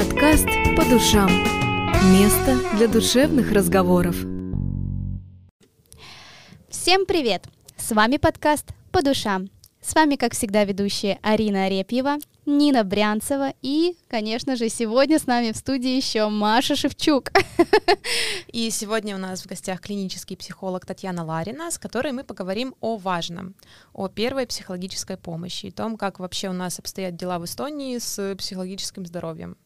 Подкаст 0.00 0.46
«По 0.78 0.84
душам». 0.86 1.28
Место 2.10 2.58
для 2.78 2.88
душевных 2.88 3.52
разговоров. 3.52 4.16
Всем 6.70 7.04
привет! 7.04 7.44
С 7.76 7.92
вами 7.92 8.16
подкаст 8.16 8.68
«По 8.92 9.02
душам». 9.02 9.50
С 9.82 9.94
вами, 9.94 10.16
как 10.16 10.32
всегда, 10.32 10.64
ведущие 10.64 11.18
Арина 11.20 11.66
Арепьева, 11.66 12.16
Нина 12.46 12.82
Брянцева 12.82 13.52
и, 13.60 13.94
конечно 14.08 14.56
же, 14.56 14.70
сегодня 14.70 15.18
с 15.18 15.26
нами 15.26 15.52
в 15.52 15.56
студии 15.58 15.96
еще 15.96 16.30
Маша 16.30 16.76
Шевчук. 16.76 17.30
И 18.46 18.70
сегодня 18.70 19.16
у 19.16 19.18
нас 19.18 19.42
в 19.42 19.46
гостях 19.46 19.82
клинический 19.82 20.34
психолог 20.38 20.86
Татьяна 20.86 21.26
Ларина, 21.26 21.70
с 21.70 21.78
которой 21.78 22.12
мы 22.12 22.24
поговорим 22.24 22.74
о 22.80 22.96
важном, 22.96 23.54
о 23.92 24.08
первой 24.08 24.46
психологической 24.46 25.18
помощи 25.18 25.66
и 25.66 25.70
том, 25.70 25.98
как 25.98 26.20
вообще 26.20 26.48
у 26.48 26.54
нас 26.54 26.78
обстоят 26.78 27.16
дела 27.16 27.38
в 27.38 27.44
Эстонии 27.44 27.98
с 27.98 28.34
психологическим 28.36 29.04
здоровьем. 29.04 29.58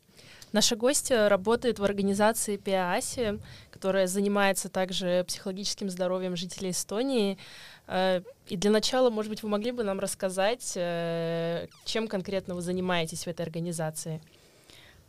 Наша 0.54 0.76
гостья 0.76 1.28
работает 1.28 1.80
в 1.80 1.84
организации 1.84 2.56
ПИАСИ, 2.56 3.40
которая 3.72 4.06
занимается 4.06 4.68
также 4.68 5.24
психологическим 5.26 5.90
здоровьем 5.90 6.36
жителей 6.36 6.70
Эстонии. 6.70 7.38
Э, 7.88 8.20
и 8.46 8.56
для 8.56 8.70
начала, 8.70 9.10
может 9.10 9.30
быть, 9.30 9.42
вы 9.42 9.48
могли 9.48 9.72
бы 9.72 9.82
нам 9.82 9.98
рассказать, 9.98 10.74
э, 10.76 11.66
чем 11.84 12.06
конкретно 12.06 12.54
вы 12.54 12.62
занимаетесь 12.62 13.24
в 13.24 13.26
этой 13.26 13.42
организации? 13.42 14.20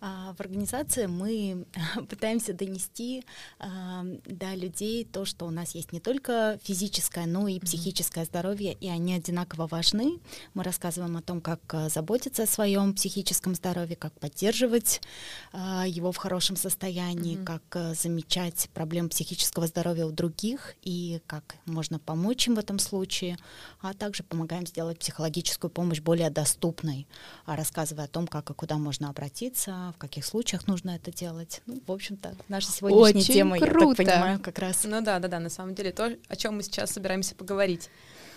А, 0.01 0.33
в 0.33 0.41
организации 0.41 1.05
мы 1.05 1.65
пытаемся 2.09 2.53
донести 2.53 3.23
а, 3.59 4.03
до 4.25 4.53
людей 4.53 5.05
то, 5.05 5.25
что 5.25 5.45
у 5.45 5.49
нас 5.49 5.73
есть 5.73 5.93
не 5.93 5.99
только 5.99 6.59
физическое, 6.63 7.25
но 7.25 7.47
и 7.47 7.59
психическое 7.59 8.25
здоровье, 8.25 8.73
и 8.73 8.89
они 8.89 9.13
одинаково 9.13 9.67
важны. 9.67 10.19
Мы 10.53 10.63
рассказываем 10.63 11.17
о 11.17 11.21
том, 11.21 11.41
как 11.41 11.61
а, 11.73 11.89
заботиться 11.89 12.43
о 12.43 12.47
своем 12.47 12.93
психическом 12.93 13.55
здоровье, 13.55 13.95
как 13.95 14.13
поддерживать 14.19 15.01
его 15.53 16.11
в 16.11 16.17
хорошем 16.17 16.55
состоянии, 16.55 17.37
mm-hmm. 17.37 17.43
как 17.45 17.95
замечать 17.95 18.69
проблемы 18.73 19.09
психического 19.09 19.67
здоровья 19.67 20.05
у 20.05 20.11
других 20.11 20.75
и 20.81 21.21
как 21.27 21.55
можно 21.65 21.99
помочь 21.99 22.47
им 22.47 22.55
в 22.55 22.59
этом 22.59 22.79
случае, 22.79 23.37
а 23.81 23.93
также 23.93 24.23
помогаем 24.23 24.65
сделать 24.67 24.99
психологическую 24.99 25.71
помощь 25.71 26.01
более 26.01 26.29
доступной, 26.29 27.07
рассказывая 27.45 28.05
о 28.05 28.09
том, 28.09 28.27
как 28.27 28.49
и 28.49 28.53
куда 28.53 28.77
можно 28.77 29.09
обратиться, 29.09 29.84
в 29.93 29.97
каких 29.97 30.25
случаях 30.25 30.67
нужно 30.67 30.91
это 30.91 31.11
делать. 31.11 31.61
Ну, 31.65 31.81
в 31.85 31.91
общем-то, 31.91 32.35
наша 32.47 32.71
сегодняшняя 32.71 33.21
Очень 33.21 33.33
тема, 33.33 33.57
круто. 33.57 34.01
я 34.01 34.07
так 34.07 34.15
понимаю, 34.15 34.39
как 34.39 34.59
раз. 34.59 34.83
Ну 34.83 35.01
да, 35.01 35.19
да, 35.19 35.27
да, 35.27 35.39
на 35.39 35.49
самом 35.49 35.75
деле 35.75 35.91
то, 35.91 36.15
о 36.27 36.35
чем 36.35 36.55
мы 36.55 36.63
сейчас 36.63 36.91
собираемся 36.91 37.35
поговорить. 37.35 37.89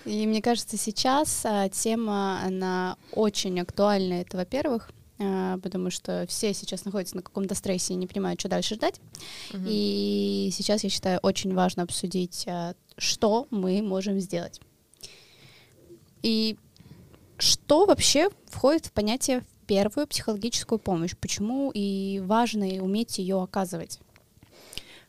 И 0.04 0.26
мне 0.26 0.40
кажется, 0.40 0.76
сейчас 0.76 1.42
а, 1.44 1.68
тема, 1.68 2.40
она 2.42 2.96
очень 3.12 3.60
актуальна. 3.60 4.14
Это, 4.14 4.36
во-первых, 4.36 4.90
а, 5.18 5.58
потому 5.58 5.90
что 5.90 6.24
все 6.28 6.54
сейчас 6.54 6.84
находятся 6.84 7.16
на 7.16 7.22
каком-то 7.22 7.54
стрессе 7.54 7.94
и 7.94 7.96
не 7.96 8.06
понимают, 8.06 8.40
что 8.40 8.48
дальше 8.48 8.76
ждать. 8.76 9.00
Угу. 9.52 9.64
И 9.66 10.50
сейчас, 10.52 10.84
я 10.84 10.90
считаю, 10.90 11.18
очень 11.22 11.54
важно 11.54 11.82
обсудить, 11.82 12.44
а, 12.46 12.74
что 12.96 13.46
мы 13.50 13.82
можем 13.82 14.20
сделать. 14.20 14.60
И 16.22 16.56
что 17.38 17.86
вообще 17.86 18.30
входит 18.46 18.86
в 18.86 18.92
понятие 18.92 19.44
первую 19.68 20.08
психологическую 20.08 20.78
помощь. 20.80 21.14
Почему 21.20 21.70
и 21.72 22.20
важно 22.24 22.66
уметь 22.82 23.18
ее 23.18 23.40
оказывать? 23.40 24.00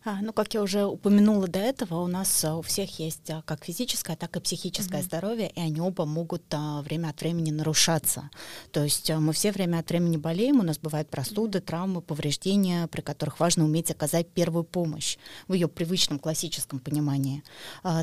А, 0.05 0.21
ну, 0.21 0.31
как 0.31 0.53
я 0.53 0.61
уже 0.61 0.85
упомянула 0.85 1.47
до 1.47 1.59
этого, 1.59 1.95
у 2.01 2.07
нас 2.07 2.45
а, 2.45 2.55
у 2.55 2.61
всех 2.61 2.99
есть 2.99 3.29
а, 3.29 3.41
как 3.41 3.65
физическое, 3.65 4.15
так 4.15 4.35
и 4.37 4.39
психическое 4.39 5.01
mm-hmm. 5.01 5.03
здоровье, 5.03 5.51
и 5.53 5.59
они 5.59 5.81
оба 5.81 6.05
могут 6.05 6.43
время 6.83 7.09
от 7.09 7.19
времени 7.19 7.51
нарушаться. 7.51 8.29
То 8.71 8.83
есть 8.83 9.09
мы 9.11 9.33
все 9.33 9.51
время 9.51 9.79
от 9.79 9.89
времени 9.89 10.15
болеем, 10.15 10.61
у 10.61 10.63
нас 10.63 10.79
бывают 10.79 11.09
простуды, 11.09 11.59
травмы, 11.59 12.01
повреждения, 12.01 12.87
при 12.87 13.01
которых 13.01 13.41
важно 13.41 13.65
уметь 13.65 13.91
оказать 13.91 14.29
первую 14.29 14.63
помощь 14.63 15.17
в 15.49 15.53
ее 15.53 15.67
привычном 15.67 16.17
классическом 16.17 16.79
понимании. 16.79 17.43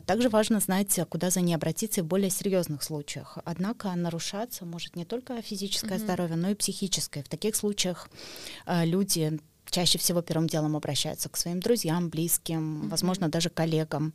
Также 0.04 0.28
важно 0.28 0.60
знать, 0.60 1.00
куда 1.08 1.30
за 1.30 1.40
ней 1.40 1.54
обратиться 1.54 2.02
в 2.02 2.06
более 2.06 2.30
серьезных 2.30 2.82
случаях. 2.82 3.38
Однако 3.44 3.94
нарушаться 3.94 4.66
может 4.66 4.96
не 4.96 5.04
только 5.06 5.40
физическое 5.40 5.94
mm-hmm. 5.94 5.98
здоровье, 5.98 6.36
но 6.36 6.50
и 6.50 6.54
психическое. 6.54 7.22
В 7.22 7.28
таких 7.28 7.56
случаях 7.56 8.10
люди 8.66 9.40
чаще 9.70 9.98
всего 9.98 10.22
первым 10.22 10.46
делом 10.46 10.76
обращаются 10.76 11.28
к 11.28 11.36
своим 11.36 11.60
друзьям, 11.60 12.08
близким, 12.08 12.82
mm-hmm. 12.82 12.88
возможно, 12.88 13.28
даже 13.28 13.50
коллегам. 13.50 14.12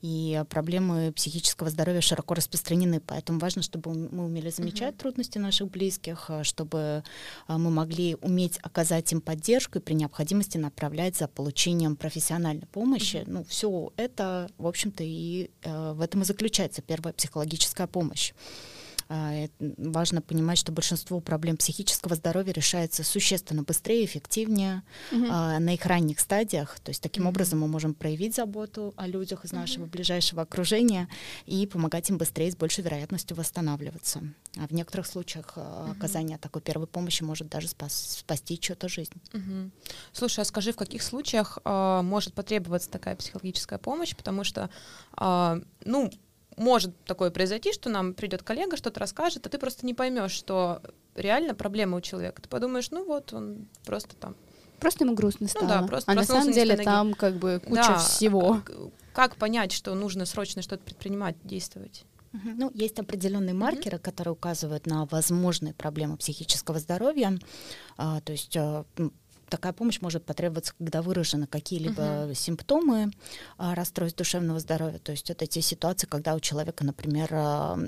И 0.00 0.42
проблемы 0.48 1.12
психического 1.12 1.70
здоровья 1.70 2.00
широко 2.00 2.34
распространены, 2.34 3.00
поэтому 3.00 3.38
важно, 3.38 3.62
чтобы 3.62 3.94
мы 3.94 4.24
умели 4.24 4.50
замечать 4.50 4.94
mm-hmm. 4.94 4.98
трудности 4.98 5.38
наших 5.38 5.70
близких, 5.70 6.26
э, 6.28 6.44
чтобы 6.44 7.02
э, 7.48 7.56
мы 7.56 7.70
могли 7.70 8.16
уметь 8.20 8.58
оказать 8.62 9.12
им 9.12 9.20
поддержку 9.20 9.78
и 9.78 9.82
при 9.82 9.94
необходимости 9.94 10.58
направлять 10.58 11.16
за 11.16 11.28
получением 11.28 11.96
профессиональной 11.96 12.66
помощи. 12.66 13.16
Mm-hmm. 13.16 13.30
Ну, 13.30 13.44
все 13.44 13.92
это, 13.96 14.50
в 14.58 14.66
общем-то, 14.66 15.04
и 15.04 15.50
э, 15.62 15.92
в 15.92 16.00
этом 16.00 16.22
и 16.22 16.24
заключается 16.24 16.82
первая 16.82 17.12
психологическая 17.12 17.86
помощь. 17.86 18.32
А, 19.10 19.48
важно 19.58 20.20
понимать, 20.20 20.58
что 20.58 20.70
большинство 20.70 21.20
проблем 21.20 21.56
психического 21.56 22.14
здоровья 22.14 22.52
решается 22.52 23.02
существенно 23.02 23.62
быстрее, 23.62 24.04
эффективнее 24.04 24.82
угу. 25.10 25.26
на 25.26 25.74
их 25.74 25.86
ранних 25.86 26.20
стадиях. 26.20 26.78
То 26.80 26.90
есть 26.90 27.02
таким 27.02 27.24
угу. 27.24 27.30
образом 27.30 27.60
мы 27.60 27.68
можем 27.68 27.94
проявить 27.94 28.34
заботу 28.34 28.92
о 28.96 29.06
людях 29.06 29.46
из 29.46 29.52
нашего 29.52 29.84
угу. 29.84 29.92
ближайшего 29.92 30.42
окружения 30.42 31.08
и 31.46 31.66
помогать 31.66 32.10
им 32.10 32.18
быстрее 32.18 32.52
с 32.52 32.56
большей 32.56 32.84
вероятностью 32.84 33.34
восстанавливаться. 33.36 34.22
А 34.58 34.66
в 34.66 34.72
некоторых 34.72 35.06
случаях 35.06 35.56
угу. 35.56 35.90
оказание 35.90 36.36
такой 36.36 36.60
первой 36.60 36.86
помощи 36.86 37.22
может 37.22 37.48
даже 37.48 37.68
спас, 37.68 38.18
спасти 38.18 38.60
чью-то 38.60 38.88
жизнь. 38.88 39.14
Угу. 39.32 39.70
Слушай, 40.12 40.40
а 40.40 40.44
скажи, 40.44 40.72
в 40.72 40.76
каких 40.76 41.02
случаях 41.02 41.58
э, 41.64 42.00
может 42.02 42.34
потребоваться 42.34 42.90
такая 42.90 43.16
психологическая 43.16 43.78
помощь? 43.78 44.14
Потому 44.14 44.44
что, 44.44 44.68
э, 45.16 45.60
ну, 45.84 46.10
может 46.58 46.94
такое 47.04 47.30
произойти, 47.30 47.72
что 47.72 47.88
нам 47.88 48.14
придет 48.14 48.42
коллега, 48.42 48.76
что-то 48.76 49.00
расскажет, 49.00 49.46
а 49.46 49.50
ты 49.50 49.58
просто 49.58 49.86
не 49.86 49.94
поймешь, 49.94 50.32
что 50.32 50.82
реально 51.14 51.54
проблема 51.54 51.96
у 51.96 52.00
человека. 52.00 52.42
Ты 52.42 52.48
подумаешь, 52.48 52.90
ну 52.90 53.04
вот 53.04 53.32
он 53.32 53.68
просто 53.84 54.16
там. 54.16 54.36
Просто 54.80 55.04
ему 55.04 55.14
грустно 55.14 55.48
стало. 55.48 55.64
Ну 55.64 55.68
да, 55.68 55.82
просто 55.86 56.12
а 56.12 56.14
на 56.14 56.24
самом 56.24 56.52
деле 56.52 56.76
там 56.76 57.14
как 57.14 57.34
бы 57.34 57.60
куча 57.64 57.82
да, 57.88 57.98
всего. 57.98 58.62
Как 59.12 59.36
понять, 59.36 59.72
что 59.72 59.94
нужно 59.94 60.24
срочно 60.26 60.62
что-то 60.62 60.84
предпринимать, 60.84 61.36
действовать? 61.42 62.04
Ну, 62.32 62.70
есть 62.74 62.98
определенные 62.98 63.54
маркеры, 63.54 63.96
mm-hmm. 63.96 64.02
которые 64.02 64.32
указывают 64.32 64.86
на 64.86 65.06
возможные 65.06 65.74
проблемы 65.74 66.16
психического 66.18 66.78
здоровья. 66.78 67.38
А, 67.96 68.20
то 68.20 68.32
есть 68.32 68.56
а, 68.56 68.84
такая 69.48 69.72
помощь 69.72 70.00
может 70.00 70.24
потребоваться, 70.24 70.74
когда 70.78 71.02
выражены 71.02 71.46
какие-либо 71.46 72.02
uh-huh. 72.02 72.34
симптомы 72.34 73.10
а, 73.56 73.74
расстройств 73.74 74.18
душевного 74.18 74.60
здоровья. 74.60 74.98
То 74.98 75.12
есть 75.12 75.30
это 75.30 75.46
те 75.46 75.60
ситуации, 75.60 76.06
когда 76.06 76.34
у 76.34 76.40
человека, 76.40 76.84
например, 76.84 77.28
а, 77.32 77.78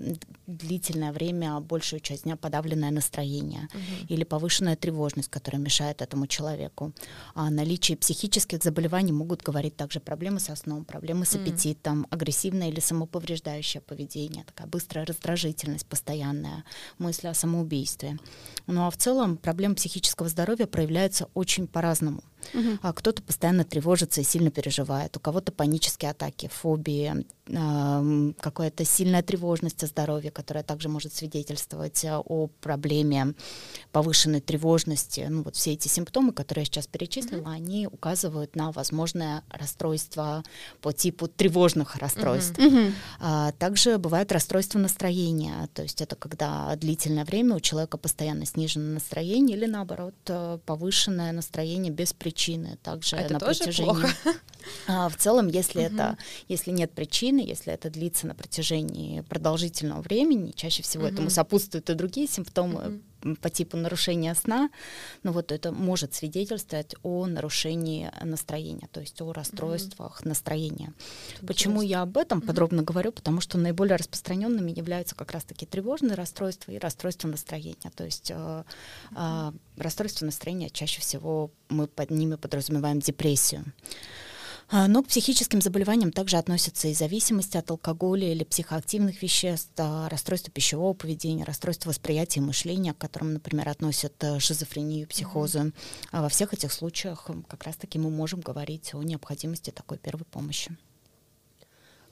длительное 0.47 1.13
время, 1.13 1.61
большую 1.61 2.01
часть 2.01 2.25
дня 2.25 2.37
подавленное 2.37 2.91
настроение 2.91 3.69
uh-huh. 3.73 4.07
или 4.09 4.25
повышенная 4.25 4.77
тревожность, 4.77 5.29
которая 5.29 5.61
мешает 5.61 6.03
этому 6.03 6.27
человеку. 6.27 6.93
А 7.35 7.51
наличие 7.51 7.97
психических 7.97 8.63
заболеваний 8.63 9.13
могут 9.13 9.43
говорить 9.43 9.77
также 9.77 10.01
проблемы 10.01 10.41
со 10.41 10.57
сном, 10.57 10.85
проблемы 10.85 11.25
с 11.25 11.35
аппетитом, 11.35 12.03
uh-huh. 12.03 12.15
агрессивное 12.15 12.69
или 12.69 12.81
самоповреждающее 12.81 13.81
поведение, 13.81 14.45
такая 14.45 14.67
быстрая 14.67 15.05
раздражительность 15.05 15.87
постоянная, 15.87 16.65
мысли 16.99 17.27
о 17.27 17.35
самоубийстве. 17.35 18.19
Ну 18.67 18.87
а 18.87 18.91
в 18.91 18.97
целом 18.97 19.37
проблемы 19.37 19.75
психического 19.75 20.29
здоровья 20.29 20.67
проявляются 20.67 21.29
очень 21.35 21.50
очень 21.51 21.67
по-разному. 21.67 22.23
Угу. 22.55 22.79
А 22.83 22.93
кто-то 22.93 23.23
постоянно 23.23 23.65
тревожится 23.65 24.21
и 24.21 24.25
сильно 24.25 24.51
переживает, 24.51 25.17
у 25.17 25.21
кого-то 25.21 25.53
панические 25.53 26.11
атаки, 26.11 26.51
фобии, 26.53 27.25
э, 27.47 28.33
какая-то 28.41 28.85
сильная 28.85 29.23
тревожность 29.23 29.83
о 29.85 29.87
здоровье, 29.87 30.31
которая 30.31 30.65
также 30.65 30.89
может 30.89 31.15
свидетельствовать 31.15 32.05
э, 32.05 32.17
о 32.17 32.49
проблеме 32.61 33.35
повышенной 33.93 34.41
тревожности. 34.41 35.27
Ну 35.29 35.43
вот 35.43 35.57
все 35.57 35.73
эти 35.73 35.89
симптомы, 35.89 36.33
которые 36.33 36.63
я 36.63 36.67
сейчас 36.67 36.87
перечислила, 36.87 37.43
угу. 37.43 37.51
они 37.51 37.87
указывают 37.87 38.57
на 38.57 38.73
возможное 38.73 39.43
расстройство 39.51 40.43
по 40.81 40.93
типу 40.93 41.29
тревожных 41.29 41.97
расстройств. 41.97 42.59
Угу. 42.59 42.79
А, 43.21 43.53
также 43.53 43.99
бывают 43.99 44.33
расстройства 44.33 44.79
настроения, 44.79 45.69
то 45.75 45.83
есть 45.83 46.01
это 46.01 46.17
когда 46.17 46.75
длительное 46.77 47.25
время 47.25 47.57
у 47.57 47.61
человека 47.61 47.99
постоянно 47.99 48.47
снижено 48.47 48.95
настроение 48.95 49.57
или 49.57 49.67
наоборот 49.67 50.15
э, 50.27 50.59
повышенное 50.65 51.33
настроение 51.33 51.93
без 51.93 52.13
причины 52.13 52.30
причины 52.31 52.79
также 52.83 53.17
это 53.17 53.35
на 53.35 53.41
тоже 53.41 53.59
протяжении. 53.59 53.91
Плохо. 53.91 54.09
А, 54.87 55.09
в 55.09 55.17
целом, 55.17 55.49
если 55.49 55.87
угу. 55.87 55.95
это, 55.95 56.19
если 56.49 56.71
нет 56.71 56.93
причины, 56.93 57.41
если 57.41 57.73
это 57.73 57.91
длится 57.91 58.27
на 58.27 58.35
протяжении 58.35 59.23
продолжительного 59.23 60.03
времени, 60.03 60.53
чаще 60.55 60.83
всего 60.83 61.05
угу. 61.05 61.13
этому 61.13 61.31
сопутствуют 61.31 61.89
и 61.91 61.95
другие 61.95 62.29
симптомы, 62.29 62.89
угу 62.89 63.01
по 63.41 63.51
типу 63.51 63.77
нарушения 63.77 64.35
сна, 64.35 64.71
но 65.23 65.33
вот 65.33 65.53
это 65.53 65.73
может 65.73 66.15
свидетельствовать 66.15 66.95
о 67.03 67.27
нарушении 67.27 68.11
настроения, 68.23 68.89
то 68.93 69.01
есть 69.01 69.21
о 69.21 69.33
расстройствах 69.33 70.21
mm-hmm. 70.21 70.29
настроения. 70.29 70.93
Интересно. 71.29 71.47
Почему 71.47 71.83
я 71.83 72.03
об 72.03 72.17
этом 72.17 72.39
mm-hmm. 72.39 72.47
подробно 72.47 72.83
говорю? 72.83 73.13
Потому 73.13 73.41
что 73.41 73.59
наиболее 73.59 73.97
распространенными 73.97 74.71
являются 74.71 75.15
как 75.15 75.33
раз-таки 75.33 75.67
тревожные 75.67 76.15
расстройства 76.15 76.73
и 76.73 76.79
расстройства 76.79 77.29
настроения. 77.29 77.91
То 77.95 78.05
есть 78.05 78.31
э, 78.31 78.65
э, 79.17 79.53
расстройство 79.77 80.25
настроения 80.27 80.71
чаще 80.71 81.01
всего 81.01 81.51
мы 81.69 81.87
под 81.87 82.11
ними 82.11 82.37
подразумеваем 82.37 83.01
депрессию. 83.01 83.65
А, 84.73 84.87
но 84.87 85.03
к 85.03 85.09
психическим 85.09 85.61
заболеваниям 85.61 86.13
также 86.13 86.37
относятся 86.37 86.87
и 86.87 86.95
зависимости 86.95 87.57
от 87.57 87.69
алкоголя 87.73 88.31
или 88.31 88.45
психоактивных 88.45 89.21
веществ, 89.21 89.73
а, 89.79 90.09
расстройство 90.09 90.53
пищевого 90.53 90.95
поведения, 90.95 91.43
расстройство 91.43 91.89
восприятия 91.89 92.39
и 92.39 92.45
мышления, 92.45 92.95
к 92.95 92.99
которым, 92.99 93.33
например, 93.33 93.69
относят 93.69 94.13
э, 94.23 94.39
шизофрению, 94.39 95.09
психозы. 95.09 95.59
Mm-hmm. 95.59 96.23
Во 96.23 96.29
всех 96.29 96.55
этих 96.55 96.73
случаях 96.73 97.29
как 97.49 97.65
раз-таки 97.65 97.99
мы 97.99 98.11
можем 98.11 98.41
говорить 98.41 98.95
о 98.95 99.03
необходимости 99.03 99.71
такой 99.71 99.99
первой 99.99 100.25
помощи. 100.25 100.77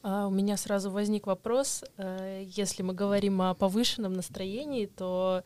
А 0.02 0.26
у 0.26 0.30
меня 0.30 0.56
сразу 0.56 0.90
возник 0.90 1.28
вопрос. 1.28 1.84
Э, 1.96 2.44
если 2.44 2.82
мы 2.82 2.92
говорим 2.92 3.40
о 3.40 3.54
повышенном 3.54 4.14
настроении, 4.14 4.86
то 4.86 5.44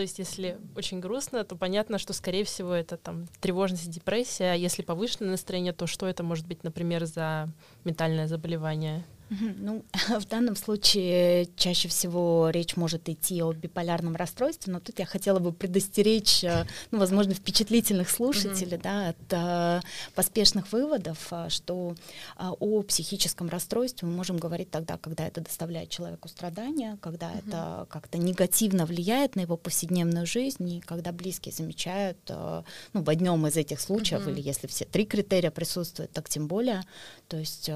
то 0.00 0.02
есть, 0.02 0.18
если 0.18 0.56
очень 0.76 0.98
грустно, 0.98 1.44
то 1.44 1.56
понятно, 1.56 1.98
что, 1.98 2.14
скорее 2.14 2.44
всего, 2.44 2.72
это 2.72 2.96
там 2.96 3.26
тревожность 3.38 3.84
и 3.84 3.90
депрессия. 3.90 4.52
А 4.52 4.54
если 4.54 4.80
повышенное 4.80 5.32
настроение, 5.32 5.74
то 5.74 5.86
что 5.86 6.06
это 6.06 6.22
может 6.22 6.46
быть, 6.46 6.64
например, 6.64 7.04
за 7.04 7.50
ментальное 7.84 8.26
заболевание? 8.26 9.04
Ну, 9.30 9.84
в 10.18 10.26
данном 10.26 10.56
случае 10.56 11.48
чаще 11.56 11.88
всего 11.88 12.50
речь 12.50 12.76
может 12.76 13.08
идти 13.08 13.42
о 13.42 13.52
биполярном 13.52 14.16
расстройстве, 14.16 14.72
но 14.72 14.80
тут 14.80 14.98
я 14.98 15.06
хотела 15.06 15.38
бы 15.38 15.52
предостеречь, 15.52 16.42
э, 16.42 16.66
ну, 16.90 16.98
возможно, 16.98 17.34
впечатлительных 17.34 18.10
слушателей, 18.10 18.76
mm-hmm. 18.76 18.82
да, 18.82 19.08
от 19.10 19.82
э, 19.82 19.86
поспешных 20.16 20.72
выводов, 20.72 21.28
э, 21.30 21.48
что 21.48 21.94
э, 22.38 22.48
о 22.58 22.82
психическом 22.82 23.48
расстройстве 23.48 24.08
мы 24.08 24.14
можем 24.14 24.36
говорить 24.36 24.70
тогда, 24.70 24.98
когда 24.98 25.26
это 25.26 25.40
доставляет 25.40 25.90
человеку 25.90 26.28
страдания, 26.28 26.98
когда 27.00 27.30
mm-hmm. 27.30 27.48
это 27.48 27.86
как-то 27.88 28.18
негативно 28.18 28.84
влияет 28.84 29.36
на 29.36 29.40
его 29.40 29.56
повседневную 29.56 30.26
жизнь, 30.26 30.68
и 30.68 30.80
когда 30.80 31.12
близкие 31.12 31.54
замечают, 31.54 32.18
э, 32.28 32.62
ну, 32.94 33.02
в 33.02 33.08
одном 33.08 33.46
из 33.46 33.56
этих 33.56 33.80
случаев, 33.80 34.26
mm-hmm. 34.26 34.32
или 34.32 34.40
если 34.40 34.66
все 34.66 34.86
три 34.86 35.04
критерия 35.06 35.52
присутствуют, 35.52 36.10
так 36.10 36.28
тем 36.28 36.48
более, 36.48 36.82
то 37.28 37.36
есть 37.36 37.70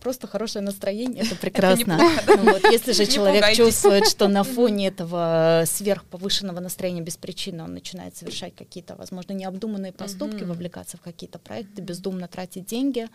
просто 0.00 0.26
хорошее 0.26 0.64
настроение, 0.70 1.24
это 1.24 1.36
прекрасно. 1.36 1.98
Это 2.22 2.36
ну, 2.36 2.52
вот, 2.52 2.64
если 2.70 2.92
же 2.92 3.06
человек 3.06 3.54
чувствует, 3.54 4.06
что 4.08 4.28
на 4.28 4.44
фоне 4.44 4.88
этого 4.88 5.64
сверхповышенного 5.66 6.60
настроения 6.60 7.00
без 7.00 7.16
причины 7.16 7.62
он 7.64 7.74
начинает 7.74 8.16
совершать 8.16 8.54
какие-то, 8.54 8.94
возможно, 8.94 9.32
необдуманные 9.32 9.92
поступки, 9.92 10.44
вовлекаться 10.44 10.96
в 10.96 11.00
какие-то 11.00 11.38
проекты, 11.38 11.82
бездумно 11.82 12.28
тратить 12.28 12.66
деньги, 12.66 13.08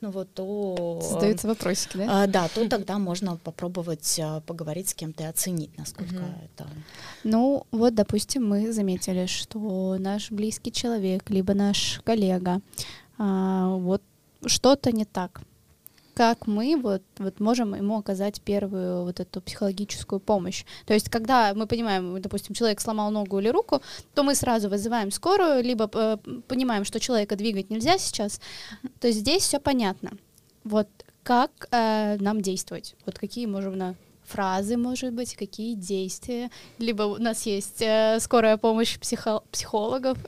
ну 0.00 0.10
вот 0.10 0.32
то... 0.34 1.00
Создаются 1.02 1.48
вопросики, 1.48 1.96
да? 1.96 2.22
А, 2.22 2.26
да, 2.26 2.48
то 2.48 2.68
тогда 2.68 2.98
можно 2.98 3.36
попробовать 3.36 4.20
а, 4.22 4.40
поговорить 4.40 4.90
с 4.90 4.94
кем-то 4.94 5.24
и 5.24 5.26
оценить, 5.26 5.76
насколько 5.78 6.22
это... 6.44 6.68
Ну 7.24 7.66
вот, 7.70 7.94
допустим, 7.94 8.46
мы 8.46 8.72
заметили, 8.72 9.26
что 9.26 9.96
наш 9.98 10.30
близкий 10.30 10.72
человек, 10.72 11.30
либо 11.30 11.54
наш 11.54 12.00
коллега, 12.04 12.60
а, 13.18 13.68
вот 13.76 14.02
что-то 14.46 14.92
не 14.92 15.04
так 15.04 15.42
как 16.18 16.48
мы 16.48 16.76
вот, 16.82 17.02
вот 17.18 17.38
можем 17.38 17.76
ему 17.76 17.96
оказать 17.96 18.40
первую 18.40 19.04
вот 19.04 19.20
эту 19.20 19.40
психологическую 19.40 20.18
помощь. 20.18 20.64
То 20.84 20.92
есть, 20.92 21.08
когда 21.10 21.54
мы 21.54 21.68
понимаем, 21.68 22.20
допустим, 22.20 22.56
человек 22.56 22.80
сломал 22.80 23.12
ногу 23.12 23.38
или 23.38 23.48
руку, 23.50 23.82
то 24.14 24.24
мы 24.24 24.34
сразу 24.34 24.68
вызываем 24.68 25.12
скорую, 25.12 25.62
либо 25.62 25.88
э, 25.94 26.16
понимаем, 26.48 26.84
что 26.84 26.98
человека 26.98 27.36
двигать 27.36 27.70
нельзя 27.70 27.98
сейчас. 27.98 28.40
То 28.98 29.12
здесь 29.12 29.44
все 29.44 29.60
понятно. 29.60 30.10
Вот 30.64 30.88
как 31.22 31.68
э, 31.70 32.16
нам 32.18 32.40
действовать? 32.40 32.96
Вот 33.06 33.16
какие 33.16 33.46
можем 33.46 33.78
на 33.78 33.94
фразы, 34.26 34.76
может 34.76 35.12
быть, 35.12 35.36
какие 35.36 35.76
действия. 35.76 36.50
Либо 36.80 37.02
у 37.04 37.18
нас 37.18 37.46
есть 37.46 37.80
э, 37.80 38.18
скорая 38.18 38.56
помощь 38.56 38.98
психо- 38.98 39.44
психологов. 39.52 40.18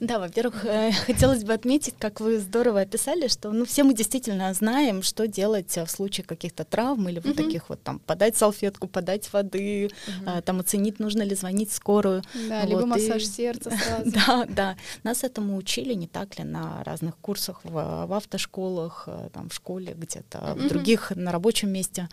Да, 0.00 0.18
во-первых, 0.18 0.64
э, 0.64 0.92
хотелось 1.06 1.44
бы 1.44 1.52
отметить, 1.52 1.94
как 1.98 2.20
вы 2.20 2.38
здорово 2.38 2.80
описали, 2.80 3.28
что 3.28 3.50
ну, 3.50 3.64
все 3.64 3.82
мы 3.82 3.94
действительно 3.94 4.52
знаем, 4.54 5.02
что 5.02 5.26
делать 5.26 5.76
в 5.76 5.88
случае 5.88 6.24
каких-то 6.24 6.64
травм 6.64 7.08
или 7.08 7.20
вот 7.20 7.36
таких 7.36 7.68
вот 7.68 7.82
там 7.82 7.98
подать 7.98 8.36
салфетку, 8.36 8.86
подать 8.86 9.32
воды, 9.32 9.90
э, 10.26 10.42
там 10.42 10.60
оценить, 10.60 11.00
нужно 11.00 11.22
ли 11.22 11.34
звонить 11.34 11.72
скорую. 11.72 12.22
Да, 12.48 12.64
либо 12.64 12.86
массаж 12.86 13.24
сердца 13.24 13.70
сразу. 13.84 14.10
Да, 14.10 14.46
да. 14.48 14.76
Нас 15.02 15.24
этому 15.24 15.56
учили, 15.56 15.94
не 15.94 16.06
так 16.06 16.38
ли, 16.38 16.44
на 16.44 16.84
разных 16.84 17.16
курсах 17.16 17.60
в, 17.64 18.06
в 18.06 18.12
автошколах, 18.12 19.04
э, 19.06 19.30
там 19.32 19.48
в 19.48 19.54
школе 19.54 19.94
где-то, 19.96 20.54
в 20.56 20.68
других, 20.68 21.12
на 21.16 21.32
рабочем 21.32 21.70
месте 21.70 22.08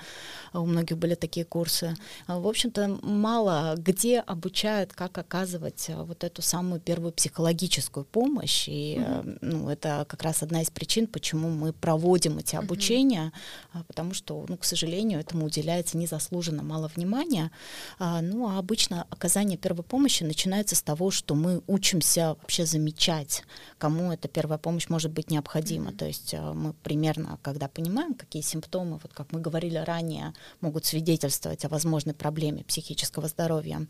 у 0.53 0.65
многих 0.65 0.97
были 0.97 1.15
такие 1.15 1.45
курсы. 1.45 1.95
В 2.27 2.47
общем-то, 2.47 2.99
мало 3.03 3.75
где 3.77 4.19
обучают, 4.19 4.93
как 4.93 5.17
оказывать 5.17 5.89
вот 5.89 6.23
эту 6.23 6.41
самую 6.41 6.79
первую 6.79 7.11
психологическую 7.11 7.74
помощь. 7.81 8.67
И 8.67 8.97
mm-hmm. 8.97 9.37
ну, 9.41 9.69
это 9.69 10.05
как 10.07 10.23
раз 10.23 10.43
одна 10.43 10.61
из 10.61 10.69
причин, 10.69 11.07
почему 11.07 11.49
мы 11.49 11.73
проводим 11.73 12.37
эти 12.37 12.55
обучения, 12.55 13.31
mm-hmm. 13.73 13.83
потому 13.87 14.13
что, 14.13 14.45
ну, 14.47 14.57
к 14.57 14.65
сожалению, 14.65 15.19
этому 15.19 15.45
уделяется 15.45 15.97
незаслуженно 15.97 16.63
мало 16.63 16.89
внимания. 16.95 17.51
А, 17.99 18.21
ну, 18.21 18.47
а 18.47 18.57
обычно 18.57 19.05
оказание 19.09 19.57
первой 19.57 19.83
помощи 19.83 20.23
начинается 20.23 20.75
с 20.75 20.81
того, 20.81 21.11
что 21.11 21.35
мы 21.35 21.61
учимся 21.67 22.29
вообще 22.29 22.65
замечать, 22.65 23.43
кому 23.77 24.11
эта 24.11 24.27
первая 24.27 24.57
помощь 24.57 24.89
может 24.89 25.11
быть 25.11 25.31
необходима. 25.31 25.91
Mm-hmm. 25.91 25.97
То 25.97 26.05
есть 26.05 26.33
а, 26.33 26.53
мы 26.53 26.73
примерно, 26.73 27.39
когда 27.41 27.67
понимаем, 27.67 28.13
какие 28.13 28.41
симптомы, 28.41 28.99
вот 29.01 29.13
как 29.13 29.31
мы 29.31 29.41
говорили 29.41 29.77
ранее, 29.77 30.33
могут 30.61 30.85
свидетельствовать 30.85 31.65
о 31.65 31.69
возможной 31.69 32.13
проблеме 32.13 32.63
психического 32.63 33.27
здоровья, 33.27 33.87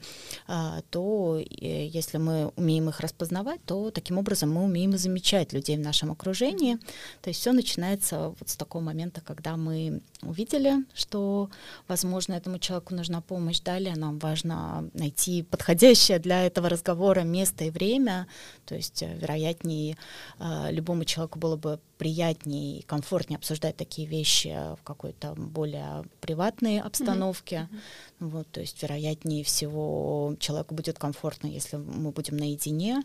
а, 0.48 0.82
то 0.90 1.40
э, 1.40 1.88
если 1.88 2.18
мы 2.18 2.52
умеем 2.56 2.90
их 2.90 3.00
распознавать, 3.00 3.64
то 3.66 3.75
таким 3.92 4.18
образом 4.18 4.52
мы 4.52 4.64
умеем 4.64 4.98
замечать 4.98 5.54
людей 5.54 5.78
в 5.78 5.82
нашем 5.82 6.12
окружении. 6.12 6.78
То 7.22 7.30
есть 7.30 7.40
все 7.40 7.52
начинается 7.52 8.34
вот 8.40 8.50
с 8.50 8.56
такого 8.56 8.82
момента, 8.82 9.22
когда 9.22 9.58
мы 9.58 10.02
увидели, 10.26 10.86
что, 10.94 11.50
возможно, 11.88 12.34
этому 12.34 12.60
человеку 12.60 12.94
нужна 12.96 13.22
помощь. 13.22 13.62
Далее 13.62 13.96
нам 13.96 14.20
важно 14.20 14.90
найти 14.94 15.44
подходящее 15.44 16.20
для 16.20 16.46
этого 16.46 16.70
разговора 16.70 17.22
место 17.22 17.66
и 17.66 17.70
время. 17.70 18.28
То 18.66 18.76
есть, 18.76 19.04
э, 19.04 19.18
вероятнее, 19.18 19.98
а, 20.40 20.70
любому 20.72 21.06
человеку 21.06 21.40
было 21.40 21.56
бы 21.56 21.80
приятнее 21.98 22.80
и 22.80 22.82
комфортнее 22.82 23.38
обсуждать 23.38 23.78
такие 23.78 24.08
вещи 24.08 24.50
в 24.50 24.84
какой-то 24.84 25.34
более 25.36 26.04
приватной 26.20 26.80
обстановке. 26.82 27.70
Mm-hmm. 27.72 27.80
Вот, 28.20 28.48
то 28.52 28.62
есть, 28.62 28.82
вероятнее 28.82 29.44
всего, 29.44 30.36
человеку 30.40 30.76
будет 30.76 31.00
комфортно, 31.00 31.48
если 31.48 31.78
мы 31.78 32.12
будем 32.12 32.38
наедине. 32.38 33.04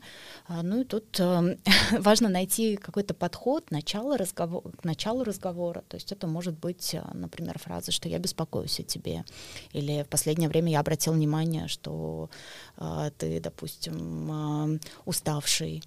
А, 0.49 0.63
ну 0.63 0.81
и 0.81 0.85
тут 0.85 1.19
э, 1.21 1.57
важно 1.99 2.29
найти 2.29 2.77
какой-то 2.77 3.15
подход 3.15 3.71
начало 3.71 4.17
разговор, 4.17 4.63
к 4.81 4.85
началу 4.85 5.25
разговора. 5.25 5.85
То 5.89 5.97
есть 5.97 6.13
это 6.13 6.27
может 6.27 6.59
быть, 6.59 6.95
э, 6.95 7.03
например, 7.15 7.59
фраза, 7.59 7.93
что 7.93 8.09
я 8.09 8.19
беспокоюсь 8.19 8.81
о 8.81 8.83
тебе. 8.83 9.25
Или 9.73 10.03
в 10.03 10.09
последнее 10.09 10.49
время 10.49 10.73
я 10.73 10.81
обратил 10.81 11.13
внимание, 11.13 11.69
что 11.69 12.31
э, 12.77 13.11
ты, 13.19 13.41
допустим, 13.41 14.77
э, 14.77 14.79
уставший. 15.05 15.83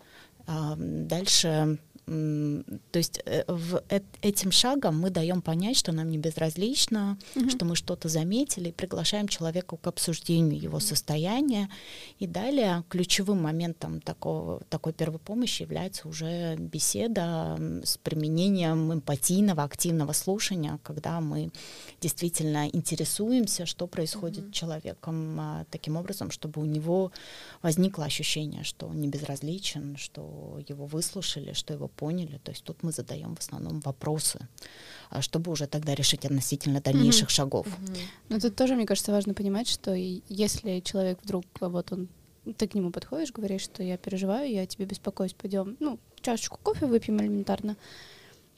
Э, 0.48 0.76
дальше 0.78 1.80
то 2.06 3.00
есть 3.00 3.22
э, 3.26 3.44
в 3.48 3.82
этим 4.22 4.52
шагом 4.52 5.00
мы 5.00 5.10
даем 5.10 5.42
понять, 5.42 5.78
что 5.78 5.94
нам 5.94 6.10
не 6.10 6.18
безразлично, 6.18 7.18
угу. 7.36 7.50
что 7.50 7.64
мы 7.64 7.76
что-то 7.78 8.10
заметили, 8.10 8.72
приглашаем 8.72 9.30
человека 9.30 9.78
к 9.78 9.88
обсуждению 9.88 10.60
его 10.60 10.80
состояния. 10.82 11.70
И 12.20 12.28
далее 12.28 12.84
ключевым 12.90 13.42
моментом 13.42 14.02
такого, 14.02 14.62
такой 14.70 14.92
первой 14.92 15.20
помощи 15.20 15.62
является 15.62 16.10
уже 16.10 16.58
беседа 16.58 17.58
с 17.84 17.98
применением 17.98 18.94
эмпатийного, 18.94 19.64
активного 19.64 20.12
слушания, 20.12 20.80
когда 20.84 21.22
мы 21.22 21.52
действительно 22.02 22.68
интересуемся, 22.68 23.66
что 23.66 23.88
происходит 23.88 24.46
угу. 24.46 24.52
с 24.52 24.56
человеком, 24.56 25.40
а, 25.40 25.66
таким 25.72 25.96
образом, 25.96 26.32
чтобы 26.32 26.62
у 26.62 26.66
него 26.66 27.14
возникло 27.62 28.04
ощущение, 28.04 28.64
что 28.66 28.88
он 28.88 29.00
не 29.00 29.08
безразличен, 29.08 29.96
что 29.96 30.60
его 30.68 30.86
выслушали, 30.86 31.54
что 31.54 31.74
его 31.74 31.88
поняли. 31.96 32.40
То 32.44 32.52
есть 32.52 32.64
тут 32.64 32.84
мы 32.84 32.92
задаем 32.92 33.36
в 33.36 33.40
основном 33.40 33.80
вопросы, 33.82 34.48
а, 35.10 35.22
чтобы 35.22 35.52
уже 35.52 35.68
тогда 35.68 35.96
решить 35.96 36.26
относительно 36.26 36.82
дальнейших 36.82 37.30
mm-hmm. 37.30 37.32
шагов. 37.32 37.68
Mm-hmm. 37.68 38.00
Но 38.30 38.40
тут 38.40 38.56
тоже, 38.56 38.76
мне 38.76 38.86
кажется, 38.86 39.12
важно 39.12 39.34
понимать, 39.34 39.68
что 39.68 39.94
если 39.94 40.80
человек 40.80 41.20
вдруг, 41.24 41.46
вот 41.60 41.92
он, 41.92 42.10
ты 42.58 42.68
к 42.68 42.74
нему 42.74 42.92
подходишь, 42.92 43.32
говоришь, 43.32 43.62
что 43.62 43.84
я 43.84 43.98
переживаю, 43.98 44.52
я 44.52 44.66
тебе 44.66 44.86
беспокоюсь, 44.86 45.34
пойдем, 45.34 45.78
ну, 45.80 46.00
чашечку 46.22 46.60
кофе 46.62 46.86
выпьем 46.86 47.22
элементарно. 47.22 47.78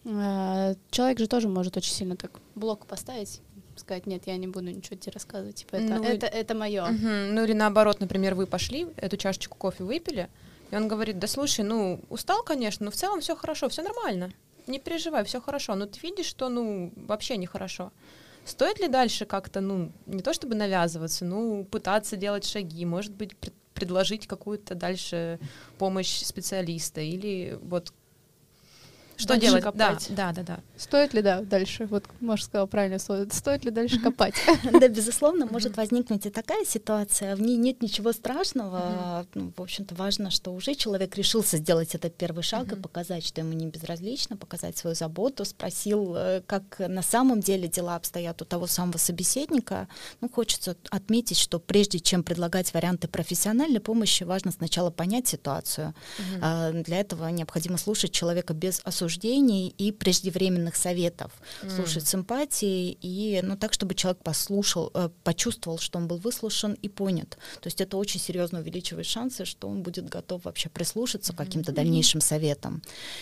А, 0.05 0.75
человек 0.91 1.19
же 1.19 1.27
тоже 1.27 1.49
может 1.49 1.77
очень 1.77 1.93
сильно 1.93 2.15
так 2.15 2.39
блок 2.53 2.85
поставить, 2.85 3.41
сказать, 3.75 4.05
нет, 4.05 4.23
я 4.27 4.37
не 4.37 4.47
буду 4.47 4.69
ничего 4.69 4.95
тебе 4.95 5.11
рассказывать, 5.11 5.55
типа, 5.55 5.75
это, 5.75 5.95
Ну, 5.95 6.03
это, 6.03 6.27
это 6.27 6.53
мое. 6.53 6.85
Мгм. 6.85 7.35
Ну 7.35 7.43
или 7.43 7.53
наоборот, 7.53 7.99
например, 7.99 8.35
вы 8.35 8.45
пошли, 8.45 8.87
эту 8.97 9.17
чашечку 9.17 9.57
кофе 9.57 9.83
выпили, 9.83 10.29
и 10.71 10.75
он 10.75 10.87
говорит, 10.87 11.19
да 11.19 11.27
слушай, 11.27 11.63
ну 11.63 12.01
устал, 12.09 12.43
конечно, 12.43 12.85
но 12.85 12.91
в 12.91 12.95
целом 12.95 13.21
все 13.21 13.35
хорошо, 13.35 13.69
все 13.69 13.81
нормально, 13.83 14.31
не 14.67 14.79
переживай, 14.79 15.23
все 15.23 15.41
хорошо, 15.41 15.75
но 15.75 15.85
ты 15.85 15.99
видишь, 16.01 16.25
что 16.25 16.49
ну 16.49 16.91
вообще 16.95 17.37
нехорошо. 17.37 17.91
Стоит 18.45 18.79
ли 18.79 18.87
дальше 18.87 19.25
как-то, 19.25 19.59
ну, 19.59 19.91
не 20.05 20.21
то 20.21 20.31
чтобы 20.31 20.53
навязываться, 20.53 21.25
ну, 21.25 21.65
пытаться 21.65 22.15
делать 22.15 22.45
шаги, 22.45 22.85
может 22.85 23.11
быть, 23.11 23.35
пред- 23.35 23.55
предложить 23.73 24.27
какую-то 24.27 24.75
дальше 24.75 25.39
помощь 25.79 26.21
специалиста 26.23 27.01
или 27.01 27.57
вот 27.63 27.91
что 29.17 29.29
Дальше 29.29 29.47
делать? 29.47 29.63
копать. 29.63 30.07
Да, 30.09 30.31
да, 30.31 30.43
да, 30.43 30.43
да. 30.43 30.59
Стоит 30.77 31.13
ли, 31.13 31.21
да, 31.21 31.41
дальше, 31.41 31.85
вот 31.85 32.05
Маша 32.19 32.45
сказала 32.45 32.67
правильное 32.67 32.99
слово, 32.99 33.27
стоит 33.31 33.63
ли 33.65 33.71
дальше 33.71 33.99
копать? 34.03 34.35
Да, 34.63 34.87
безусловно, 34.87 35.45
может 35.45 35.77
возникнуть 35.77 36.25
и 36.25 36.29
такая 36.29 36.65
ситуация. 36.65 37.35
В 37.35 37.41
ней 37.41 37.57
нет 37.57 37.81
ничего 37.81 38.11
страшного. 38.11 39.25
Ну, 39.33 39.53
в 39.55 39.61
общем-то, 39.61 39.95
важно, 39.95 40.31
что 40.31 40.53
уже 40.53 40.75
человек 40.75 41.15
решился 41.15 41.57
сделать 41.57 41.95
этот 41.95 42.15
первый 42.15 42.43
шаг 42.43 42.71
и 42.71 42.75
показать, 42.75 43.25
что 43.25 43.41
ему 43.41 43.53
не 43.53 43.67
безразлично, 43.67 44.37
показать 44.37 44.77
свою 44.77 44.95
заботу, 44.95 45.45
спросил, 45.45 46.15
э, 46.15 46.41
как 46.45 46.79
на 46.79 47.01
самом 47.01 47.39
деле 47.39 47.67
дела 47.67 47.95
обстоят 47.95 48.41
у 48.41 48.45
того 48.45 48.67
самого 48.67 48.97
собеседника. 48.97 49.87
Ну, 50.21 50.29
хочется 50.29 50.75
отметить, 50.89 51.37
что 51.37 51.59
прежде 51.59 51.99
чем 51.99 52.23
предлагать 52.23 52.73
варианты 52.73 53.07
профессиональной 53.07 53.79
помощи, 53.79 54.23
важно 54.23 54.51
сначала 54.51 54.91
понять 54.91 55.27
ситуацию. 55.27 55.93
А, 56.41 56.71
Для 56.71 56.99
этого 56.99 57.27
необходимо 57.29 57.77
слушать 57.77 58.11
человека 58.11 58.53
без 58.53 58.81
осуждений 59.05 59.73
и 59.77 59.91
преждевременных 59.91 60.75
советов, 60.75 61.31
слушать 61.75 62.07
с 62.07 62.15
эмпатией 62.15 62.97
и, 63.01 63.41
ну, 63.43 63.55
так, 63.55 63.73
чтобы 63.73 63.93
человек 63.93 64.21
послушал, 64.23 64.91
э, 64.93 65.09
почувствовал, 65.23 65.77
что 65.77 65.99
он 65.99 66.07
был 66.07 66.17
выслушан 66.17 66.73
и 66.73 66.89
понят. 66.89 67.37
То 67.61 67.67
есть 67.67 67.81
это 67.81 67.97
очень 67.97 68.19
серьезно 68.19 68.59
увеличивает 68.59 69.05
шансы, 69.05 69.45
что 69.45 69.67
он 69.67 69.83
будет 69.83 70.09
готов 70.09 70.45
вообще 70.45 70.69
прислушаться 70.69 71.33
к 71.33 71.37
каким-то 71.37 71.71
дальнейшим 71.71 72.21
советам. 72.21 72.81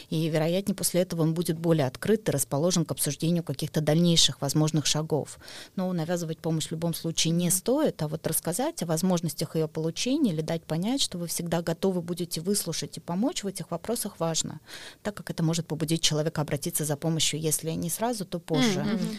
И, 0.09 0.29
вероятнее, 0.29 0.75
после 0.75 1.01
этого 1.01 1.21
он 1.23 1.33
будет 1.33 1.59
более 1.59 1.87
открыт 1.87 2.29
и 2.29 2.31
расположен 2.31 2.85
к 2.85 2.91
обсуждению 2.91 3.43
каких-то 3.43 3.81
дальнейших 3.81 4.41
возможных 4.41 4.85
шагов. 4.85 5.37
Но 5.75 5.91
навязывать 5.93 6.39
помощь 6.39 6.67
в 6.67 6.71
любом 6.71 6.93
случае 6.93 7.33
не 7.33 7.51
стоит, 7.51 8.01
а 8.01 8.07
вот 8.07 8.25
рассказать 8.27 8.83
о 8.83 8.85
возможностях 8.85 9.55
ее 9.55 9.67
получения 9.67 10.31
или 10.31 10.41
дать 10.41 10.63
понять, 10.63 11.01
что 11.01 11.17
вы 11.17 11.27
всегда 11.27 11.61
готовы 11.61 12.01
будете 12.01 12.41
выслушать 12.41 12.97
и 12.97 13.01
помочь 13.01 13.43
в 13.43 13.47
этих 13.47 13.71
вопросах 13.71 14.19
важно, 14.19 14.59
так 15.01 15.15
как 15.15 15.29
это 15.29 15.43
может 15.43 15.67
побудить 15.74 16.03
человека 16.03 16.42
обратиться 16.42 16.86
за 16.86 16.96
помощью, 16.96 17.39
если 17.39 17.72
не 17.72 17.89
сразу, 17.89 18.25
то 18.25 18.38
позже. 18.38 18.84
Мгм. 18.84 19.18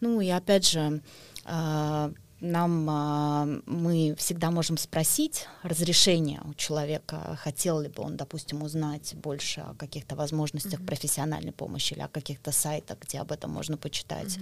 Ну 0.00 0.20
и 0.20 0.28
опять 0.28 0.68
же, 0.68 1.02
а, 1.44 2.12
нам 2.40 2.86
а, 2.88 3.48
мы 3.66 4.14
всегда 4.16 4.52
можем 4.52 4.78
спросить 4.78 5.48
разрешение 5.64 6.40
у 6.44 6.54
человека, 6.54 7.36
хотел 7.42 7.80
ли 7.80 7.88
бы 7.88 8.04
он, 8.04 8.16
допустим, 8.16 8.62
узнать 8.62 9.16
больше 9.16 9.62
о 9.62 9.74
каких-то 9.74 10.14
возможностях 10.14 10.80
профессиональной 10.86 11.52
помощи 11.52 11.94
или 11.94 12.02
о 12.02 12.08
каких-то 12.08 12.52
сайтах, 12.52 12.98
где 13.00 13.18
об 13.18 13.32
этом 13.32 13.50
можно 13.50 13.76
почитать. 13.76 14.38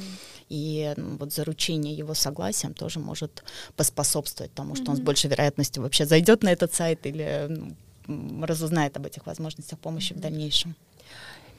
И 0.50 0.92
ну, 0.98 1.16
вот 1.16 1.32
заручение 1.32 1.94
его 1.94 2.12
согласием 2.12 2.74
тоже 2.74 3.00
может 3.00 3.42
поспособствовать 3.74 4.52
тому, 4.52 4.74
что 4.74 4.90
он 4.90 4.98
с 4.98 5.00
большей 5.00 5.30
вероятностью 5.30 5.82
вообще 5.82 6.04
зайдет 6.04 6.42
на 6.42 6.52
этот 6.52 6.74
сайт 6.74 7.06
или 7.06 7.74
ну, 8.06 8.44
разузнает 8.44 8.96
об 8.98 9.06
этих 9.06 9.24
возможностях 9.26 9.78
помощи 9.78 10.12
в 10.12 10.20
дальнейшем. 10.20 10.74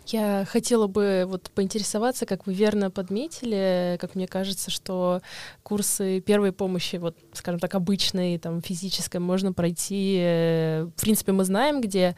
Я 0.08 0.46
хотела 0.46 0.88
бы 0.88 1.26
вот 1.28 1.50
поинтересоваться, 1.52 2.26
как 2.26 2.46
вы 2.46 2.54
верно 2.54 2.92
подметили, 2.92 3.98
как 4.00 4.16
мне 4.16 4.28
кажется, 4.28 4.70
что 4.70 5.22
курсы 5.64 6.22
первой 6.22 6.52
помощи, 6.52 6.98
вот, 6.98 7.18
скажем 7.34 7.60
так, 7.60 7.74
обычной, 7.74 8.38
там, 8.38 8.62
физической, 8.62 9.18
можно 9.18 9.52
пройти, 9.52 10.18
э, 10.20 10.90
в 10.96 11.02
принципе, 11.02 11.32
мы 11.32 11.44
знаем, 11.44 11.82
где, 11.82 12.16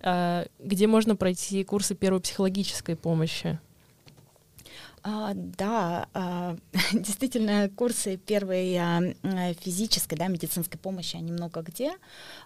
а, 0.00 0.46
где 0.58 0.86
можно 0.86 1.16
пройти 1.16 1.62
курсы 1.64 1.94
первой 1.94 2.20
психологической 2.20 2.96
помощи. 2.96 3.58
А, 5.02 5.32
да, 5.34 6.08
а, 6.14 6.56
действительно, 6.92 7.68
курсы 7.68 8.16
первой 8.16 8.76
а, 8.76 9.00
физической, 9.60 10.16
да, 10.16 10.28
медицинской 10.28 10.78
помощи, 10.78 11.16
они 11.16 11.32
много 11.32 11.62
где. 11.62 11.92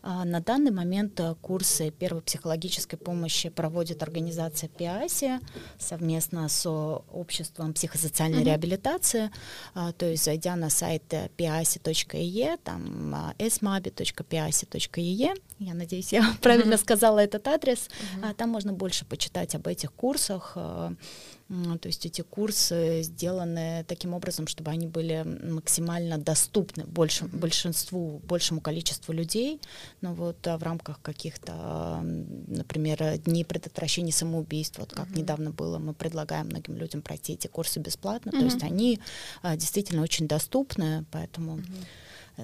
А, 0.02 0.24
на 0.24 0.40
данный 0.40 0.70
момент 0.70 1.18
а, 1.20 1.34
курсы 1.36 1.90
первой 1.90 2.22
психологической 2.22 2.98
помощи 2.98 3.48
проводит 3.48 4.02
организация 4.02 4.68
ПИАСИ 4.68 5.40
совместно 5.78 6.48
с 6.48 6.66
о, 6.66 7.04
обществом 7.12 7.74
психосоциальной 7.74 8.44
реабилитации. 8.44 9.30
А, 9.74 9.92
то 9.92 10.06
есть, 10.06 10.24
зайдя 10.24 10.56
на 10.56 10.70
сайт 10.70 11.04
э, 11.12 11.28
piasi.ee, 11.36 12.58
там 12.62 13.14
а, 13.14 13.34
esmabi.piasi.ee, 13.38 15.34
я 15.62 15.74
надеюсь, 15.74 16.12
я 16.12 16.24
правильно 16.42 16.76
сказала 16.76 17.18
этот 17.18 17.46
адрес, 17.48 17.88
а, 18.22 18.34
там 18.34 18.50
можно 18.50 18.72
больше 18.72 19.04
почитать 19.04 19.54
об 19.54 19.66
этих 19.66 19.92
курсах. 19.92 20.52
М, 20.56 21.78
То 21.78 21.88
есть 21.88 22.06
эти 22.06 22.22
курсы 22.22 23.02
сделаны 23.02 23.84
таким 23.86 24.14
образом, 24.14 24.46
чтобы 24.46 24.70
они 24.70 24.86
были 24.86 25.22
максимально 25.22 26.16
доступны 26.16 26.84
больше, 26.84 27.26
большинству, 27.26 28.20
большему 28.24 28.60
количеству 28.60 29.12
людей. 29.12 29.60
Но 30.00 30.14
вот 30.14 30.46
а, 30.46 30.56
в 30.56 30.62
рамках 30.62 31.00
каких-то, 31.02 32.00
например, 32.02 33.18
дней 33.18 33.44
предотвращения 33.44 34.12
самоубийств, 34.12 34.78
вот 34.78 34.92
как 34.92 35.10
недавно 35.10 35.50
было, 35.50 35.78
мы 35.78 35.92
предлагаем 35.92 36.46
многим 36.46 36.76
людям 36.76 37.02
пройти 37.02 37.34
эти 37.34 37.48
курсы 37.48 37.80
бесплатно. 37.80 38.32
То 38.32 38.44
есть 38.44 38.62
они 38.62 38.98
а, 39.42 39.56
действительно 39.56 40.02
очень 40.02 40.26
доступны, 40.26 41.04
поэтому 41.10 41.58
э, 41.58 41.62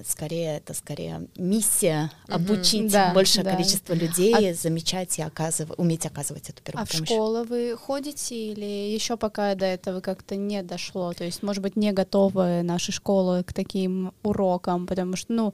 скорее 0.07 0.57
это 0.57 0.73
скорее 0.73 1.27
миссия 1.35 2.11
обучить 2.27 2.91
Да, 2.91 3.13
большее 3.13 3.43
да. 3.43 3.51
количество 3.55 3.93
людей, 3.93 4.53
замечать 4.53 5.17
и 5.19 5.21
оказывать, 5.21 5.77
уметь 5.77 6.05
оказывать 6.05 6.49
эту 6.49 6.61
первую 6.61 6.83
А 6.83 6.85
в 6.85 6.91
помощь. 6.91 7.07
школу 7.07 7.43
вы 7.43 7.75
ходите 7.77 8.35
или 8.35 8.93
еще 8.93 9.17
пока 9.17 9.55
до 9.55 9.65
этого 9.65 10.01
как-то 10.01 10.35
не 10.35 10.63
дошло? 10.63 11.13
То 11.13 11.23
есть, 11.23 11.43
может 11.43 11.63
быть, 11.63 11.75
не 11.75 11.91
готовы 11.91 12.61
наши 12.63 12.91
школы 12.91 13.43
к 13.43 13.53
таким 13.53 14.13
урокам, 14.23 14.87
потому 14.87 15.15
что, 15.15 15.33
ну, 15.33 15.53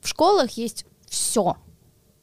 в 0.00 0.08
школах 0.08 0.50
есть 0.52 0.84
все, 1.08 1.56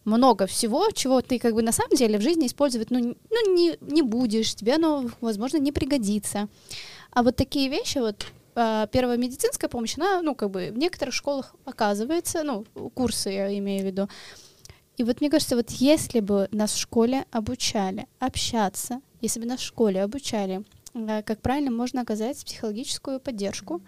много 0.05 0.47
всего, 0.47 0.89
чего 0.91 1.21
ты 1.21 1.39
как 1.39 1.53
бы 1.53 1.61
на 1.61 1.71
самом 1.71 1.95
деле 1.95 2.17
в 2.17 2.21
жизни 2.21 2.47
использовать, 2.47 2.89
ну, 2.91 3.15
ну 3.29 3.55
не, 3.55 3.77
не 3.81 4.01
будешь, 4.01 4.55
тебе 4.55 4.75
оно, 4.75 5.05
возможно, 5.21 5.57
не 5.57 5.71
пригодится. 5.71 6.47
А 7.11 7.23
вот 7.23 7.35
такие 7.35 7.69
вещи, 7.69 7.99
вот 7.99 8.25
а, 8.25 8.40
первая 8.53 9.17
медицинская 9.17 9.69
помощь, 9.69 9.97
она, 9.97 10.21
ну, 10.21 10.35
как 10.35 10.49
бы 10.51 10.71
в 10.71 10.77
некоторых 10.77 11.13
школах 11.13 11.55
оказывается, 11.65 12.43
ну, 12.43 12.65
курсы 12.93 13.29
я 13.29 13.57
имею 13.57 13.83
в 13.83 13.85
виду, 13.85 14.09
и 14.97 15.03
вот 15.03 15.19
мне 15.19 15.29
кажется, 15.29 15.55
вот 15.55 15.71
если 15.71 16.19
бы 16.19 16.47
нас 16.51 16.73
в 16.73 16.77
школе 16.77 17.25
обучали 17.31 18.05
общаться, 18.19 19.01
если 19.21 19.39
бы 19.39 19.45
нас 19.45 19.59
в 19.59 19.63
школе 19.63 20.03
обучали, 20.03 20.63
э, 20.93 21.23
как 21.23 21.41
правильно 21.41 21.71
можно 21.71 22.01
оказать 22.01 22.43
психологическую 22.45 23.19
поддержку, 23.19 23.81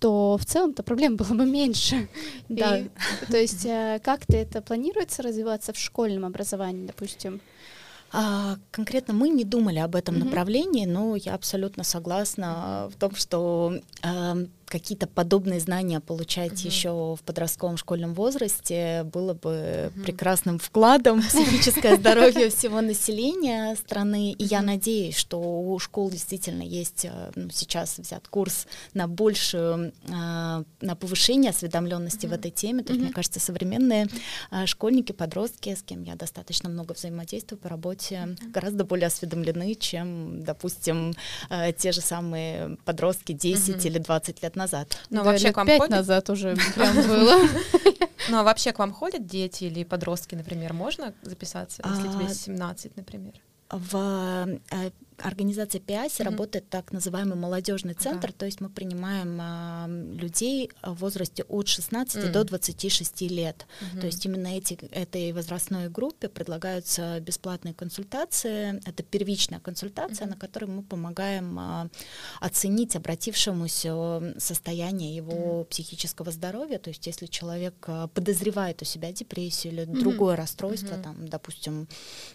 то 0.00 0.36
в 0.36 0.44
целом-то 0.44 0.82
проблем 0.82 1.16
было 1.16 1.34
бы 1.34 1.46
меньше. 1.46 2.08
Да. 2.48 2.78
И, 2.78 2.90
то 3.30 3.36
есть 3.36 3.64
э, 3.64 4.00
как-то 4.02 4.36
это 4.36 4.62
планируется 4.62 5.22
развиваться 5.22 5.72
в 5.72 5.78
школьном 5.78 6.24
образовании, 6.24 6.86
допустим? 6.86 7.40
А, 8.12 8.56
конкретно 8.70 9.14
мы 9.14 9.30
не 9.30 9.44
думали 9.44 9.78
об 9.78 9.94
этом 9.96 10.16
Мгм. 10.16 10.26
направлении, 10.26 10.84
но 10.84 11.16
я 11.16 11.34
абсолютно 11.34 11.82
согласна 11.82 12.90
в 12.94 12.98
том, 12.98 13.14
что 13.14 13.78
эм, 14.02 14.50
какие-то 14.72 15.06
подобные 15.06 15.60
знания 15.60 16.00
получать 16.00 16.52
Мгм. 16.52 16.66
еще 16.70 16.88
в 17.14 17.20
подростковом 17.26 17.76
школьном 17.76 18.14
возрасте 18.14 19.04
было 19.04 19.34
бы 19.34 19.92
прекрасным 20.02 20.58
вкладом 20.58 21.20
в 21.20 21.28
психическое 21.28 21.96
здоровье 22.00 22.48
всего 22.48 22.80
населения 22.80 23.76
страны. 23.76 24.32
И 24.32 24.44
я 24.44 24.62
надеюсь, 24.62 25.16
что 25.16 25.38
у 25.38 25.78
школ 25.78 26.10
действительно 26.10 26.62
есть 26.62 27.04
э, 27.04 27.30
ну, 27.34 27.50
сейчас 27.52 27.98
взят 27.98 28.26
курс 28.28 28.66
на 28.94 29.06
большую, 29.08 29.92
э, 30.08 30.64
на 30.80 30.96
повышение 30.98 31.50
осведомленности 31.50 32.26
в 32.26 32.32
этой 32.32 32.50
теме. 32.50 32.82
То 32.82 32.94
есть, 32.94 33.04
мне 33.04 33.12
кажется, 33.12 33.40
современные 33.40 34.06
а, 34.50 34.66
школьники, 34.66 35.12
подростки, 35.12 35.74
с 35.74 35.82
кем 35.82 36.02
я 36.02 36.14
достаточно 36.14 36.70
много 36.70 36.94
взаимодействую 36.94 37.58
по 37.58 37.68
работе, 37.68 38.36
гораздо 38.54 38.84
более 38.84 39.08
осведомлены, 39.08 39.74
чем, 39.74 40.42
допустим, 40.42 41.12
э, 41.50 41.74
те 41.74 41.92
же 41.92 42.00
самые 42.00 42.78
подростки 42.86 43.32
10 43.32 43.76
Мгм. 43.76 43.86
или 43.86 43.98
20 43.98 44.42
лет 44.42 44.56
назад. 44.56 44.61
Ну, 45.10 45.20
а 45.20 45.24
Да, 45.24 45.30
вообще 45.30 45.46
лет 45.46 45.54
к 45.54 45.56
вам 45.56 45.66
пять 45.66 45.78
ходят? 45.80 45.96
назад 45.96 46.30
уже 46.30 46.56
прям 46.74 46.96
было. 47.06 47.34
Ну, 48.28 48.38
а 48.38 48.44
вообще 48.44 48.72
к 48.72 48.78
вам 48.78 48.92
ходят 48.92 49.26
дети 49.26 49.64
или 49.64 49.82
подростки, 49.82 50.36
например, 50.36 50.72
можно 50.72 51.12
записаться, 51.22 51.82
если 51.84 52.06
А, 52.08 52.12
тебе 52.12 52.32
17, 52.32 52.96
например? 52.96 53.32
В 53.68 54.46
э, 54.70 54.90
организация 55.22 55.80
ПИАСИ 55.80 56.20
mm-hmm. 56.20 56.24
работает 56.24 56.68
так 56.68 56.92
называемый 56.92 57.36
молодежный 57.36 57.94
центр, 57.94 58.28
ага. 58.28 58.38
то 58.38 58.46
есть 58.46 58.60
мы 58.60 58.68
принимаем 58.68 59.38
а, 59.40 59.86
людей 59.88 60.70
в 60.82 60.94
возрасте 60.94 61.44
от 61.44 61.68
16 61.68 62.16
mm-hmm. 62.16 62.32
до 62.32 62.44
26 62.44 63.22
лет. 63.22 63.66
Mm-hmm. 63.80 64.00
То 64.00 64.06
есть 64.06 64.26
именно 64.26 64.48
эти, 64.48 64.74
этой 64.90 65.32
возрастной 65.32 65.88
группе 65.88 66.28
предлагаются 66.28 67.20
бесплатные 67.20 67.74
консультации. 67.74 68.80
Это 68.86 69.02
первичная 69.02 69.60
консультация, 69.60 70.26
mm-hmm. 70.26 70.30
на 70.30 70.36
которой 70.36 70.66
мы 70.66 70.82
помогаем 70.82 71.58
а, 71.58 71.88
оценить 72.40 72.96
обратившемуся 72.96 74.34
состояние 74.38 75.14
его 75.16 75.62
mm-hmm. 75.62 75.64
психического 75.66 76.30
здоровья. 76.32 76.78
То 76.78 76.90
есть 76.90 77.06
если 77.06 77.26
человек 77.26 77.74
а, 77.86 78.08
подозревает 78.08 78.82
у 78.82 78.84
себя 78.84 79.12
депрессию 79.12 79.72
или 79.72 79.82
mm-hmm. 79.82 80.00
другое 80.00 80.36
расстройство, 80.36 80.94
mm-hmm. 80.94 81.02
там, 81.02 81.28
допустим, 81.28 81.88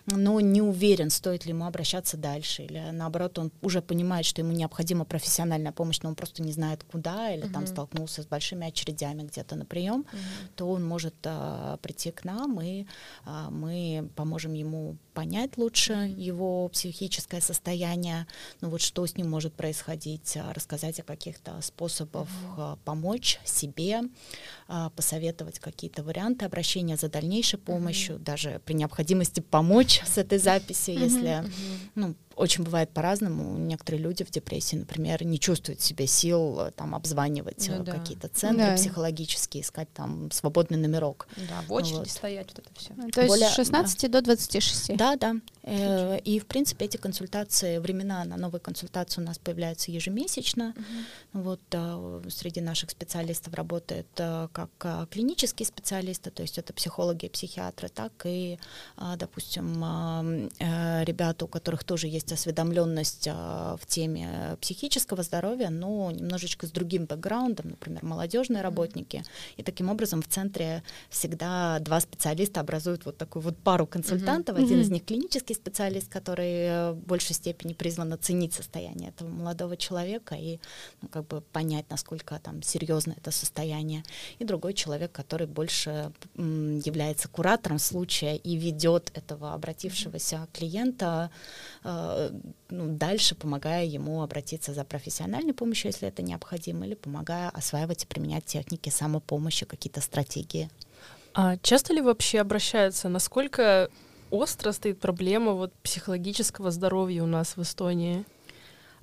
но 0.05 0.39
не 0.39 0.61
уверен, 0.61 1.09
стоит 1.09 1.45
ли 1.45 1.51
ему 1.51 1.65
обращаться 1.65 2.17
дальше, 2.17 2.63
или 2.63 2.76
наоборот, 2.91 3.39
он 3.39 3.51
уже 3.61 3.81
понимает, 3.81 4.25
что 4.25 4.41
ему 4.41 4.51
необходима 4.51 5.05
профессиональная 5.05 5.71
помощь, 5.71 5.99
но 6.01 6.09
он 6.09 6.15
просто 6.15 6.41
не 6.41 6.51
знает 6.51 6.83
куда, 6.83 7.31
или 7.31 7.43
mm-hmm. 7.43 7.53
там 7.53 7.67
столкнулся 7.67 8.23
с 8.23 8.25
большими 8.25 8.67
очередями 8.67 9.23
где-то 9.23 9.55
на 9.55 9.65
прием, 9.65 10.01
mm-hmm. 10.01 10.49
то 10.55 10.69
он 10.69 10.85
может 10.85 11.15
а, 11.25 11.77
прийти 11.77 12.11
к 12.11 12.23
нам, 12.23 12.61
и 12.61 12.85
а, 13.25 13.49
мы 13.49 14.09
поможем 14.15 14.53
ему 14.53 14.97
понять 15.17 15.57
лучше 15.57 15.93
mm-hmm. 15.93 16.19
его 16.21 16.67
психическое 16.69 17.41
состояние, 17.41 18.27
ну 18.61 18.69
вот 18.69 18.81
что 18.81 19.05
с 19.05 19.17
ним 19.17 19.29
может 19.29 19.53
происходить, 19.53 20.37
а, 20.37 20.53
рассказать 20.53 20.99
о 20.99 21.03
каких-то 21.03 21.59
способах 21.61 22.27
mm-hmm. 22.29 22.77
помочь 22.85 23.39
себе, 23.43 24.01
а, 24.67 24.91
посоветовать 24.91 25.57
какие-то 25.59 26.03
варианты 26.03 26.45
обращения 26.45 26.97
за 26.97 27.09
дальнейшей 27.09 27.57
помощью, 27.57 28.17
mm-hmm. 28.17 28.23
даже 28.23 28.61
при 28.65 28.73
необходимости 28.73 29.39
помочь 29.39 30.01
с 30.05 30.19
этой 30.19 30.37
записью, 30.37 30.95
mm-hmm. 30.95 31.03
если 31.03 31.29
mm-hmm. 31.29 31.89
ну, 31.95 32.15
очень 32.37 32.63
бывает 32.63 32.91
по-разному. 32.91 33.57
Некоторые 33.57 34.01
люди 34.01 34.23
в 34.23 34.29
депрессии, 34.29 34.75
например, 34.75 35.25
не 35.25 35.39
чувствуют 35.39 35.81
в 35.81 35.83
себе 35.83 36.05
сил 36.05 36.59
э, 36.59 36.71
там 36.71 36.93
обзванивать 36.93 37.67
ну, 37.67 37.75
э, 37.75 37.79
да. 37.79 37.93
какие-то 37.93 38.27
центры 38.27 38.67
да. 38.67 38.75
психологические, 38.75 39.63
искать 39.63 39.91
там 39.93 40.29
свободный 40.31 40.77
номерок. 40.77 41.27
Да, 41.35 41.61
в 41.67 41.73
очереди 41.73 41.97
вот. 41.97 42.09
стоять, 42.09 42.47
вот 42.49 42.59
это 42.59 42.69
все. 42.79 42.93
Ну, 42.95 43.09
то 43.09 43.21
есть 43.21 43.43
с 43.43 43.55
16 43.55 44.01
да. 44.03 44.07
до 44.07 44.25
26. 44.25 44.97
Да, 44.97 45.15
да. 45.15 45.35
Э, 45.63 46.19
и, 46.19 46.39
в 46.39 46.45
принципе, 46.45 46.85
эти 46.85 46.97
консультации, 46.97 47.79
времена 47.79 48.23
на 48.23 48.37
новые 48.37 48.61
консультации 48.61 49.19
у 49.19 49.23
нас 49.23 49.39
появляются 49.39 49.91
ежемесячно. 49.91 50.75
Угу. 51.33 51.41
Вот 51.41 51.61
среди 52.31 52.61
наших 52.61 52.91
специалистов 52.91 53.53
работают 53.53 54.07
как 54.15 55.09
клинические 55.09 55.65
специалисты, 55.65 56.29
то 56.29 56.41
есть 56.43 56.57
это 56.57 56.73
психологи 56.73 57.27
психиатры, 57.27 57.89
так 57.89 58.11
и, 58.25 58.59
допустим, 59.17 60.49
ребята, 60.59 61.45
у 61.45 61.47
которых 61.47 61.83
тоже 61.83 62.07
есть 62.07 62.26
есть 62.27 62.31
осведомленность 62.31 63.27
а, 63.29 63.77
в 63.77 63.85
теме 63.85 64.57
психического 64.61 65.23
здоровья, 65.23 65.69
но 65.69 66.11
немножечко 66.11 66.67
с 66.67 66.71
другим 66.71 67.05
бэкграундом, 67.05 67.69
например, 67.69 68.03
молодежные 68.03 68.61
работники. 68.61 69.23
И 69.55 69.63
таким 69.63 69.89
образом 69.89 70.21
в 70.21 70.27
центре 70.27 70.83
всегда 71.09 71.79
два 71.79 71.99
специалиста 71.99 72.59
образуют 72.59 73.05
вот 73.05 73.17
такую 73.17 73.43
вот 73.43 73.57
пару 73.57 73.87
консультантов. 73.87 74.57
Mm-hmm. 74.57 74.63
Один 74.63 74.79
mm-hmm. 74.79 74.81
из 74.81 74.89
них 74.89 75.05
клинический 75.05 75.55
специалист, 75.55 76.09
который 76.09 76.93
в 76.93 77.01
большей 77.05 77.35
степени 77.35 77.73
призван 77.73 78.13
оценить 78.13 78.53
состояние 78.53 79.09
этого 79.09 79.29
молодого 79.29 79.77
человека 79.77 80.35
и 80.35 80.59
ну, 81.01 81.07
как 81.07 81.27
бы 81.27 81.41
понять, 81.41 81.85
насколько 81.89 82.39
там 82.39 82.61
серьезно 82.61 83.13
это 83.17 83.31
состояние. 83.31 84.03
И 84.39 84.45
другой 84.45 84.73
человек, 84.73 85.11
который 85.11 85.47
больше 85.47 86.11
м, 86.35 86.79
является 86.79 87.27
куратором 87.27 87.79
случая 87.79 88.35
и 88.35 88.55
ведет 88.57 89.11
этого 89.13 89.53
обратившегося 89.53 90.47
клиента 90.53 91.29
э, 91.83 92.16
ну, 92.69 92.87
дальше 92.87 93.35
помогая 93.35 93.85
ему 93.85 94.21
обратиться 94.21 94.73
за 94.73 94.83
профессиональной 94.83 95.53
помощью, 95.53 95.89
если 95.89 96.07
это 96.07 96.21
необходимо, 96.21 96.85
или 96.85 96.95
помогая 96.95 97.49
осваивать 97.49 98.03
и 98.03 98.07
применять 98.07 98.45
техники 98.45 98.89
самопомощи, 98.89 99.65
какие-то 99.65 100.01
стратегии. 100.01 100.69
А 101.33 101.57
часто 101.57 101.93
ли 101.93 102.01
вообще 102.01 102.39
обращаются? 102.39 103.09
Насколько 103.09 103.89
остро 104.31 104.71
стоит 104.71 104.99
проблема 104.99 105.53
вот 105.53 105.73
психологического 105.83 106.71
здоровья 106.71 107.23
у 107.23 107.27
нас 107.27 107.57
в 107.57 107.61
Эстонии? 107.61 108.25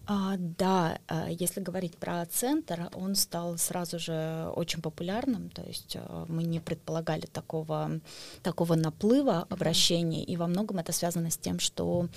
А, 0.07 0.35
да, 0.39 0.99
а, 1.09 1.29
если 1.31 1.61
говорить 1.61 1.97
про 1.97 2.27
центр, 2.27 2.91
он 2.95 3.15
стал 3.15 3.57
сразу 3.57 3.99
же 3.99 4.51
очень 4.55 4.83
популярным, 4.83 5.49
то 5.49 5.63
есть 5.63 5.97
а, 5.97 6.27
мы 6.29 6.43
не 6.43 6.61
предполагали 6.61 7.25
такого, 7.25 8.01
такого 8.43 8.75
наплыва 8.75 9.47
обращений, 9.49 10.23
и 10.23 10.37
во 10.37 10.47
многом 10.47 10.79
это 10.79 10.93
связано 10.93 11.31
с 11.31 11.39
тем, 11.39 11.59
что 11.59 12.09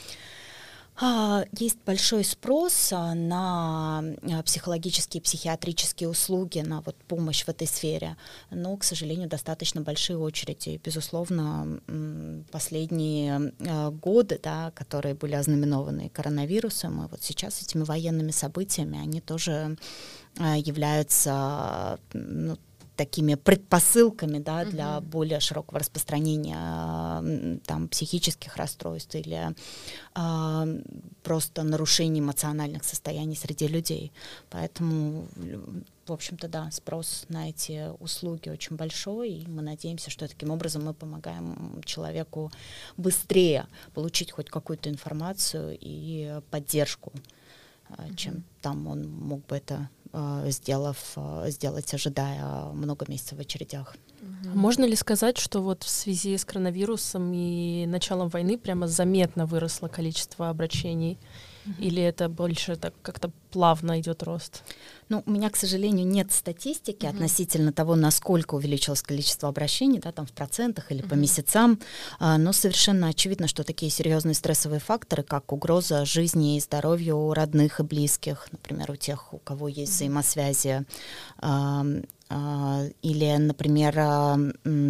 есть 1.00 1.78
большой 1.86 2.24
спрос 2.24 2.92
а, 2.92 3.14
на 3.14 4.00
а, 4.00 4.42
психологические, 4.44 5.22
психиатрические 5.22 6.10
услуги, 6.10 6.60
на 6.60 6.82
вот 6.82 6.96
помощь 7.08 7.44
в 7.44 7.50
этой 7.50 7.68
сфере, 7.68 8.18
но, 8.50 8.76
к 8.78 8.84
сожалению, 8.84 9.30
достаточно 9.30 9.82
большие 9.82 10.18
очереди. 10.18 10.82
Безусловно, 10.84 11.80
последние 12.52 13.54
годы, 13.92 14.40
да, 14.42 14.72
которые 14.72 15.14
были 15.14 15.36
ознаменованы 15.36 16.10
коронавирусом, 16.10 17.06
и 17.06 17.08
вот 17.10 17.22
сейчас 17.22 17.62
этими 17.62 17.84
военными 17.84 18.32
событиями, 18.32 19.00
они 19.00 19.22
тоже 19.22 19.78
являются 20.40 22.00
ну, 22.14 22.58
такими 22.98 23.36
предпосылками 23.36 24.40
да, 24.40 24.66
для 24.66 24.98
uh-huh. 24.98 25.02
более 25.02 25.40
широкого 25.40 25.80
распространения 25.80 27.60
там, 27.66 27.88
психических 27.88 28.58
расстройств 28.58 29.16
или 29.16 29.56
а, 30.16 30.68
просто 31.24 31.64
нарушений 31.64 32.20
эмоциональных 32.20 32.84
состояний 32.84 33.36
среди 33.36 33.68
людей. 33.68 34.12
Поэтому, 34.50 35.28
в 36.08 36.12
общем-то, 36.12 36.48
да, 36.48 36.70
спрос 36.72 37.26
на 37.30 37.50
эти 37.50 37.90
услуги 38.00 38.50
очень 38.50 38.76
большой, 38.76 39.30
и 39.30 39.48
мы 39.48 39.62
надеемся, 39.62 40.10
что 40.10 40.28
таким 40.28 40.50
образом 40.50 40.84
мы 40.86 40.94
помогаем 40.94 41.82
человеку 41.86 42.52
быстрее 42.98 43.68
получить 43.94 44.32
хоть 44.32 44.50
какую-то 44.50 44.90
информацию 44.90 45.78
и 45.80 46.42
поддержку, 46.50 47.12
uh-huh. 47.90 48.16
чем 48.16 48.44
там 48.62 48.88
он 48.88 49.08
мог 49.08 49.46
бы 49.46 49.56
это 49.56 49.88
Э, 49.97 49.97
сделав, 50.48 50.98
э, 51.16 51.50
сделать, 51.50 51.94
ожидая 51.94 52.66
много 52.74 53.06
месяцев 53.08 53.38
в 53.38 53.42
очередях. 53.42 53.96
Можно 54.54 54.86
ли 54.86 54.96
сказать, 54.96 55.38
что 55.38 55.62
вот 55.62 55.84
в 55.84 55.90
связи 55.90 56.38
с 56.38 56.46
коронавирусом 56.46 57.32
и 57.34 57.86
началом 57.86 58.30
войны 58.30 58.58
прямо 58.58 58.88
заметно 58.88 59.46
выросло 59.46 59.88
количество 59.88 60.50
обращений? 60.50 61.18
Или 61.80 62.02
это 62.02 62.30
больше 62.30 62.76
так 62.76 62.94
как-то 63.02 63.32
плавно 63.52 64.00
идет 64.00 64.24
рост? 64.24 64.64
Ну, 65.10 65.24
у 65.26 65.32
меня, 65.32 65.50
к 65.50 65.56
сожалению, 65.56 66.06
нет 66.06 66.32
статистики 66.32 67.06
uh-huh. 67.06 67.10
относительно 67.10 67.72
того, 67.72 67.96
насколько 67.96 68.56
увеличилось 68.56 69.02
количество 69.02 69.50
обращений, 69.50 70.00
да, 70.00 70.12
там 70.12 70.26
в 70.26 70.32
процентах 70.32 70.92
или 70.92 71.04
uh-huh. 71.04 71.10
по 71.10 71.14
месяцам, 71.14 71.80
а, 72.20 72.38
но 72.38 72.52
совершенно 72.52 73.08
очевидно, 73.08 73.48
что 73.48 73.64
такие 73.64 73.90
серьезные 73.90 74.36
стрессовые 74.36 74.80
факторы, 74.80 75.24
как 75.24 75.54
угроза 75.54 76.06
жизни 76.06 76.58
и 76.58 76.60
здоровью 76.60 77.18
у 77.18 77.34
родных 77.34 77.80
и 77.80 77.84
близких, 77.84 78.48
например, 78.52 78.92
у 78.92 78.96
тех, 78.96 79.34
у 79.34 79.38
кого 79.38 79.68
есть 79.68 79.94
взаимосвязи, 79.94 80.86
а, 81.40 81.86
или, 83.02 83.38
например, 83.38 83.94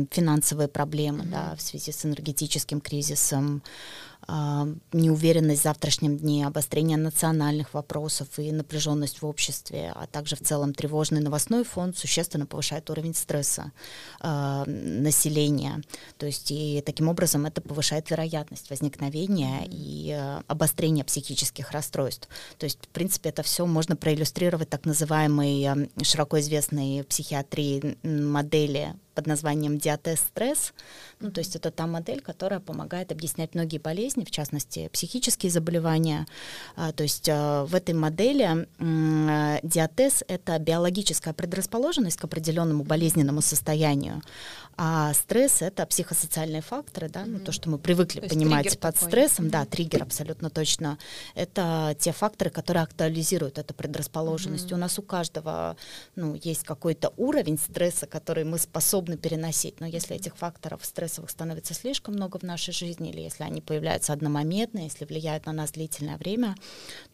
финансовые 0.09 0.67
проблемы 0.67 1.23
uh-huh. 1.23 1.29
да, 1.29 1.55
в 1.55 1.61
связи 1.61 1.91
с 1.91 2.03
энергетическим 2.03 2.81
кризисом, 2.81 3.61
неуверенность 4.27 5.61
в 5.61 5.63
завтрашнем 5.63 6.17
дне, 6.17 6.45
обострение 6.45 6.97
национальных 6.97 7.73
вопросов 7.73 8.27
и 8.37 8.51
напряженность 8.51 9.21
в 9.21 9.25
обществе, 9.25 9.93
а 9.95 10.05
также 10.07 10.35
в 10.35 10.41
целом 10.41 10.73
тревожный 10.73 11.21
новостной 11.21 11.63
фон 11.63 11.93
существенно 11.93 12.45
повышает 12.45 12.89
уровень 12.89 13.15
стресса 13.15 13.71
э, 14.21 14.63
населения. 14.65 15.81
То 16.17 16.25
есть 16.25 16.51
и 16.51 16.83
таким 16.85 17.07
образом 17.07 17.45
это 17.45 17.61
повышает 17.61 18.09
вероятность 18.09 18.69
возникновения 18.69 19.61
и 19.65 20.11
э, 20.11 20.41
обострения 20.47 21.05
психических 21.05 21.71
расстройств. 21.71 22.27
То 22.57 22.65
есть, 22.65 22.79
в 22.85 22.89
принципе, 22.89 23.29
это 23.29 23.43
все 23.43 23.65
можно 23.65 23.95
проиллюстрировать 23.95 24.69
так 24.69 24.85
называемой 24.85 25.89
широко 26.03 26.39
известной 26.39 27.05
психиатрии 27.05 27.97
модели 28.03 28.95
под 29.17 29.25
названием 29.25 29.79
диатез-стресс. 29.79 30.73
Ну, 31.19 31.31
то 31.31 31.39
есть 31.39 31.55
это 31.55 31.71
та 31.71 31.87
модель, 31.87 32.21
которая 32.21 32.59
помогает 32.59 33.11
объяснять 33.11 33.55
многие 33.55 33.79
болезни, 33.79 34.23
в 34.23 34.29
частности, 34.29 34.89
психические 34.89 35.51
заболевания. 35.51 36.27
А, 36.75 36.91
то 36.91 37.01
есть 37.01 37.27
а, 37.27 37.65
в 37.65 37.73
этой 37.73 37.95
модели 37.95 38.67
а, 38.79 39.59
диатез— 39.63 40.23
это 40.27 40.59
биологическая 40.59 41.33
предрасположенность 41.33 42.17
к 42.17 42.25
определенному 42.25 42.83
болезненному 42.83 43.41
состоянию, 43.41 44.21
а 44.77 45.11
стресс— 45.15 45.61
это 45.63 45.87
психосоциальные 45.87 46.61
факторы, 46.61 47.09
да, 47.09 47.25
ну, 47.25 47.39
то, 47.39 47.51
что 47.51 47.71
мы 47.71 47.79
привыкли 47.79 48.19
то 48.19 48.29
понимать 48.29 48.79
под 48.79 48.93
такой. 48.93 49.09
стрессом, 49.09 49.49
да, 49.49 49.65
триггер 49.65 50.03
абсолютно 50.03 50.51
точно. 50.51 50.99
Это 51.33 51.95
те 51.97 52.11
факторы, 52.11 52.51
которые 52.51 52.83
актуализируют 52.83 53.57
эту 53.57 53.73
предрасположенность. 53.73 54.69
Mm-hmm. 54.69 54.75
У 54.75 54.77
нас 54.77 54.99
у 54.99 55.01
каждого 55.01 55.75
ну, 56.15 56.35
есть 56.35 56.63
какой-то 56.63 57.11
уровень 57.17 57.57
стресса, 57.57 58.05
который 58.05 58.43
мы 58.43 58.59
способны 58.59 59.06
способны 59.07 59.17
переносить. 59.17 59.79
Но 59.79 59.87
если 59.87 60.15
этих 60.15 60.35
факторов 60.35 60.85
стрессовых 60.85 61.29
становится 61.29 61.73
слишком 61.73 62.15
много 62.15 62.37
в 62.37 62.43
нашей 62.43 62.73
жизни, 62.73 63.09
или 63.09 63.21
если 63.21 63.43
они 63.43 63.61
появляются 63.61 64.13
одномоментно, 64.13 64.79
если 64.79 65.05
влияют 65.05 65.45
на 65.45 65.53
нас 65.53 65.71
длительное 65.71 66.17
время, 66.17 66.55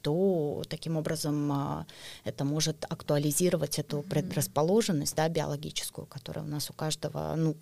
то 0.02 0.64
таким 0.70 0.98
образом 0.98 1.52
а, 1.52 1.86
это 2.26 2.46
может 2.46 2.86
актуализировать 2.90 3.80
эту 3.80 4.02
предрасположенность 4.02 5.16
да, 5.16 5.30
биологическую, 5.30 6.06
которая 6.08 6.46
у 6.46 6.48
нас 6.48 6.70
у 6.70 6.74
каждого 6.74 7.36
ну, 7.36 7.56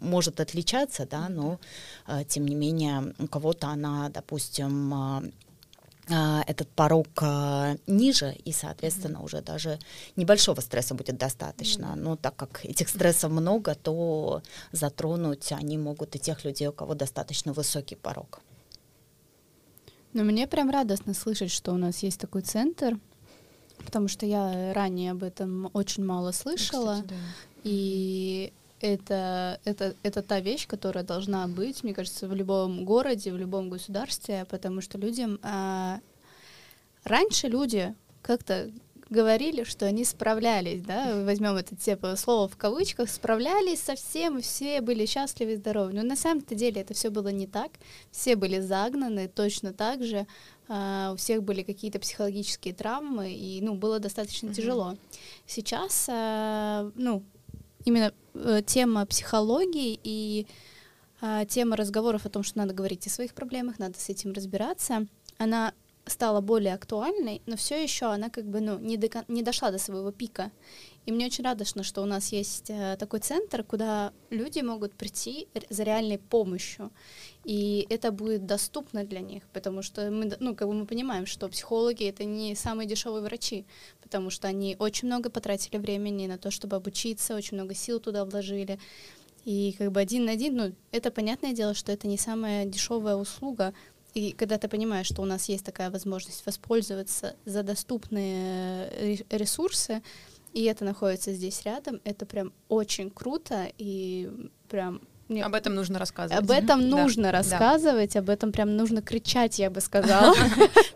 может 0.00 0.40
отличаться, 0.40 1.06
да, 1.06 1.28
но 1.28 1.58
а, 2.06 2.24
тем 2.24 2.46
не 2.46 2.54
менее 2.54 3.14
у 3.18 3.26
кого-то 3.26 3.68
она, 3.68 4.08
допустим, 4.08 4.94
а, 4.94 5.22
этот 6.08 6.68
порог 6.68 7.08
а, 7.20 7.76
ниже, 7.86 8.32
и, 8.44 8.52
соответственно, 8.52 9.22
уже 9.22 9.40
даже 9.42 9.78
небольшого 10.14 10.60
стресса 10.60 10.94
будет 10.94 11.18
достаточно. 11.18 11.96
Но 11.96 12.16
так 12.16 12.36
как 12.36 12.64
этих 12.64 12.88
стрессов 12.88 13.32
много, 13.32 13.74
то 13.74 14.42
затронуть 14.70 15.50
они 15.50 15.78
могут 15.78 16.14
и 16.14 16.18
тех 16.20 16.44
людей, 16.44 16.68
у 16.68 16.72
кого 16.72 16.94
достаточно 16.94 17.52
высокий 17.52 17.96
порог. 17.96 18.40
Но 20.12 20.22
мне 20.22 20.46
прям 20.46 20.70
радостно 20.70 21.12
слышать, 21.12 21.50
что 21.50 21.72
у 21.72 21.76
нас 21.76 22.02
есть 22.02 22.20
такой 22.20 22.42
центр, 22.42 22.98
потому 23.84 24.08
что 24.08 24.26
я 24.26 24.72
ранее 24.72 25.10
об 25.10 25.22
этом 25.22 25.70
очень 25.72 26.04
мало 26.04 26.32
слышала. 26.32 26.94
Кстати, 26.94 27.08
да. 27.08 27.16
И 27.64 28.52
это, 28.80 29.60
это, 29.64 29.94
это 30.02 30.22
та 30.22 30.40
вещь, 30.40 30.66
которая 30.66 31.04
должна 31.04 31.46
быть, 31.48 31.82
мне 31.82 31.94
кажется, 31.94 32.28
в 32.28 32.34
любом 32.34 32.84
городе, 32.84 33.32
в 33.32 33.36
любом 33.36 33.70
государстве, 33.70 34.46
потому 34.48 34.80
что 34.80 34.98
людям... 34.98 35.38
А, 35.42 36.00
раньше 37.04 37.48
люди 37.48 37.94
как-то 38.22 38.70
говорили, 39.08 39.62
что 39.62 39.86
они 39.86 40.04
справлялись, 40.04 40.82
да, 40.82 41.22
возьмем 41.24 41.54
это 41.54 41.76
типа 41.76 42.16
слово 42.16 42.48
в 42.48 42.56
кавычках, 42.56 43.08
справлялись 43.08 43.80
со 43.80 43.94
всем, 43.94 44.40
все 44.40 44.80
были 44.80 45.06
счастливы 45.06 45.52
и 45.52 45.56
здоровы. 45.56 45.92
Но 45.92 46.02
на 46.02 46.16
самом-то 46.16 46.54
деле 46.54 46.80
это 46.80 46.94
все 46.94 47.10
было 47.10 47.28
не 47.28 47.46
так. 47.46 47.70
Все 48.10 48.34
были 48.36 48.58
загнаны 48.60 49.28
точно 49.28 49.72
так 49.72 50.02
же. 50.02 50.26
Uh, 50.68 51.12
у 51.12 51.16
всех 51.16 51.44
были 51.44 51.62
какие-то 51.62 52.00
психологические 52.00 52.74
травмы, 52.74 53.32
и, 53.32 53.60
ну, 53.62 53.76
было 53.76 54.00
достаточно 54.00 54.48
mm-hmm. 54.48 54.54
тяжело. 54.54 54.96
Сейчас, 55.46 56.08
uh, 56.08 56.90
ну, 56.96 57.22
именно 57.86 58.12
э, 58.34 58.60
тема 58.66 59.06
психологии 59.06 59.98
и 60.02 60.46
э, 61.22 61.46
тема 61.48 61.76
разговоров 61.76 62.26
о 62.26 62.28
том, 62.28 62.42
что 62.42 62.58
надо 62.58 62.74
говорить 62.74 63.06
о 63.06 63.10
своих 63.10 63.32
проблемах, 63.32 63.78
надо 63.78 63.98
с 63.98 64.10
этим 64.10 64.32
разбираться, 64.32 65.06
она 65.38 65.72
стала 66.04 66.40
более 66.40 66.74
актуальной, 66.74 67.40
но 67.46 67.56
все 67.56 67.82
еще 67.82 68.06
она 68.06 68.28
как 68.28 68.44
бы 68.44 68.60
ну, 68.60 68.78
не, 68.78 68.96
до, 68.96 69.08
не 69.28 69.42
дошла 69.42 69.70
до 69.70 69.78
своего 69.78 70.12
пика. 70.12 70.50
И 71.06 71.12
мне 71.12 71.26
очень 71.26 71.44
радостно, 71.44 71.84
что 71.84 72.02
у 72.02 72.04
нас 72.04 72.32
есть 72.32 72.68
э, 72.68 72.96
такой 72.98 73.20
центр, 73.20 73.62
куда 73.62 74.12
люди 74.30 74.58
могут 74.58 74.92
прийти 74.92 75.46
за 75.70 75.84
реальной 75.84 76.18
помощью. 76.18 76.90
И 77.44 77.86
это 77.90 78.10
будет 78.10 78.44
доступно 78.44 79.04
для 79.04 79.20
них, 79.20 79.44
потому 79.52 79.82
что 79.82 80.10
мы, 80.10 80.36
ну, 80.40 80.56
как 80.56 80.66
бы 80.66 80.74
мы 80.74 80.84
понимаем, 80.84 81.24
что 81.24 81.48
психологи 81.48 82.04
это 82.04 82.24
не 82.24 82.56
самые 82.56 82.88
дешевые 82.88 83.22
врачи, 83.22 83.66
потому 84.02 84.30
что 84.30 84.48
они 84.48 84.74
очень 84.80 85.06
много 85.06 85.30
потратили 85.30 85.78
времени 85.78 86.26
на 86.26 86.38
то, 86.38 86.50
чтобы 86.50 86.74
обучиться, 86.74 87.36
очень 87.36 87.56
много 87.56 87.74
сил 87.74 88.00
туда 88.00 88.24
вложили. 88.24 88.80
И 89.44 89.76
как 89.78 89.92
бы 89.92 90.00
один 90.00 90.24
на 90.24 90.32
один, 90.32 90.56
ну, 90.56 90.72
это 90.90 91.12
понятное 91.12 91.52
дело, 91.52 91.74
что 91.74 91.92
это 91.92 92.08
не 92.08 92.18
самая 92.18 92.64
дешевая 92.64 93.14
услуга, 93.14 93.74
и 94.16 94.32
когда 94.32 94.56
ты 94.56 94.66
понимаешь, 94.66 95.06
что 95.06 95.20
у 95.20 95.26
нас 95.26 95.48
есть 95.48 95.64
такая 95.64 95.90
возможность 95.90 96.44
воспользоваться 96.46 97.36
за 97.44 97.62
доступные 97.62 98.88
э, 98.90 99.16
ресурсы, 99.28 100.02
и 100.52 100.64
это 100.64 100.84
находится 100.84 101.32
здесь 101.32 101.62
рядом, 101.62 102.00
это 102.04 102.26
прям 102.26 102.52
очень 102.68 103.10
круто 103.10 103.70
и 103.78 104.50
прям 104.68 105.02
мне 105.28 105.44
об 105.44 105.54
этом 105.54 105.74
нужно 105.74 105.98
рассказывать. 105.98 106.42
Об 106.42 106.50
этом 106.50 106.88
нужно 106.88 107.24
да. 107.24 107.32
рассказывать, 107.32 108.12
да. 108.14 108.20
об 108.20 108.30
этом 108.30 108.52
прям 108.52 108.76
нужно 108.76 109.02
кричать, 109.02 109.58
я 109.58 109.70
бы 109.70 109.80
сказала. 109.80 110.34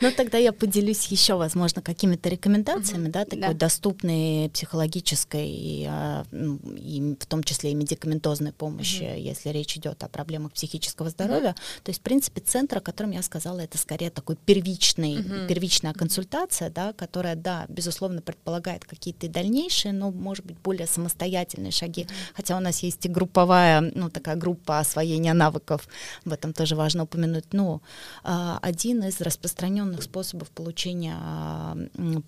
Ну 0.02 0.10
тогда 0.16 0.38
я 0.38 0.52
поделюсь 0.54 1.06
еще, 1.08 1.34
возможно, 1.34 1.82
какими-то 1.82 2.30
рекомендациями, 2.30 3.08
да, 3.08 3.26
такой 3.26 3.54
доступной 3.54 4.48
психологической, 4.48 5.86
а, 5.86 6.24
и 6.32 7.16
в 7.20 7.26
том 7.26 7.44
числе 7.44 7.72
и 7.72 7.74
медикаментозной 7.74 8.52
помощи, 8.52 9.02
если 9.02 9.50
речь 9.50 9.76
идет 9.76 10.02
о 10.02 10.08
проблемах 10.08 10.52
психического 10.52 11.10
здоровья. 11.10 11.54
То 11.82 11.90
есть, 11.90 12.00
в 12.00 12.02
принципе, 12.02 12.40
центр, 12.40 12.78
о 12.78 12.80
котором 12.80 13.10
я 13.10 13.22
сказала, 13.22 13.60
это 13.60 13.76
скорее 13.76 14.10
такой 14.10 14.36
первичный, 14.36 15.22
первичная 15.46 15.92
консультация, 15.92 16.70
да, 16.70 16.94
которая, 16.94 17.36
да, 17.36 17.66
безусловно, 17.68 18.22
предполагает 18.22 18.84
какие-то 18.84 19.28
дальнейшие, 19.28 19.92
но, 19.92 20.10
может 20.10 20.46
быть, 20.46 20.58
более 20.58 20.86
самостоятельные 20.86 21.72
шаги. 21.72 22.06
Хотя 22.34 22.56
у 22.56 22.60
нас 22.60 22.82
есть 22.82 23.04
и 23.04 23.08
групповая, 23.08 23.80
ну, 23.94 24.08
такая 24.20 24.36
группа 24.36 24.78
освоения 24.78 25.34
навыков, 25.34 25.88
об 26.26 26.32
этом 26.32 26.52
тоже 26.52 26.76
важно 26.76 27.04
упомянуть. 27.04 27.52
Но 27.52 27.80
а, 28.22 28.58
один 28.62 29.02
из 29.02 29.20
распространенных 29.20 30.02
способов 30.02 30.50
получения 30.50 31.16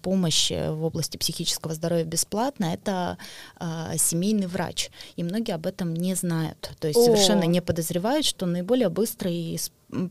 помощи 0.02 0.70
в 0.70 0.84
области 0.84 1.16
психического 1.16 1.74
здоровья 1.74 2.04
бесплатно— 2.04 2.64
это 2.74 3.18
а, 3.56 3.96
семейный 3.96 4.46
врач. 4.46 4.90
И 5.16 5.24
многие 5.24 5.52
об 5.54 5.66
этом 5.66 5.94
не 5.94 6.14
знают, 6.14 6.72
то 6.78 6.88
есть 6.88 6.98
О. 6.98 7.04
совершенно 7.04 7.44
не 7.44 7.60
подозревают, 7.60 8.24
что 8.24 8.46
наиболее 8.46 8.88
быстрый 8.88 9.34
и 9.34 9.58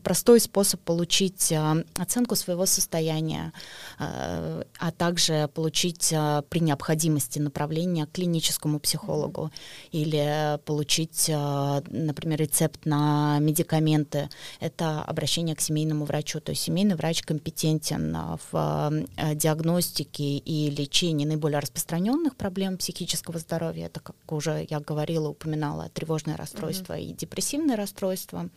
простой 0.02 0.40
способ 0.40 0.80
получить 0.80 1.52
а, 1.52 1.76
оценку 1.96 2.36
своего 2.36 2.66
состояния, 2.66 3.52
а, 3.98 4.64
а 4.78 4.92
также 4.92 5.48
получить 5.54 6.12
а, 6.14 6.42
при 6.42 6.60
необходимости 6.60 7.38
направление 7.38 8.06
к 8.06 8.12
клиническому 8.12 8.78
психологу 8.78 9.50
или 9.90 10.58
получить, 10.64 11.28
например, 11.28 12.38
рецепт 12.38 12.86
на 12.86 13.38
медикаменты. 13.40 14.28
Это 14.60 15.02
обращение 15.02 15.56
к 15.56 15.60
семейному 15.60 16.04
врачу. 16.04 16.40
То 16.40 16.50
есть 16.50 16.62
семейный 16.62 16.94
врач 16.94 17.22
компетентен 17.22 18.16
в 18.50 18.92
диагностике 19.34 20.38
и 20.38 20.70
лечении 20.70 21.24
наиболее 21.24 21.60
распространенных 21.60 22.36
проблем 22.36 22.78
психического 22.78 23.38
здоровья. 23.38 23.86
Это, 23.86 24.00
как 24.00 24.16
уже 24.30 24.66
я 24.68 24.80
говорила, 24.80 25.28
упоминала, 25.28 25.88
тревожное 25.90 26.36
расстройство 26.36 26.98
mm-hmm. 26.98 27.04
и 27.04 27.14
депрессивное 27.14 27.76
расстройство. 27.76 28.48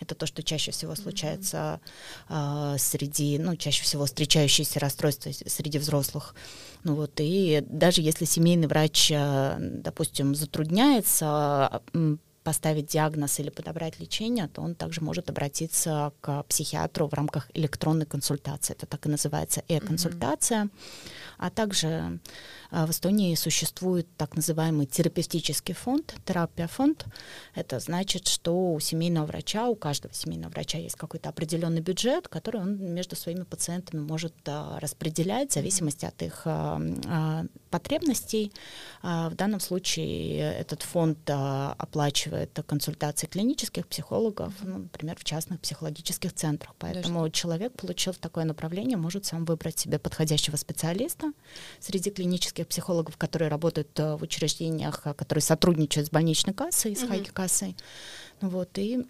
Это 0.00 0.14
то, 0.14 0.26
что 0.26 0.42
чаще 0.42 0.69
чаще 0.70 0.78
всего 0.78 0.94
случается 0.94 1.80
э, 2.28 2.76
среди, 2.78 3.38
ну, 3.38 3.56
чаще 3.56 3.82
всего 3.82 4.06
встречающиеся 4.06 4.80
расстройства 4.80 5.32
среди 5.46 5.78
взрослых. 5.78 6.34
Ну 6.84 6.94
вот, 6.94 7.12
и 7.18 7.62
даже 7.66 8.00
если 8.00 8.24
семейный 8.24 8.68
врач, 8.68 9.10
э, 9.10 9.56
допустим, 9.58 10.34
затрудняется 10.34 11.82
поставить 12.42 12.86
диагноз 12.86 13.38
или 13.38 13.50
подобрать 13.50 14.00
лечение, 14.00 14.48
то 14.48 14.62
он 14.62 14.74
также 14.74 15.02
может 15.02 15.28
обратиться 15.28 16.12
к 16.20 16.42
психиатру 16.44 17.06
в 17.06 17.12
рамках 17.12 17.50
электронной 17.54 18.06
консультации. 18.06 18.72
Это 18.72 18.86
так 18.86 19.06
и 19.06 19.10
называется 19.10 19.62
э-консультация. 19.68 20.64
Mm-hmm. 20.64 20.70
А 21.40 21.48
также 21.48 22.20
а, 22.70 22.86
в 22.86 22.90
Эстонии 22.90 23.34
существует 23.34 24.06
так 24.18 24.36
называемый 24.36 24.84
терапевтический 24.84 25.74
фонд, 25.74 26.14
терапия-фонд. 26.26 27.06
Это 27.54 27.80
значит, 27.80 28.28
что 28.28 28.74
у 28.74 28.78
семейного 28.78 29.24
врача, 29.24 29.66
у 29.66 29.74
каждого 29.74 30.12
семейного 30.12 30.50
врача 30.50 30.76
есть 30.76 30.96
какой-то 30.96 31.30
определенный 31.30 31.80
бюджет, 31.80 32.28
который 32.28 32.60
он 32.60 32.76
между 32.94 33.16
своими 33.16 33.44
пациентами 33.44 34.02
может 34.02 34.34
а, 34.46 34.78
распределять 34.80 35.52
в 35.52 35.54
зависимости 35.54 36.04
от 36.04 36.22
их 36.22 36.42
а, 36.44 37.46
потребностей. 37.70 38.52
В 39.02 39.32
данном 39.34 39.60
случае 39.60 40.52
этот 40.52 40.82
фонд 40.82 41.18
оплачивает 41.30 42.58
консультации 42.66 43.26
клинических 43.26 43.86
психологов, 43.86 44.52
ну, 44.62 44.78
например, 44.78 45.16
в 45.18 45.24
частных 45.24 45.60
психологических 45.60 46.34
центрах. 46.34 46.74
Поэтому 46.78 47.20
Даже. 47.20 47.32
человек, 47.32 47.72
получив 47.72 48.18
такое 48.18 48.44
направление, 48.44 48.98
может 48.98 49.24
сам 49.24 49.44
выбрать 49.44 49.78
себе 49.78 49.98
подходящего 49.98 50.56
специалиста 50.56 51.29
среди 51.80 52.10
клинических 52.10 52.66
психологов, 52.66 53.16
которые 53.16 53.48
работают 53.48 53.98
э, 53.98 54.16
в 54.16 54.22
учреждениях, 54.22 55.02
э, 55.04 55.14
которые 55.14 55.42
сотрудничают 55.42 56.08
с 56.08 56.10
больничной 56.10 56.54
кассой, 56.54 56.94
с 56.94 57.02
mm-hmm. 57.02 57.08
хайки-кассой. 57.08 57.76
Вот, 58.40 58.78
и 58.78 59.06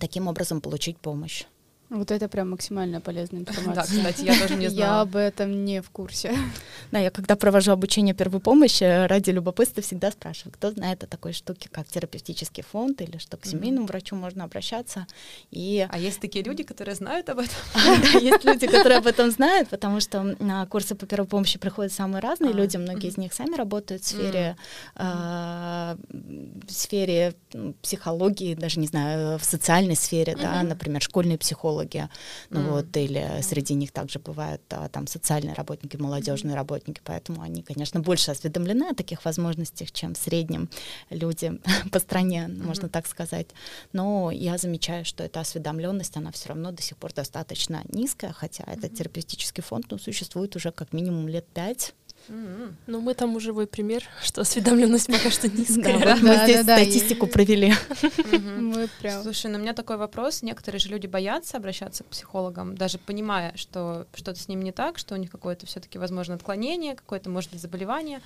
таким 0.00 0.28
образом 0.28 0.60
получить 0.60 0.98
помощь. 0.98 1.44
Вот 1.88 2.10
это 2.10 2.28
прям 2.28 2.50
максимально 2.50 3.00
полезная 3.00 3.40
информация. 3.46 4.02
Да, 4.02 4.10
кстати, 4.10 4.26
я 4.26 4.38
тоже 4.38 4.56
не 4.56 4.68
знала. 4.68 4.88
Я 4.88 5.00
об 5.02 5.16
этом 5.16 5.64
не 5.64 5.80
в 5.82 5.90
курсе. 5.90 6.36
Да, 6.92 7.00
я 7.00 7.10
когда 7.10 7.34
провожу 7.34 7.72
обучение 7.72 8.14
первой 8.14 8.38
помощи, 8.38 9.06
ради 9.06 9.30
любопытства 9.30 9.82
всегда 9.82 10.12
спрашиваю, 10.12 10.52
кто 10.52 10.70
знает 10.70 11.02
о 11.02 11.06
такой 11.08 11.32
штуке, 11.32 11.68
как 11.70 11.88
терапевтический 11.88 12.62
фонд, 12.62 13.00
или 13.00 13.18
что 13.18 13.36
к 13.36 13.44
семейному 13.44 13.86
врачу 13.86 14.14
можно 14.14 14.44
обращаться. 14.44 15.06
И... 15.50 15.86
А 15.90 15.98
есть 15.98 16.20
такие 16.20 16.44
люди, 16.44 16.62
которые 16.62 16.94
знают 16.94 17.28
об 17.28 17.40
этом? 17.40 17.56
Да, 18.12 18.18
есть 18.18 18.44
люди, 18.44 18.66
которые 18.66 18.98
об 18.98 19.06
этом 19.06 19.30
знают, 19.30 19.68
потому 19.68 20.00
что 20.00 20.22
на 20.38 20.64
курсы 20.66 20.94
по 20.94 21.06
первой 21.06 21.26
помощи 21.26 21.58
приходят 21.58 21.92
самые 21.92 22.20
разные 22.20 22.52
а, 22.52 22.54
люди, 22.54 22.76
многие 22.76 23.08
из 23.08 23.16
них 23.16 23.32
сами 23.32 23.56
работают 23.56 24.02
в 24.02 24.06
сфере, 24.06 24.56
а, 24.94 25.96
в 26.12 26.72
сфере 26.72 27.34
психологии, 27.82 28.54
даже 28.54 28.80
не 28.80 28.86
знаю, 28.86 29.38
в 29.38 29.44
социальной 29.44 29.96
сфере, 29.96 30.36
да, 30.36 30.62
например, 30.62 31.02
школьные 31.02 31.38
психологи, 31.38 31.75
психологи, 31.76 32.08
ну 32.50 32.60
mm. 32.60 32.70
вот, 32.70 32.96
или 32.96 33.40
среди 33.42 33.74
них 33.74 33.92
также 33.92 34.18
бывают 34.18 34.62
а, 34.70 34.88
там 34.88 35.06
социальные 35.06 35.54
работники, 35.54 35.96
молодежные 35.96 36.54
mm. 36.54 36.56
работники, 36.56 37.00
поэтому 37.04 37.42
они, 37.42 37.62
конечно, 37.62 38.00
больше 38.00 38.30
осведомлены 38.30 38.90
о 38.90 38.94
таких 38.94 39.24
возможностях, 39.24 39.92
чем 39.92 40.14
в 40.14 40.18
среднем 40.18 40.68
люди 41.10 41.60
по 41.92 41.98
стране, 41.98 42.46
mm-hmm. 42.48 42.66
можно 42.66 42.88
так 42.88 43.06
сказать. 43.06 43.48
Но 43.92 44.30
я 44.30 44.58
замечаю, 44.58 45.04
что 45.04 45.24
эта 45.24 45.40
осведомленность, 45.40 46.16
она 46.16 46.30
все 46.30 46.48
равно 46.48 46.72
до 46.72 46.82
сих 46.82 46.96
пор 46.96 47.12
достаточно 47.12 47.82
низкая, 47.88 48.32
хотя 48.32 48.64
mm-hmm. 48.64 48.78
этот 48.78 48.94
терапевтический 48.94 49.62
фонд 49.62 49.86
ну, 49.90 49.98
существует 49.98 50.56
уже 50.56 50.72
как 50.72 50.92
минимум 50.92 51.28
лет 51.28 51.46
пять. 51.46 51.94
Mm-hmm. 52.28 52.74
Ну, 52.86 53.00
мы 53.00 53.14
тому 53.14 53.40
живой 53.40 53.66
пример, 53.66 54.04
что 54.22 54.42
осведомленность 54.42 55.06
пока 55.06 55.30
что 55.30 55.48
низкая. 55.48 55.98
Да, 55.98 56.16
мы 56.22 56.36
здесь 56.44 56.62
статистику 56.62 57.26
провели. 57.26 57.72
Слушай, 59.22 59.50
ну 59.50 59.58
у 59.58 59.60
меня 59.62 59.72
такой 59.72 59.96
вопрос. 59.96 60.42
Некоторые 60.42 60.80
же 60.80 60.88
люди 60.88 61.06
боятся 61.06 61.56
обращаться 61.56 62.04
к 62.04 62.08
психологам, 62.08 62.76
даже 62.76 62.98
понимая, 62.98 63.56
что 63.56 64.06
что-то 64.14 64.40
с 64.40 64.48
ним 64.48 64.62
не 64.62 64.72
так, 64.72 64.98
что 64.98 65.14
у 65.14 65.18
них 65.18 65.30
какое-то 65.30 65.66
все-таки, 65.66 65.98
возможно, 65.98 66.34
отклонение, 66.34 66.94
какое-то, 66.94 67.30
может 67.30 67.50
быть, 67.50 67.60
заболевание. 67.60 68.20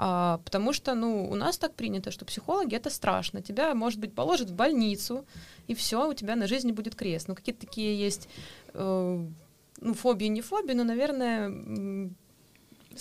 А, 0.00 0.40
потому 0.44 0.72
что, 0.72 0.94
ну, 0.94 1.28
у 1.28 1.34
нас 1.34 1.58
так 1.58 1.74
принято, 1.74 2.12
что 2.12 2.24
психологи 2.24 2.76
это 2.76 2.88
страшно. 2.88 3.42
Тебя, 3.42 3.74
может 3.74 3.98
быть, 3.98 4.14
положат 4.14 4.48
в 4.48 4.54
больницу, 4.54 5.24
и 5.66 5.74
все, 5.74 6.08
у 6.08 6.14
тебя 6.14 6.36
на 6.36 6.46
жизни 6.46 6.70
будет 6.70 6.94
крест. 6.94 7.26
Ну, 7.26 7.34
какие-то 7.34 7.66
такие 7.66 7.98
есть, 7.98 8.28
э, 8.74 9.26
ну, 9.80 9.94
фобии, 9.94 10.26
не 10.26 10.40
фобии, 10.40 10.74
но, 10.74 10.84
наверное. 10.84 12.10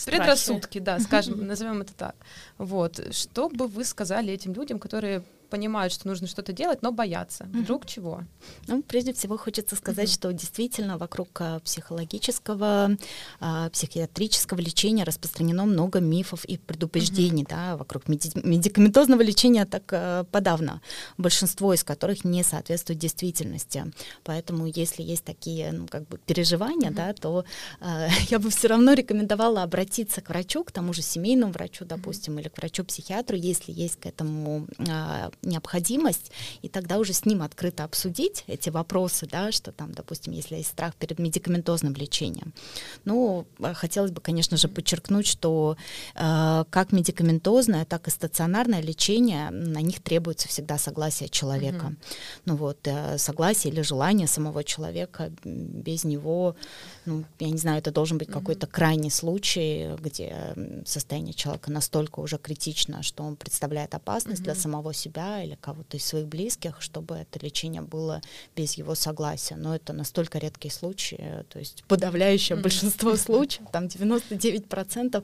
Предрассудки, 0.06 0.80
да, 0.80 1.00
скажем, 1.00 1.46
назовем 1.48 1.82
это 1.82 1.94
так. 1.94 2.16
Вот. 2.58 3.14
Что 3.14 3.50
бы 3.50 3.68
вы 3.68 3.84
сказали 3.84 4.34
этим 4.34 4.54
людям, 4.54 4.80
которые 4.80 5.24
понимают, 5.50 5.94
что 5.94 6.08
нужно 6.08 6.28
что-то 6.28 6.54
делать, 6.54 6.82
но 6.82 6.92
боятся. 6.92 7.46
Вдруг 7.46 7.84
mm-hmm. 7.84 7.88
чего? 7.88 8.24
Ну, 8.68 8.82
прежде 8.82 9.14
всего 9.14 9.38
хочется 9.38 9.76
сказать, 9.76 10.10
mm-hmm. 10.10 10.14
что 10.14 10.34
действительно 10.34 10.98
вокруг 10.98 11.30
а, 11.40 11.60
психологического, 11.60 12.98
а, 13.40 13.70
психиатрического 13.70 14.60
лечения 14.60 15.04
распространено 15.04 15.66
много 15.66 16.00
мифов 16.00 16.46
и 16.46 16.58
предубеждений, 16.58 17.44
mm-hmm. 17.44 17.50
да, 17.50 17.78
вокруг 17.78 18.08
меди- 18.08 18.40
медикаментозного 18.44 19.22
лечения 19.22 19.66
так 19.66 19.84
а, 19.92 20.24
подавно, 20.26 20.82
большинство 21.18 21.74
из 21.74 21.84
которых 21.84 22.24
не 22.24 22.44
соответствует 22.44 23.00
действительности. 23.00 23.92
Поэтому, 24.24 24.68
если 24.68 25.04
есть 25.04 25.24
такие, 25.24 25.72
ну, 25.72 25.88
как 25.88 26.08
бы 26.08 26.18
переживания, 26.18 26.92
mm-hmm. 26.92 26.96
да, 26.96 27.14
то 27.14 27.46
а, 27.80 28.08
я 28.30 28.40
бы 28.40 28.50
все 28.50 28.68
равно 28.68 28.94
рекомендовала 28.94 29.64
обратиться 29.64 30.22
к 30.22 30.30
врачу, 30.30 30.64
к 30.64 30.72
тому 30.72 30.94
же 30.94 31.02
семейному 31.02 31.52
врачу, 31.54 31.86
допустим, 31.86 32.38
mm-hmm. 32.38 32.42
или 32.42 32.50
к 32.50 32.58
врачу-психиатру, 32.58 33.38
если 33.38 33.72
есть 33.72 34.00
к 34.00 34.06
этому 34.06 34.68
а, 34.90 35.32
необходимость, 35.42 36.32
и 36.62 36.70
тогда 36.70 36.98
уже 36.98 37.14
с 37.14 37.26
ним 37.26 37.42
открыто 37.42 37.84
обсудить 37.84 38.44
эти 38.48 38.70
вопросы, 38.70 39.28
да, 39.32 39.52
что 39.52 39.72
там, 39.72 39.94
допустим, 39.94 40.34
если 40.34 40.56
есть 40.56 40.70
страх 40.70 40.96
перед 40.96 41.20
медикаментозным 41.20 41.94
лечением. 41.94 42.54
Ну, 43.06 43.46
а, 43.60 43.74
хотелось 43.74 44.12
бы, 44.12 44.22
конечно 44.22 44.58
же, 44.58 44.68
подчеркнуть, 44.68 45.28
что 45.28 45.78
э, 46.16 46.64
как 46.70 46.92
медикаментозное, 46.92 47.86
так 47.86 48.08
и 48.08 48.12
стационарное 48.12 48.82
лечение, 48.82 49.50
на 49.50 49.82
них 49.82 50.02
требуется 50.02 50.48
всегда 50.48 50.78
согласие 50.78 51.30
человека. 51.30 51.88
Mm-hmm. 51.88 52.42
Ну 52.46 52.56
вот, 52.56 52.80
э, 52.88 53.18
согласие 53.18 53.74
или 53.74 53.82
желание 53.82 54.28
самого 54.28 54.64
человека, 54.64 55.32
без 55.44 56.04
него, 56.04 56.56
ну, 57.06 57.24
я 57.40 57.50
не 57.50 57.58
знаю, 57.58 57.80
это 57.80 57.92
должен 57.92 58.18
быть 58.18 58.30
mm-hmm. 58.30 58.34
какой-то 58.34 58.68
крайний 58.68 59.12
случай, 59.12 59.96
где 60.00 60.54
состояние 60.86 61.34
человека 61.34 61.72
настолько 61.72 62.20
уже 62.20 62.38
критично, 62.38 63.04
что 63.04 63.24
он 63.24 63.36
представляет 63.36 63.96
опасность 63.96 64.42
mm-hmm. 64.42 64.46
для 64.46 64.56
самого 64.56 64.94
себя, 64.94 65.27
или 65.44 65.56
кого-то 65.56 65.98
из 65.98 66.06
своих 66.06 66.28
близких, 66.28 66.82
чтобы 66.82 67.16
это 67.16 67.44
лечение 67.44 67.82
было 67.82 68.22
без 68.56 68.74
его 68.74 68.96
согласия. 68.96 69.56
Но 69.56 69.76
это 69.76 69.94
настолько 69.94 70.40
редкие 70.40 70.72
случаи, 70.72 71.46
то 71.50 71.60
есть 71.60 71.84
подавляющее 71.88 72.58
mm-hmm. 72.58 72.62
большинство 72.62 73.16
случаев, 73.28 73.68
там 73.72 73.86
99% 73.86 75.24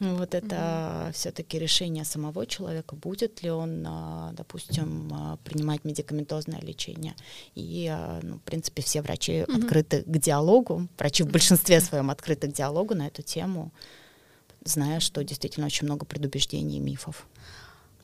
вот 0.00 0.34
это 0.34 0.56
mm-hmm. 0.56 1.12
все-таки 1.12 1.58
решение 1.58 2.04
самого 2.04 2.46
человека, 2.46 2.96
будет 2.96 3.42
ли 3.42 3.50
он, 3.50 3.84
а, 3.86 4.32
допустим, 4.32 5.10
а, 5.12 5.36
принимать 5.44 5.84
медикаментозное 5.84 6.60
лечение. 6.60 7.14
И, 7.54 7.88
а, 7.90 8.20
ну, 8.22 8.36
в 8.36 8.42
принципе, 8.42 8.82
все 8.82 9.02
врачи 9.02 9.32
mm-hmm. 9.32 9.62
открыты 9.62 10.02
к 10.02 10.18
диалогу, 10.18 10.88
врачи 10.98 11.22
в 11.22 11.30
большинстве 11.30 11.80
своем 11.80 12.10
открыты 12.10 12.48
к 12.48 12.52
диалогу 12.52 12.94
на 12.94 13.06
эту 13.06 13.22
тему, 13.22 13.72
зная, 14.64 15.00
что 15.00 15.22
действительно 15.24 15.66
очень 15.66 15.86
много 15.86 16.04
предубеждений 16.06 16.76
и 16.76 16.80
мифов. 16.80 17.26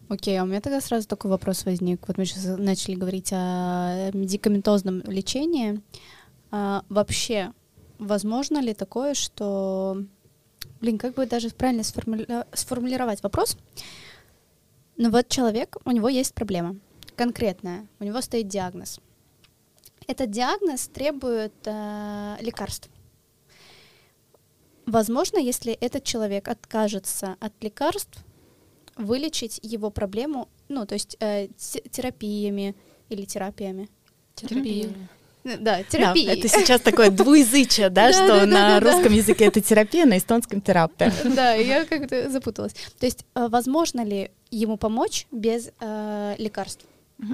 Окей, 0.08 0.38
а 0.38 0.42
у 0.42 0.46
меня 0.46 0.60
тогда 0.60 0.80
сразу 0.80 1.08
такой 1.08 1.30
вопрос 1.30 1.64
возник. 1.64 2.06
Вот 2.06 2.18
мы 2.18 2.26
сейчас 2.26 2.58
начали 2.58 2.94
говорить 2.94 3.30
о 3.32 4.10
медикаментозном 4.12 5.00
лечении. 5.02 5.80
А, 6.50 6.84
вообще, 6.88 7.52
возможно 7.98 8.60
ли 8.60 8.74
такое, 8.74 9.14
что... 9.14 10.02
Блин, 10.80 10.98
как 10.98 11.14
бы 11.14 11.26
даже 11.26 11.50
правильно 11.50 11.82
сформули... 11.82 12.26
сформулировать 12.52 13.22
вопрос? 13.22 13.56
Ну 14.96 15.10
вот 15.10 15.28
человек, 15.28 15.76
у 15.84 15.90
него 15.90 16.08
есть 16.08 16.34
проблема 16.34 16.76
конкретная, 17.16 17.86
у 18.00 18.04
него 18.04 18.20
стоит 18.20 18.48
диагноз. 18.48 19.00
Этот 20.06 20.30
диагноз 20.30 20.88
требует 20.88 21.54
э, 21.64 22.36
лекарств. 22.40 22.90
Возможно, 24.86 25.38
если 25.38 25.72
этот 25.72 26.04
человек 26.04 26.48
откажется 26.48 27.36
от 27.40 27.52
лекарств, 27.62 28.22
вылечить 28.96 29.60
его 29.62 29.90
проблему, 29.90 30.48
ну, 30.68 30.86
то 30.86 30.94
есть 30.94 31.16
э, 31.20 31.48
терапиями 31.90 32.74
или 33.08 33.24
терапиями. 33.24 33.88
Терапиями. 34.34 35.08
Да, 35.44 35.82
терапия. 35.82 36.26
Да, 36.26 36.32
это 36.32 36.48
сейчас 36.48 36.80
такое 36.80 37.10
двуязычие, 37.10 37.90
да, 37.90 38.12
что 38.12 38.46
на 38.46 38.80
русском 38.80 39.12
языке 39.12 39.46
это 39.46 39.60
терапия, 39.60 40.06
на 40.06 40.18
эстонском 40.18 40.60
терапия. 40.60 41.12
Да, 41.24 41.52
я 41.54 41.84
как-то 41.84 42.30
запуталась. 42.30 42.74
То 42.98 43.06
есть, 43.06 43.24
э, 43.34 43.48
возможно 43.48 44.04
ли 44.04 44.30
ему 44.50 44.78
помочь 44.78 45.26
без 45.30 45.70
э, 45.80 46.34
лекарств? 46.38 46.86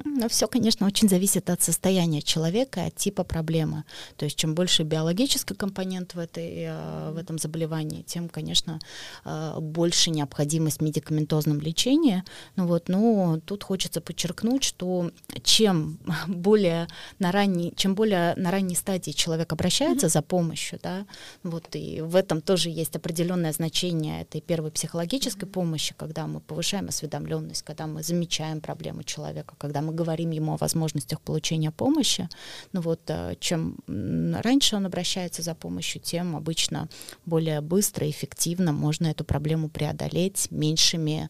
Но 0.04 0.28
все, 0.28 0.46
конечно, 0.46 0.86
очень 0.86 1.08
зависит 1.08 1.50
от 1.50 1.62
состояния 1.62 2.22
человека, 2.22 2.86
от 2.86 2.96
типа 2.96 3.24
проблемы. 3.24 3.84
То 4.16 4.24
есть 4.24 4.36
чем 4.36 4.54
больше 4.54 4.82
биологический 4.82 5.54
компонент 5.54 6.14
в, 6.14 6.18
этой, 6.18 6.64
э, 6.64 7.10
в 7.12 7.16
этом 7.16 7.38
заболевании, 7.38 8.02
тем, 8.02 8.28
конечно, 8.28 8.78
э, 9.24 9.58
больше 9.60 10.10
необходимость 10.10 10.78
в 10.78 10.82
медикаментозном 10.82 11.60
лечении. 11.60 12.22
Ну 12.56 12.66
вот, 12.66 12.88
но 12.88 13.40
тут 13.44 13.64
хочется 13.64 14.00
подчеркнуть, 14.00 14.62
что 14.62 15.10
чем 15.42 15.98
более 16.28 16.88
на 17.18 17.32
ранней, 17.32 17.72
чем 17.76 17.94
более 17.94 18.34
на 18.36 18.50
ранней 18.50 18.76
стадии 18.76 19.12
человек 19.12 19.52
обращается 19.52 20.06
mm-hmm. 20.06 20.10
за 20.10 20.22
помощью, 20.22 20.78
да, 20.82 21.06
вот 21.42 21.74
и 21.74 22.00
в 22.00 22.16
этом 22.16 22.40
тоже 22.40 22.70
есть 22.70 22.96
определенное 22.96 23.52
значение 23.52 24.22
этой 24.22 24.40
первой 24.40 24.70
психологической 24.70 25.48
mm-hmm. 25.48 25.52
помощи, 25.52 25.94
когда 25.96 26.26
мы 26.26 26.40
повышаем 26.40 26.88
осведомленность, 26.88 27.62
когда 27.62 27.86
мы 27.86 28.02
замечаем 28.02 28.60
проблему 28.60 29.02
человека, 29.02 29.54
когда 29.58 29.79
мы 29.80 29.92
говорим 29.92 30.30
ему 30.30 30.52
о 30.54 30.56
возможностях 30.56 31.20
получения 31.20 31.70
помощи. 31.70 32.28
Ну 32.72 32.80
вот, 32.80 33.00
э, 33.08 33.34
чем 33.40 33.76
раньше 33.86 34.76
он 34.76 34.86
обращается 34.86 35.42
за 35.42 35.54
помощью, 35.54 36.00
тем 36.00 36.36
обычно 36.36 36.88
более 37.26 37.60
быстро 37.60 38.06
и 38.06 38.10
эффективно 38.10 38.72
можно 38.72 39.08
эту 39.08 39.24
проблему 39.24 39.68
преодолеть 39.68 40.50
меньшими 40.50 41.28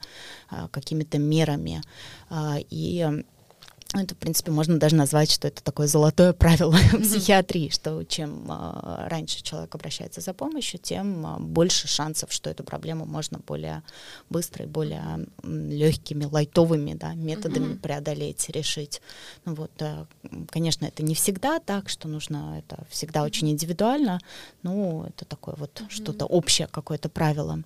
э, 0.51 0.69
какими-то 0.71 1.19
мерами. 1.19 1.83
А, 2.29 2.57
и 2.71 3.25
это, 3.99 4.15
в 4.15 4.19
принципе, 4.19 4.53
можно 4.53 4.79
даже 4.79 4.95
назвать, 4.95 5.31
что 5.31 5.49
это 5.49 5.63
такое 5.65 5.89
золотое 5.89 6.33
правило 6.33 6.75
mm-hmm. 6.93 7.03
психиатрии, 7.03 7.71
что 7.71 8.05
чем 8.05 8.47
э, 8.49 9.09
раньше 9.09 9.43
человек 9.43 9.75
обращается 9.75 10.21
за 10.21 10.33
помощью, 10.33 10.79
тем 10.79 11.27
э, 11.27 11.41
больше 11.41 11.89
шансов, 11.89 12.33
что 12.33 12.51
эту 12.51 12.63
проблему 12.63 13.05
можно 13.05 13.41
более 13.47 13.83
быстро 14.29 14.65
и 14.65 14.69
более 14.69 15.27
э, 15.43 15.49
легкими, 15.71 16.25
лайтовыми 16.25 16.95
да, 16.95 17.15
методами 17.15 17.75
mm-hmm. 17.75 17.81
преодолеть, 17.81 18.49
решить. 18.51 19.03
Ну, 19.45 19.55
вот, 19.55 19.73
э, 19.81 20.07
конечно, 20.51 20.87
это 20.87 21.03
не 21.03 21.15
всегда 21.15 21.59
так, 21.59 21.89
что 21.89 22.07
нужно, 22.07 22.59
это 22.59 22.85
всегда 22.91 23.25
очень 23.25 23.51
индивидуально, 23.51 24.21
но 24.63 25.07
это 25.09 25.25
такое 25.25 25.57
вот 25.57 25.73
mm-hmm. 25.81 25.91
что-то 25.91 26.27
общее 26.27 26.69
какое-то 26.69 27.09
правило. 27.09 27.61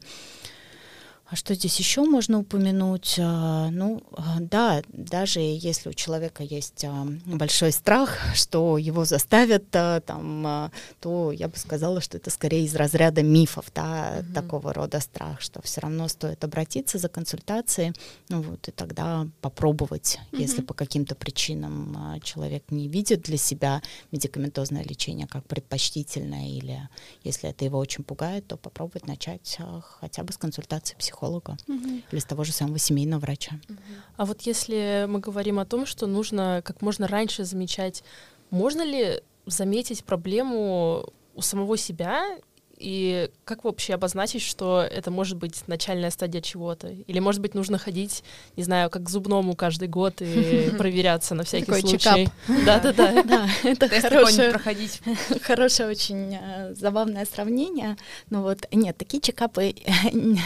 А 1.26 1.36
что 1.36 1.54
здесь 1.54 1.78
еще 1.78 2.04
можно 2.04 2.40
упомянуть? 2.40 3.16
А, 3.18 3.70
ну, 3.70 4.02
а, 4.12 4.36
да, 4.40 4.82
даже 4.88 5.40
если 5.40 5.88
у 5.88 5.94
человека 5.94 6.42
есть 6.42 6.84
а, 6.84 7.06
большой 7.24 7.72
страх, 7.72 8.18
что 8.34 8.76
его 8.76 9.06
заставят, 9.06 9.70
там, 9.70 10.70
то 11.00 11.32
я 11.32 11.48
бы 11.48 11.56
сказала, 11.56 12.02
что 12.02 12.18
это 12.18 12.28
скорее 12.28 12.64
из 12.64 12.74
разряда 12.74 13.22
мифов, 13.22 13.72
да, 13.74 14.18
угу. 14.18 14.34
такого 14.34 14.74
рода 14.74 15.00
страх, 15.00 15.40
что 15.40 15.62
все 15.62 15.80
равно 15.80 16.08
стоит 16.08 16.44
обратиться 16.44 16.98
за 16.98 17.08
консультацией, 17.08 17.94
ну 18.28 18.42
вот, 18.42 18.68
и 18.68 18.70
тогда 18.70 19.26
попробовать, 19.40 20.18
угу. 20.30 20.42
если 20.42 20.60
по 20.60 20.74
каким-то 20.74 21.14
причинам 21.14 22.20
человек 22.22 22.64
не 22.70 22.86
видит 22.86 23.22
для 23.22 23.38
себя 23.38 23.80
медикаментозное 24.12 24.84
лечение 24.84 25.26
как 25.26 25.46
предпочтительное, 25.46 26.48
или 26.48 26.86
если 27.22 27.48
это 27.48 27.64
его 27.64 27.78
очень 27.78 28.04
пугает, 28.04 28.46
то 28.46 28.58
попробовать 28.58 29.06
начать 29.06 29.58
хотя 30.00 30.22
бы 30.22 30.32
с 30.32 30.36
консультации 30.36 30.94
психолога 30.96 31.13
психолога 31.14 31.56
угу. 31.68 32.02
или 32.10 32.18
с 32.18 32.24
того 32.24 32.44
же 32.44 32.52
самого 32.52 32.78
семейного 32.78 33.20
врача. 33.20 33.60
Угу. 33.68 33.78
А 34.16 34.24
вот 34.24 34.42
если 34.42 35.06
мы 35.08 35.20
говорим 35.20 35.58
о 35.58 35.64
том, 35.64 35.86
что 35.86 36.06
нужно 36.06 36.62
как 36.64 36.82
можно 36.82 37.06
раньше 37.06 37.44
замечать, 37.44 38.02
можно 38.50 38.82
ли 38.82 39.22
заметить 39.46 40.04
проблему 40.04 41.06
у 41.34 41.42
самого 41.42 41.76
себя 41.76 42.38
и 42.76 43.30
как 43.44 43.64
вообще 43.64 43.94
обозначить, 43.94 44.42
что 44.42 44.82
это 44.82 45.10
может 45.10 45.36
быть 45.36 45.66
начальная 45.68 46.10
стадия 46.10 46.40
чего-то? 46.40 46.88
Или, 46.88 47.18
может 47.18 47.40
быть, 47.40 47.54
нужно 47.54 47.78
ходить, 47.78 48.24
не 48.56 48.64
знаю, 48.64 48.90
как 48.90 49.04
к 49.04 49.08
зубному 49.08 49.54
каждый 49.54 49.88
год 49.88 50.20
и 50.20 50.70
проверяться 50.78 51.34
на 51.34 51.44
всякий 51.44 51.72
случай? 51.80 52.28
Да-да-да. 52.64 53.22
Да, 53.34 53.48
это 53.62 53.88
хорошее, 53.88 54.50
проходить. 54.50 55.00
хорошее 55.42 55.88
очень 55.88 56.36
э, 56.40 56.74
забавное 56.74 57.24
сравнение. 57.24 57.96
Ну 58.30 58.42
вот, 58.42 58.66
нет, 58.70 58.96
такие 58.96 59.20
чекапы 59.20 59.74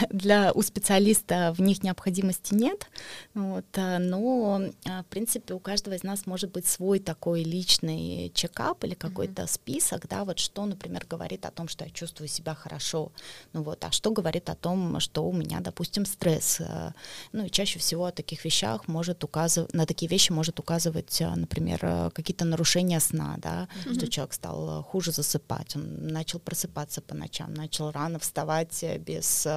для 0.09 0.51
у 0.53 0.61
специалиста 0.61 1.53
в 1.57 1.61
них 1.61 1.83
необходимости 1.83 2.53
нет. 2.53 2.87
Вот, 3.33 3.65
э, 3.73 3.97
но, 3.97 4.61
э, 4.85 5.01
в 5.01 5.05
принципе, 5.05 5.53
у 5.53 5.59
каждого 5.59 5.95
из 5.95 6.03
нас 6.03 6.25
может 6.25 6.51
быть 6.51 6.67
свой 6.67 6.99
такой 6.99 7.43
личный 7.43 8.31
чекап 8.33 8.83
или 8.83 8.93
какой-то 8.93 9.47
список, 9.47 10.07
да, 10.07 10.23
вот 10.23 10.39
что, 10.39 10.65
например, 10.65 11.05
говорит 11.09 11.45
о 11.45 11.51
том, 11.51 11.67
что 11.67 11.85
я 11.85 11.91
чувствую 11.91 12.18
чувствую 12.19 12.27
себя 12.27 12.55
хорошо. 12.55 13.11
Ну 13.53 13.63
вот, 13.63 13.83
а 13.85 13.91
что 13.91 14.11
говорит 14.11 14.49
о 14.49 14.55
том, 14.55 14.99
что 14.99 15.23
у 15.23 15.33
меня, 15.33 15.59
допустим, 15.61 16.05
стресс? 16.05 16.59
Э, 16.59 16.91
ну 17.33 17.45
и 17.45 17.49
чаще 17.49 17.79
всего 17.79 18.05
о 18.05 18.11
таких 18.11 18.45
вещах 18.45 18.87
может 18.87 19.23
указывать, 19.23 19.73
на 19.73 19.85
такие 19.85 20.09
вещи 20.09 20.33
может 20.33 20.59
указывать, 20.59 21.21
э, 21.21 21.35
например, 21.35 21.79
э, 21.81 22.09
какие-то 22.13 22.45
нарушения 22.45 22.99
сна, 22.99 23.35
да, 23.37 23.67
mm-hmm. 23.85 23.95
что 23.95 24.07
человек 24.07 24.33
стал 24.33 24.83
хуже 24.83 25.11
засыпать, 25.11 25.75
он 25.75 26.07
начал 26.07 26.39
просыпаться 26.39 27.01
по 27.01 27.15
ночам, 27.15 27.53
начал 27.53 27.91
рано 27.91 28.19
вставать 28.19 28.83
без 28.99 29.47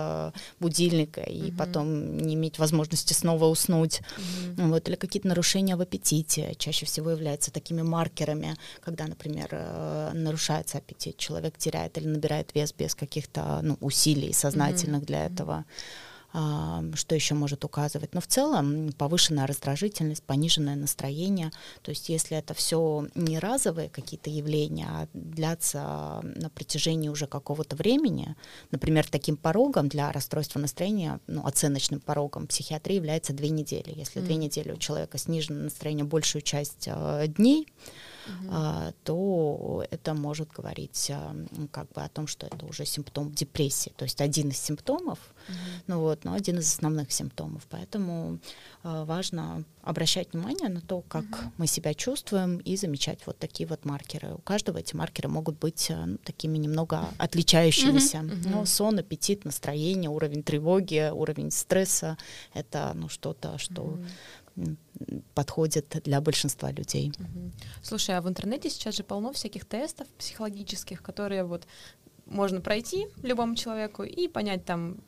будильника 0.61 1.21
и 1.21 1.43
mm-hmm. 1.43 1.57
потом 1.57 2.19
не 2.19 2.35
иметь 2.35 2.59
возможности 2.59 3.15
снова 3.15 3.47
уснуть. 3.47 4.01
Mm-hmm. 4.01 4.69
Вот, 4.69 4.89
или 4.89 4.97
какие-то 4.97 5.29
нарушения 5.29 5.77
в 5.77 5.81
аппетите 5.81 6.55
чаще 6.59 6.87
всего 6.87 7.11
являются 7.11 7.51
такими 7.51 7.83
маркерами, 7.83 8.57
когда, 8.81 9.07
например, 9.07 9.49
нарушается 10.15 10.79
аппетит, 10.79 11.17
человек 11.17 11.59
теряет 11.59 11.99
или 11.99 12.13
набирает 12.13 12.52
вес 12.55 12.73
без 12.73 12.95
каких-то 12.95 13.61
ну, 13.63 13.77
усилий 13.81 14.33
сознательных 14.33 15.03
mm-hmm. 15.03 15.07
для 15.07 15.27
этого. 15.27 15.65
А, 16.35 16.83
что 16.95 17.15
еще 17.15 17.35
может 17.35 17.65
указывать? 17.65 18.15
Но 18.15 18.21
в 18.21 18.27
целом 18.27 18.93
повышенная 18.97 19.47
раздражительность, 19.47 20.23
пониженное 20.23 20.77
настроение. 20.77 21.51
То 21.83 21.91
есть 21.91 22.09
если 22.09 22.37
это 22.37 22.55
все 22.55 23.07
не 23.15 23.39
разовые 23.39 23.91
какие-то 23.91 24.31
явления, 24.31 24.89
а 24.89 25.09
длятся 25.13 26.21
на 26.23 26.49
протяжении 26.49 27.11
уже 27.11 27.27
какого-то 27.27 27.77
времени, 27.77 28.35
например, 28.71 29.07
таким 29.09 29.37
порогом 29.37 29.89
для 29.89 30.11
расстройства 30.11 30.59
настроения, 30.59 31.21
ну, 31.27 31.45
оценочным 31.47 32.01
порогом 32.01 32.47
психиатрии 32.47 32.97
является 32.97 33.35
две 33.35 33.51
недели. 33.51 33.93
Если 33.95 34.23
mm. 34.23 34.25
две 34.25 34.37
недели 34.37 34.73
у 34.73 34.77
человека 34.77 35.19
снижено 35.19 35.65
настроение 35.65 36.05
большую 36.05 36.43
часть 36.43 36.87
э, 36.87 37.27
дней, 37.29 37.69
а, 38.49 38.93
то 39.05 39.85
это 39.91 40.15
может 40.15 40.51
говорить 40.53 41.11
а, 41.11 41.35
как 41.71 41.91
бы 41.93 42.03
о 42.03 42.09
том, 42.09 42.27
что 42.27 42.47
это 42.47 42.67
уже 42.67 42.85
симптом 42.85 43.33
депрессии, 43.33 43.93
то 43.97 44.05
есть 44.05 44.21
один 44.21 44.51
из 44.51 44.59
симптомов, 44.59 45.19
uh 45.49 45.53
ну 45.89 46.01
вот, 46.01 46.25
но 46.25 46.35
один 46.35 46.59
из 46.59 46.73
основных 46.73 47.11
симптомов. 47.13 47.67
Поэтому 47.69 48.39
а, 48.83 49.05
важно 49.05 49.65
обращать 49.83 50.33
внимание 50.33 50.69
на 50.69 50.81
то, 50.81 51.03
как 51.09 51.25
uh 51.25 51.51
мы 51.59 51.67
себя 51.67 51.95
чувствуем 51.95 52.59
и 52.59 52.77
замечать 52.77 53.21
вот 53.27 53.39
такие 53.39 53.67
вот 53.67 53.85
маркеры. 53.85 54.35
У 54.35 54.39
каждого 54.39 54.79
эти 54.79 54.95
маркеры 54.95 55.29
могут 55.29 55.59
быть 55.59 55.91
ну, 55.91 56.19
такими 56.19 56.59
немного 56.59 57.09
отличающимися. 57.19 58.19
uh 58.19 58.49
Ну, 58.49 58.67
сон, 58.67 58.99
аппетит, 58.99 59.45
настроение, 59.45 60.11
уровень 60.11 60.43
тревоги, 60.43 61.11
уровень 61.13 61.51
стресса— 61.51 62.17
это 62.55 62.93
ну 62.95 63.09
что-то, 63.09 63.59
что, 63.59 63.59
-то, 63.59 63.59
что 63.59 63.99
подходит 65.35 66.03
для 66.05 66.21
большинства 66.21 66.71
людей. 66.71 67.13
Слушай, 67.83 68.17
а 68.17 68.21
в 68.21 68.29
интернете 68.29 68.71
сейчас 68.71 68.97
же 68.97 69.03
полно 69.03 69.33
всяких 69.33 69.65
тестов 69.65 70.07
психологических, 70.19 71.03
которые 71.03 71.45
вот 71.45 71.67
можно 72.27 72.61
пройти 72.61 73.07
любому 73.23 73.55
человеку 73.55 74.03
и 74.03 74.29
понять 74.29 74.65
там, 74.65 74.99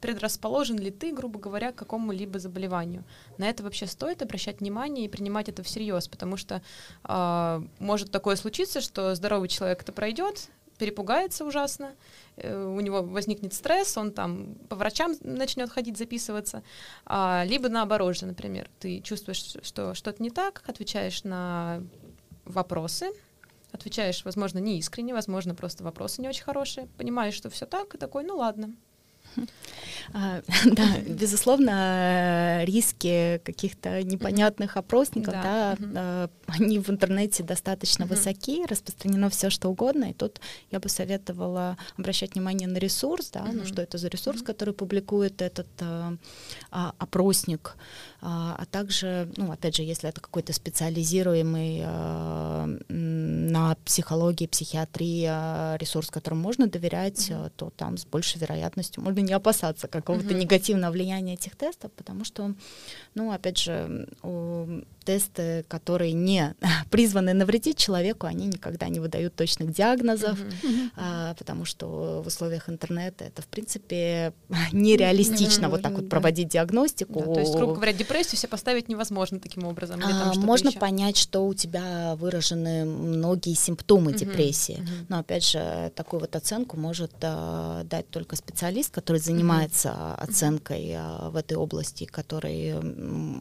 предрасположен 0.00 0.78
ли 0.78 0.90
ты, 0.90 1.12
грубо 1.12 1.40
говоря, 1.40 1.72
к 1.72 1.76
какому-либо 1.76 2.38
заболеванию. 2.38 3.04
На 3.36 3.48
это 3.48 3.62
вообще 3.62 3.86
стоит 3.86 4.22
обращать 4.22 4.60
внимание 4.60 5.06
и 5.06 5.08
принимать 5.08 5.48
это 5.48 5.62
всерьез, 5.62 6.08
потому 6.08 6.36
что 6.36 6.62
э, 7.04 7.62
может 7.78 8.10
такое 8.10 8.36
случиться, 8.36 8.80
что 8.80 9.14
здоровый 9.14 9.48
человек 9.48 9.82
это 9.82 9.92
пройдет, 9.92 10.50
перепугается 10.78 11.44
ужасно, 11.44 11.94
э, 12.36 12.64
у 12.64 12.80
него 12.80 13.02
возникнет 13.02 13.52
стресс, 13.52 13.96
он 13.96 14.12
там 14.12 14.54
по 14.68 14.76
врачам 14.76 15.14
начнет 15.20 15.70
ходить 15.70 15.98
записываться, 15.98 16.62
а, 17.04 17.44
либо 17.46 17.68
наоборот 17.68 18.16
же, 18.16 18.26
например, 18.26 18.70
ты 18.78 19.00
чувствуешь, 19.00 19.56
что 19.62 19.94
что-то 19.94 20.22
не 20.22 20.30
так, 20.30 20.62
отвечаешь 20.66 21.24
на 21.24 21.82
вопросы, 22.44 23.10
отвечаешь, 23.72 24.24
возможно, 24.24 24.58
не 24.58 24.78
искренне, 24.78 25.12
возможно, 25.12 25.54
просто 25.54 25.84
вопросы 25.84 26.22
не 26.22 26.28
очень 26.28 26.44
хорошие, 26.44 26.88
понимаешь, 26.96 27.34
что 27.34 27.50
все 27.50 27.66
так, 27.66 27.94
и 27.94 27.98
такой, 27.98 28.24
ну 28.24 28.36
ладно, 28.36 28.74
да, 30.64 30.98
безусловно, 31.06 32.64
риски 32.64 33.40
каких-то 33.44 34.02
непонятных 34.02 34.76
опросников, 34.76 35.34
да, 35.34 35.76
да 35.78 36.30
они 36.46 36.78
в 36.78 36.88
интернете 36.88 37.42
достаточно 37.42 38.06
высоки, 38.06 38.64
распространено 38.66 39.28
все 39.28 39.50
что 39.50 39.68
угодно, 39.68 40.10
и 40.10 40.14
тут 40.14 40.40
я 40.70 40.80
бы 40.80 40.88
советовала 40.88 41.76
обращать 41.98 42.34
внимание 42.34 42.68
на 42.68 42.78
ресурс, 42.78 43.30
да, 43.30 43.44
ну 43.52 43.64
что 43.66 43.82
это 43.82 43.98
за 43.98 44.08
ресурс, 44.08 44.42
который 44.42 44.72
публикует 44.72 45.42
этот 45.42 45.68
а, 45.80 46.14
а, 46.70 46.94
опросник, 46.98 47.76
а, 48.20 48.64
также, 48.70 49.30
ну 49.36 49.52
опять 49.52 49.76
же, 49.76 49.82
если 49.82 50.08
это 50.08 50.20
какой-то 50.20 50.52
специализируемый 50.52 51.82
на 53.48 53.76
психологии, 53.84 54.46
психиатрии 54.46 55.24
ресурс, 55.78 56.10
которому 56.10 56.42
можно 56.42 56.66
доверять, 56.66 57.32
то 57.56 57.70
там 57.76 57.96
с 57.96 58.04
большей 58.04 58.40
вероятностью 58.40 59.02
можно 59.02 59.20
не 59.20 59.32
опасаться 59.32 59.88
какого-то 59.88 60.28
mm-hmm. 60.28 60.40
негативного 60.40 60.92
влияния 60.92 61.34
этих 61.34 61.56
тестов, 61.56 61.90
потому 61.92 62.24
что, 62.24 62.54
ну, 63.14 63.32
опять 63.32 63.58
же, 63.58 64.08
тесты, 65.08 65.64
которые 65.68 66.12
не 66.12 66.54
призваны 66.90 67.32
навредить 67.32 67.78
человеку, 67.78 68.26
они 68.26 68.46
никогда 68.46 68.88
не 68.88 69.00
выдают 69.00 69.34
точных 69.34 69.72
диагнозов, 69.72 70.38
mm-hmm. 70.38 70.90
а, 70.96 71.34
потому 71.34 71.64
что 71.64 72.20
в 72.22 72.26
условиях 72.26 72.68
интернета 72.68 73.24
это, 73.24 73.40
в 73.40 73.46
принципе, 73.46 74.34
нереалистично 74.72 75.66
mm-hmm. 75.66 75.70
вот 75.70 75.82
так 75.82 75.92
вот 75.92 76.10
проводить 76.10 76.48
диагностику. 76.48 77.20
Да, 77.20 77.34
то 77.34 77.40
есть, 77.40 77.54
грубо 77.54 77.74
говоря, 77.74 77.94
депрессию 77.94 78.36
себе 78.38 78.50
поставить 78.50 78.88
невозможно 78.88 79.40
таким 79.40 79.64
образом. 79.64 79.98
Или 80.00 80.10
там 80.10 80.30
а, 80.30 80.34
можно 80.34 80.68
еще? 80.68 80.78
понять, 80.78 81.16
что 81.16 81.46
у 81.46 81.54
тебя 81.54 82.14
выражены 82.16 82.84
многие 82.84 83.54
симптомы 83.54 84.10
mm-hmm. 84.10 84.18
депрессии, 84.18 84.78
mm-hmm. 84.78 85.06
но, 85.08 85.18
опять 85.20 85.44
же, 85.46 85.90
такую 85.94 86.20
вот 86.20 86.36
оценку 86.36 86.76
может 86.76 87.12
а, 87.22 87.82
дать 87.84 88.10
только 88.10 88.36
специалист, 88.36 88.92
который 88.92 89.20
занимается 89.20 89.88
mm-hmm. 89.88 90.14
оценкой 90.16 90.92
а, 90.94 91.30
в 91.30 91.36
этой 91.36 91.56
области, 91.56 92.04
который 92.04 92.74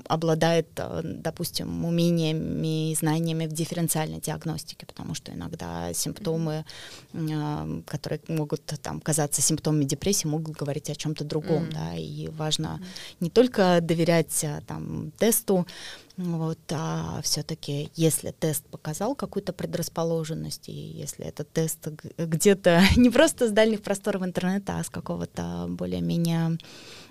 обладает, 0.08 0.68
а, 0.78 1.02
допустим, 1.04 1.57
допустим, 1.58 1.86
умениями 1.86 2.92
и 2.92 2.96
знаниями 2.96 3.46
в 3.46 3.54
дифференциальной 3.54 4.20
диагностике, 4.20 4.86
потому 4.86 5.16
что 5.16 5.32
иногда 5.34 5.94
симптомы, 5.94 6.66
mm-hmm. 7.14 7.84
которые 7.86 8.20
могут 8.28 8.62
там 8.82 9.00
казаться 9.00 9.42
симптомами 9.42 9.86
депрессии, 9.86 10.28
могут 10.28 10.56
говорить 10.56 10.90
о 10.90 10.96
чем-то 10.96 11.24
другом, 11.24 11.64
mm-hmm. 11.64 11.74
да, 11.74 11.96
и 11.96 12.28
важно 12.30 12.80
mm-hmm. 12.80 13.16
не 13.22 13.30
только 13.30 13.80
доверять 13.82 14.44
а, 14.44 14.62
там 14.68 15.12
тесту, 15.18 15.66
вот, 16.18 16.58
а 16.72 17.22
все-таки, 17.22 17.92
если 17.96 18.32
тест 18.32 18.66
показал 18.66 19.14
какую-то 19.14 19.54
предрасположенность, 19.54 20.68
и 20.68 20.72
если 20.72 21.26
этот 21.26 21.52
тест 21.52 21.88
где-то 22.18 22.82
не 22.98 23.12
просто 23.12 23.48
с 23.48 23.52
дальних 23.52 23.84
просторов 23.84 24.24
интернета, 24.24 24.80
а 24.80 24.84
с 24.84 24.90
какого-то 24.90 25.68
более-менее 25.70 26.58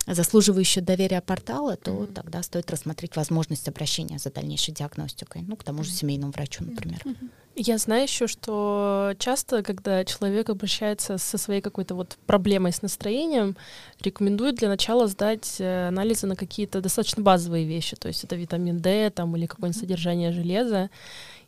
заслуживающего 0.06 0.84
доверия 0.84 1.20
портала, 1.20 1.76
то 1.76 1.90
mm-hmm. 1.90 2.12
тогда 2.12 2.42
стоит 2.42 2.70
рассмотреть 2.70 3.16
возможность 3.16 3.68
обращения 3.68 4.18
за 4.18 4.30
дальнейшей 4.30 4.72
диагностикой, 4.72 5.42
ну, 5.46 5.56
к 5.56 5.64
тому 5.64 5.82
же 5.82 5.90
семейному 5.90 6.32
врачу, 6.32 6.64
например. 6.64 7.00
Mm-hmm. 7.04 7.28
Я 7.58 7.78
знаю 7.78 8.02
еще, 8.02 8.26
что 8.26 9.14
часто, 9.18 9.62
когда 9.62 10.04
человек 10.04 10.50
обращается 10.50 11.16
со 11.16 11.38
своей 11.38 11.62
какой-то 11.62 11.94
вот 11.94 12.18
проблемой 12.26 12.72
с 12.72 12.82
настроением, 12.82 13.56
рекомендуют 14.02 14.56
для 14.56 14.68
начала 14.68 15.06
сдать 15.06 15.56
э, 15.58 15.88
анализы 15.88 16.26
на 16.26 16.36
какие-то 16.36 16.82
достаточно 16.82 17.22
базовые 17.22 17.64
вещи, 17.64 17.96
то 17.96 18.08
есть 18.08 18.24
это 18.24 18.36
витамин 18.36 18.80
D 18.80 19.08
там, 19.08 19.34
или 19.36 19.46
какое-нибудь 19.46 19.80
содержание 19.80 20.32
железа. 20.32 20.90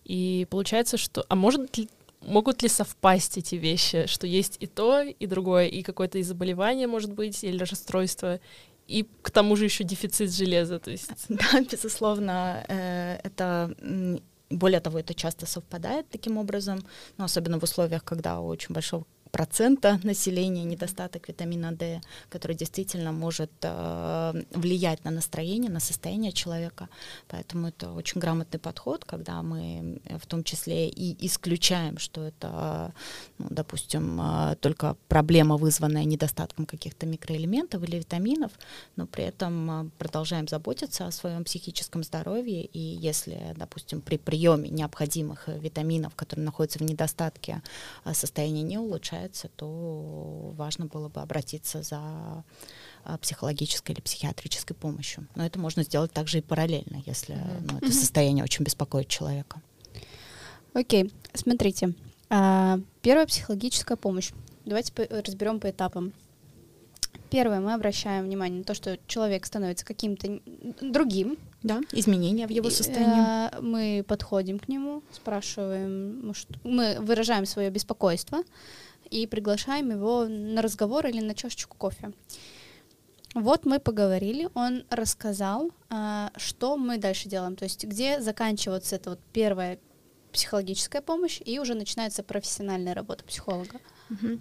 И 0.07 0.47
получается, 0.49 0.97
что... 0.97 1.27
А 1.29 1.35
может 1.35 1.71
могут 2.21 2.63
ли 2.63 2.69
совпасть 2.69 3.39
эти 3.39 3.55
вещи, 3.55 4.07
что 4.07 4.27
есть 4.27 4.57
и 4.61 4.67
то, 4.67 5.03
и 5.03 5.27
другое, 5.27 5.67
и 5.67 5.83
какое-то 5.83 6.19
и 6.19 6.23
заболевание, 6.23 6.87
может 6.87 7.13
быть, 7.13 7.45
или 7.45 7.65
расстройство, 7.65 8.41
и 8.87 9.07
к 9.23 9.31
тому 9.31 9.57
же 9.57 9.65
еще 9.65 9.85
дефицит 9.85 10.33
железа, 10.33 10.79
то 10.79 10.91
есть... 10.91 11.11
Да, 11.29 11.61
безусловно, 11.61 12.65
э, 12.69 13.19
это 13.23 13.75
более 14.51 14.81
того, 14.81 14.99
это 14.99 15.15
часто 15.15 15.47
совпадает 15.47 16.09
таким 16.09 16.39
образом, 16.39 16.81
но 17.19 17.25
особенно 17.25 17.59
в 17.61 17.63
условиях, 17.63 18.03
когда 18.03 18.41
у 18.41 18.47
очень 18.47 18.75
большого 18.75 19.05
процента 19.31 20.01
населения 20.03 20.65
недостаток 20.65 21.29
витамина 21.29 21.73
D, 21.73 22.01
который 22.29 22.57
действительно 22.57 23.13
может 23.13 23.51
э, 23.63 24.43
влиять 24.51 25.05
на 25.05 25.11
настроение, 25.11 25.71
на 25.71 25.81
состояние 25.81 26.33
человека. 26.33 26.89
Поэтому 27.29 27.69
это 27.69 27.93
очень 27.93 28.21
грамотный 28.21 28.61
подход, 28.61 29.05
когда 29.05 29.43
мы 29.43 30.01
в 30.21 30.27
том 30.27 30.45
числе 30.45 30.89
и 30.89 31.27
исключаем, 31.27 31.99
что 31.99 32.25
это, 32.25 32.93
ну, 33.39 33.47
допустим, 33.51 34.21
э, 34.21 34.57
только 34.61 34.97
проблема, 35.09 35.57
вызванная 35.57 36.05
недостатком 36.05 36.67
каких-то 36.67 37.07
микроэлементов 37.07 37.83
или 37.83 37.97
витаминов, 37.97 38.53
но 38.97 39.07
при 39.07 39.25
этом 39.25 39.71
э, 39.71 39.91
продолжаем 39.99 40.49
заботиться 40.49 41.07
о 41.07 41.13
своем 41.13 41.45
психическом 41.45 42.03
здоровье. 42.03 42.65
И 42.65 42.79
если, 42.79 43.55
допустим, 43.57 44.01
при 44.01 44.17
приеме 44.17 44.69
необходимых 44.69 45.49
витаминов, 45.49 46.15
которые 46.15 46.45
находятся 46.45 46.79
в 46.79 46.83
недостатке, 46.83 47.63
э, 48.05 48.15
состояние 48.15 48.63
не 48.63 48.79
улучшается, 48.79 49.18
то 49.27 50.53
важно 50.57 50.87
было 50.87 51.09
бы 51.09 51.21
обратиться 51.21 51.83
за 51.83 52.45
э, 53.05 53.19
психологической 53.19 53.95
или 53.95 54.01
психиатрической 54.01 54.77
помощью. 54.77 55.27
Но 55.35 55.45
это 55.45 55.59
можно 55.59 55.83
сделать 55.83 56.13
также 56.13 56.39
и 56.39 56.43
параллельно, 56.43 57.03
если 57.07 57.37
ну, 57.71 57.79
это 57.79 57.93
состояние 57.93 58.45
очень 58.45 58.65
беспокоит 58.65 59.09
человека. 59.09 59.61
Окей, 60.75 61.05
okay. 61.05 61.13
смотрите. 61.35 61.95
А, 62.31 62.79
первая 63.03 63.27
психологическая 63.27 63.97
помощь. 63.97 64.31
Давайте 64.65 64.93
разберем 65.11 65.61
по 65.61 65.71
этапам. 65.71 66.13
Первое, 67.31 67.61
мы 67.61 67.75
обращаем 67.75 68.25
внимание 68.25 68.59
на 68.59 68.65
то, 68.65 68.75
что 68.75 68.99
человек 69.07 69.45
становится 69.45 69.85
каким-то 69.85 70.41
другим. 70.81 71.37
Да, 71.63 71.81
изменения 71.91 72.47
в 72.47 72.51
его 72.51 72.71
состоянии. 72.71 73.51
Э, 73.51 73.61
мы 73.61 74.05
подходим 74.07 74.61
к 74.61 74.69
нему, 74.69 75.03
спрашиваем, 75.11 76.33
мы 76.63 76.99
выражаем 77.01 77.47
свое 77.47 77.69
беспокойство 77.71 78.45
и 79.11 79.27
приглашаем 79.27 79.91
его 79.91 80.27
на 80.27 80.63
разговор 80.63 81.07
или 81.07 81.21
на 81.21 81.35
чашечку 81.35 81.77
кофе. 81.77 82.13
Вот 83.35 83.67
мы 83.67 83.79
поговорили, 83.79 84.49
он 84.55 84.85
рассказал, 84.91 85.71
а, 85.91 86.33
что 86.37 86.77
мы 86.77 86.99
дальше 86.99 87.29
делаем, 87.29 87.57
то 87.57 87.65
есть 87.65 87.85
где 87.85 88.21
заканчивается 88.21 88.97
эта 88.97 89.11
вот 89.11 89.21
первая 89.33 89.79
психологическая 90.33 91.03
помощь 91.03 91.41
и 91.45 91.59
уже 91.59 91.75
начинается 91.75 92.23
профессиональная 92.23 92.95
работа 92.95 93.25
психолога. 93.25 93.81
Угу. 94.11 94.41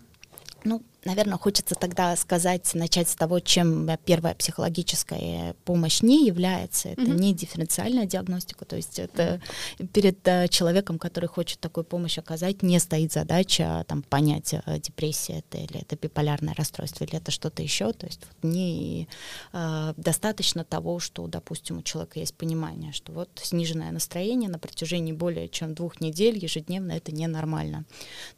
Ну, 0.64 0.84
наверное, 1.08 1.38
хочется 1.38 1.74
тогда 1.76 2.16
сказать, 2.16 2.70
начать 2.76 3.10
с 3.10 3.16
того, 3.16 3.40
чем 3.40 3.90
первая 4.06 4.36
психологическая 4.36 5.56
помощь 5.66 6.02
не 6.02 6.28
является. 6.28 6.90
Это 6.90 7.02
mm-hmm. 7.02 7.20
не 7.20 7.34
дифференциальная 7.34 8.06
диагностика, 8.06 8.66
то 8.66 8.76
есть 8.76 9.00
это 9.00 9.42
mm-hmm. 9.80 9.88
перед 9.88 10.28
э, 10.28 10.48
человеком, 10.50 11.00
который 11.00 11.28
хочет 11.28 11.60
такую 11.60 11.86
помощь 11.86 12.18
оказать, 12.18 12.62
не 12.62 12.80
стоит 12.80 13.14
задача 13.14 13.86
там 13.88 14.04
понять, 14.04 14.54
э, 14.54 14.80
депрессия 14.80 15.40
это 15.40 15.58
или 15.58 15.82
это 15.82 15.96
биполярное 15.96 16.54
расстройство, 16.54 17.06
или 17.06 17.16
это 17.16 17.32
что-то 17.32 17.64
еще. 17.64 17.94
То 17.94 18.06
есть 18.06 18.22
вот 18.28 18.50
не 18.50 19.08
э, 19.54 19.94
достаточно 19.96 20.64
того, 20.66 21.00
что, 21.00 21.28
допустим, 21.28 21.78
у 21.78 21.82
человека 21.84 22.20
есть 22.20 22.36
понимание, 22.36 22.92
что 22.92 23.14
вот 23.14 23.30
сниженное 23.42 23.92
настроение 23.92 24.50
на 24.50 24.60
протяжении 24.60 25.14
более 25.14 25.48
чем 25.48 25.74
двух 25.74 26.02
недель 26.02 26.38
ежедневно 26.38 26.92
это 26.92 27.14
ненормально. 27.14 27.86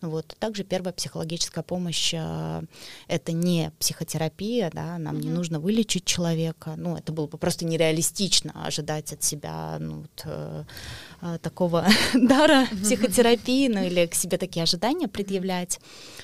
Ну 0.02 0.10
вот 0.12 0.36
также 0.40 0.64
первая 0.64 0.94
психологическая 0.94 1.64
помощь 1.64 2.14
э, 2.14 2.59
это 3.08 3.32
не 3.32 3.72
психотерапия, 3.80 4.72
да, 4.74 4.98
нам 4.98 5.16
mm-hmm. 5.16 5.22
не 5.22 5.30
нужно 5.30 5.60
вылечить 5.60 6.06
человека, 6.06 6.76
ну, 6.78 6.98
это 6.98 7.12
было 7.12 7.28
бы 7.28 7.38
просто 7.38 7.66
нереалистично 7.66 8.66
ожидать 8.66 9.14
от 9.14 9.24
себя, 9.24 9.78
ну, 9.80 10.02
вот, 10.02 10.24
э, 10.26 10.64
э, 11.22 11.38
такого 11.42 11.86
дара 12.14 12.68
психотерапии, 12.84 13.68
ну, 13.68 13.84
или 13.84 14.06
к 14.08 14.16
себе 14.16 14.38
такие 14.38 14.64
ожидания 14.64 15.08
предъявлять. 15.08 15.80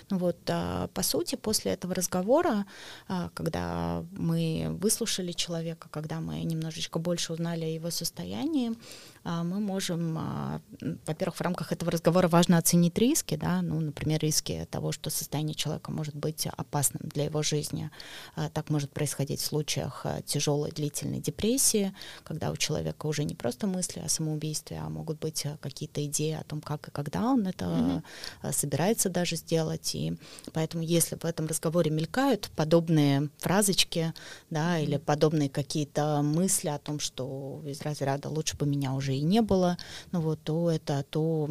Ну, 0.10 0.18
вот, 0.18 0.38
э, 0.48 0.88
по 0.94 1.04
сути, 1.04 1.36
после 1.36 1.74
этого 1.74 1.96
разговора, 1.96 2.66
э, 3.10 3.30
когда 3.34 4.04
мы 4.12 4.78
выслушали 4.82 5.32
человека, 5.32 5.88
когда 5.90 6.20
мы 6.20 6.44
немножечко 6.44 7.00
больше 7.00 7.34
узнали 7.34 7.66
о 7.66 7.70
его 7.70 7.90
состоянии, 7.92 8.72
а, 8.72 9.14
мы 9.26 9.59
можем, 9.59 10.15
а, 10.19 10.61
во-первых, 11.07 11.36
в 11.36 11.41
рамках 11.41 11.71
этого 11.71 11.91
разговора 11.91 12.28
важно 12.28 12.59
оценить 12.59 12.97
риски, 12.97 13.36
да, 13.36 13.63
ну, 13.63 13.80
например, 13.80 14.19
риски 14.21 14.67
того, 14.69 14.91
что 14.91 15.09
состояние 15.09 15.55
человека 15.55 15.91
может 15.91 16.15
быть 16.15 16.47
опасным 16.55 17.09
для 17.09 17.26
его 17.26 17.41
жизни. 17.41 17.89
А, 18.36 18.49
так 18.49 18.69
может 18.69 18.91
происходить 18.91 19.39
в 19.39 19.45
случаях 19.45 20.05
тяжелой 20.26 20.71
длительной 20.71 21.21
депрессии, 21.21 21.91
когда 22.23 22.51
у 22.51 22.55
человека 22.55 23.07
уже 23.07 23.23
не 23.23 23.34
просто 23.34 23.65
мысли 23.65 23.99
о 23.99 24.09
самоубийстве, 24.09 24.78
а 24.78 24.89
могут 24.89 25.19
быть 25.19 25.45
какие-то 25.59 26.05
идеи 26.05 26.34
о 26.34 26.43
том, 26.43 26.61
как 26.61 26.88
и 26.88 26.91
когда 26.91 27.23
он 27.23 27.47
это 27.47 27.65
mm-hmm. 27.65 28.51
собирается 28.53 29.09
даже 29.09 29.38
сделать. 29.38 29.95
И 29.95 30.17
поэтому, 30.53 30.84
если 30.84 31.15
в 31.15 31.26
этом 31.26 31.47
разговоре 31.47 31.89
мелькают 31.89 32.51
подобные 32.55 33.30
фразочки, 33.39 34.13
да, 34.51 34.78
или 34.78 34.97
подобные 34.97 35.49
какие-то 35.49 36.21
мысли 36.21 36.69
о 36.69 36.78
том, 36.78 36.99
что 36.99 37.63
из 37.65 37.82
разряда 37.82 38.30
лучше 38.30 38.55
бы 38.55 38.67
меня 38.67 38.93
уже 38.93 39.14
и 39.18 39.22
не 39.22 39.41
было, 39.41 39.78
ну 40.11 40.22
вот, 40.22 40.39
то 40.43 40.70
это 40.72 41.05
то, 41.09 41.49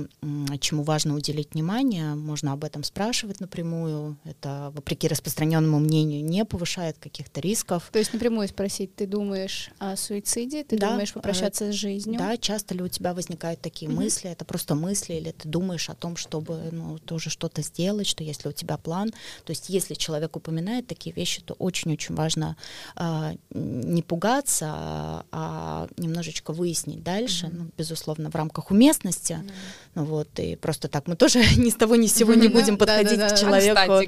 чему 0.61 0.83
важно 0.83 1.15
уделить 1.15 1.55
внимание, 1.55 2.15
можно 2.15 2.53
об 2.53 2.65
этом 2.65 2.85
спрашивать 2.85 3.41
напрямую, 3.41 4.17
это, 4.25 4.73
вопреки 4.75 5.09
распространенному 5.09 5.79
мнению, 5.79 6.25
не 6.25 6.45
повышает 6.45 6.97
каких-то 6.99 7.41
рисков. 7.41 7.89
То 7.93 7.99
есть 7.99 8.13
напрямую 8.13 8.49
спросить, 8.49 8.95
ты 8.95 9.07
думаешь 9.07 9.71
о 9.79 9.97
суициде, 9.97 10.65
ты 10.65 10.79
да, 10.79 10.91
думаешь 10.91 11.13
попрощаться 11.13 11.67
э, 11.67 11.73
с 11.73 11.75
жизнью? 11.75 12.19
Да, 12.19 12.37
часто 12.37 12.75
ли 12.75 12.83
у 12.83 12.89
тебя 12.89 13.15
возникают 13.15 13.61
такие 13.61 13.91
mm-hmm. 13.91 13.95
мысли, 13.95 14.31
это 14.31 14.45
просто 14.45 14.75
мысли, 14.75 15.15
или 15.15 15.31
ты 15.31 15.49
думаешь 15.49 15.89
о 15.91 15.95
том, 15.95 16.17
чтобы, 16.17 16.69
ну, 16.73 16.99
тоже 16.99 17.31
что-то 17.31 17.63
сделать, 17.63 18.07
что 18.07 18.25
если 18.25 18.49
у 18.49 18.53
тебя 18.53 18.77
план, 18.77 19.13
то 19.45 19.51
есть 19.51 19.69
если 19.69 19.95
человек 19.95 20.37
упоминает 20.37 20.87
такие 20.87 21.15
вещи, 21.15 21.43
то 21.43 21.55
очень-очень 21.55 22.15
важно 22.15 22.57
э, 22.97 23.37
не 23.51 24.03
пугаться, 24.03 24.67
а, 24.75 25.25
а 25.33 25.89
немножечко 25.97 26.53
выяснить 26.53 27.03
дальше, 27.03 27.49
ну, 27.55 27.71
безусловно, 27.79 28.31
в 28.31 28.35
рамках 28.35 28.71
уместности. 28.71 29.33
Mm. 29.33 29.51
Ну, 29.95 30.05
вот, 30.05 30.29
и 30.39 30.57
просто 30.57 30.89
так 30.89 31.07
мы 31.07 31.17
тоже 31.17 31.39
ни 31.57 31.71
с 31.71 31.75
того 31.75 31.97
ни 31.97 32.07
с 32.07 32.15
сего 32.15 32.35
не 32.35 32.49
будем 32.49 32.77
подходить 32.77 33.21
к 33.21 33.37
человеку 33.39 34.01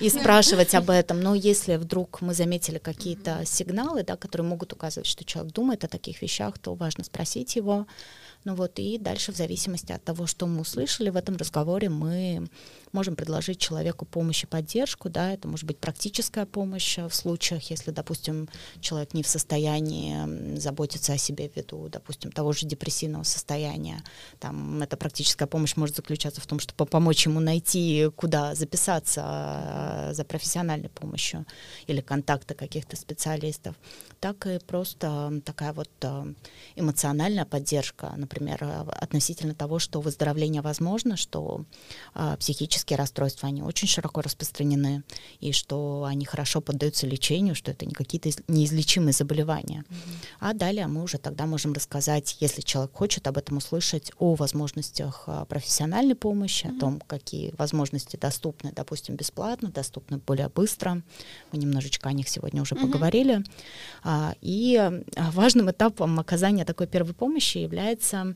и 0.00 0.08
спрашивать 0.08 0.74
об 0.74 0.90
этом. 0.90 1.20
Но 1.20 1.34
если 1.34 1.76
вдруг 1.76 2.20
мы 2.20 2.34
заметили 2.34 2.78
какие-то 2.78 3.42
сигналы, 3.44 4.04
да, 4.04 4.16
которые 4.16 4.46
могут 4.46 4.72
указывать, 4.72 5.06
что 5.06 5.24
человек 5.24 5.52
думает 5.52 5.84
о 5.84 5.88
таких 5.88 6.22
вещах, 6.22 6.58
то 6.58 6.74
важно 6.74 7.04
спросить 7.04 7.56
его. 7.56 7.86
Ну 8.44 8.56
вот, 8.56 8.78
и 8.78 8.98
дальше 8.98 9.32
в 9.32 9.36
зависимости 9.36 9.92
от 9.92 10.02
того, 10.02 10.26
что 10.26 10.46
мы 10.46 10.62
услышали 10.62 11.10
в 11.10 11.16
этом 11.16 11.36
разговоре, 11.36 11.88
мы 11.88 12.48
можем 12.90 13.14
предложить 13.14 13.58
человеку 13.58 14.04
помощь 14.04 14.42
и 14.42 14.46
поддержку, 14.46 15.08
да, 15.08 15.32
это 15.32 15.46
может 15.46 15.64
быть 15.64 15.78
практическая 15.78 16.44
помощь 16.44 16.98
в 16.98 17.12
случаях, 17.12 17.70
если, 17.70 17.92
допустим, 17.92 18.48
человек 18.80 19.14
не 19.14 19.22
в 19.22 19.28
состоянии 19.28 20.56
заботиться 20.56 21.12
о 21.12 21.18
себе 21.18 21.50
ввиду, 21.54 21.88
допустим, 21.88 22.32
того 22.32 22.52
же 22.52 22.66
депрессивного 22.66 23.22
состояния, 23.22 24.02
там 24.40 24.82
эта 24.82 24.96
практическая 24.96 25.46
помощь 25.46 25.76
может 25.76 25.96
заключаться 25.96 26.40
в 26.40 26.46
том, 26.46 26.58
чтобы 26.58 26.86
помочь 26.86 27.26
ему 27.26 27.38
найти, 27.38 28.10
куда 28.16 28.56
записаться 28.56 29.22
а, 29.24 30.10
за 30.14 30.24
профессиональной 30.24 30.88
помощью 30.88 31.46
или 31.86 32.00
контакты 32.00 32.54
каких-то 32.54 32.96
специалистов, 32.96 33.76
так 34.22 34.46
и 34.46 34.58
просто 34.58 35.42
такая 35.44 35.72
вот 35.72 35.90
а, 36.02 36.26
эмоциональная 36.76 37.44
поддержка, 37.44 38.14
например, 38.16 38.58
относительно 38.88 39.54
того, 39.54 39.78
что 39.78 40.00
выздоровление 40.00 40.62
возможно, 40.62 41.16
что 41.16 41.64
а, 42.14 42.36
психически 42.36 42.62
психические 42.62 42.96
расстройства, 42.96 43.48
они 43.48 43.62
очень 43.62 43.88
широко 43.88 44.20
распространены, 44.20 45.02
и 45.40 45.52
что 45.52 46.04
они 46.06 46.24
хорошо 46.24 46.60
поддаются 46.60 47.06
лечению, 47.06 47.54
что 47.54 47.72
это 47.72 47.86
не 47.86 47.92
какие-то 47.92 48.30
неизлечимые 48.48 49.12
заболевания. 49.12 49.84
Mm-hmm. 49.88 50.26
А 50.40 50.52
далее 50.52 50.86
мы 50.86 51.02
уже 51.02 51.18
тогда 51.18 51.46
можем 51.46 51.72
рассказать, 51.72 52.36
если 52.40 52.62
человек 52.62 52.92
хочет 52.94 53.26
об 53.26 53.36
этом 53.36 53.56
услышать, 53.56 54.12
о 54.18 54.34
возможностях 54.34 55.24
а, 55.26 55.44
профессиональной 55.44 56.14
помощи, 56.14 56.66
mm-hmm. 56.66 56.76
о 56.76 56.80
том, 56.80 57.00
какие 57.06 57.52
возможности 57.58 58.16
доступны, 58.16 58.72
допустим, 58.72 59.16
бесплатно, 59.16 59.70
доступны 59.70 60.18
более 60.18 60.48
быстро. 60.48 61.02
Мы 61.52 61.58
немножечко 61.58 62.08
о 62.08 62.12
них 62.12 62.28
сегодня 62.28 62.62
уже 62.62 62.74
mm-hmm. 62.74 62.80
поговорили. 62.82 63.44
А, 64.14 64.34
и 64.42 64.76
а, 64.76 65.30
важным 65.30 65.70
этапом 65.70 66.20
оказания 66.20 66.66
такой 66.66 66.86
первой 66.86 67.14
помощи 67.14 67.56
является 67.56 68.34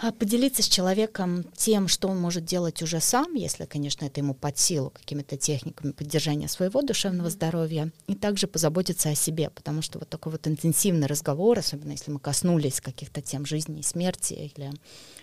а 0.00 0.12
поделиться 0.12 0.62
с 0.62 0.68
человеком 0.68 1.44
тем, 1.56 1.88
что 1.88 2.06
он 2.06 2.20
может 2.20 2.44
делать 2.44 2.82
уже 2.82 3.00
сам, 3.00 3.34
если, 3.34 3.64
конечно, 3.64 4.04
это 4.04 4.20
ему 4.20 4.32
под 4.32 4.56
силу, 4.56 4.90
какими-то 4.90 5.36
техниками 5.36 5.90
поддержания 5.90 6.46
своего 6.46 6.82
душевного 6.82 7.30
здоровья, 7.30 7.90
и 8.06 8.14
также 8.14 8.46
позаботиться 8.46 9.08
о 9.08 9.16
себе, 9.16 9.50
потому 9.50 9.82
что 9.82 9.98
вот 9.98 10.08
такой 10.08 10.30
вот 10.32 10.46
интенсивный 10.46 11.08
разговор, 11.08 11.58
особенно 11.58 11.92
если 11.92 12.12
мы 12.12 12.20
коснулись 12.20 12.80
каких-то 12.80 13.22
тем 13.22 13.44
жизни 13.44 13.80
и 13.80 13.82
смерти, 13.82 14.52
или, 14.54 14.70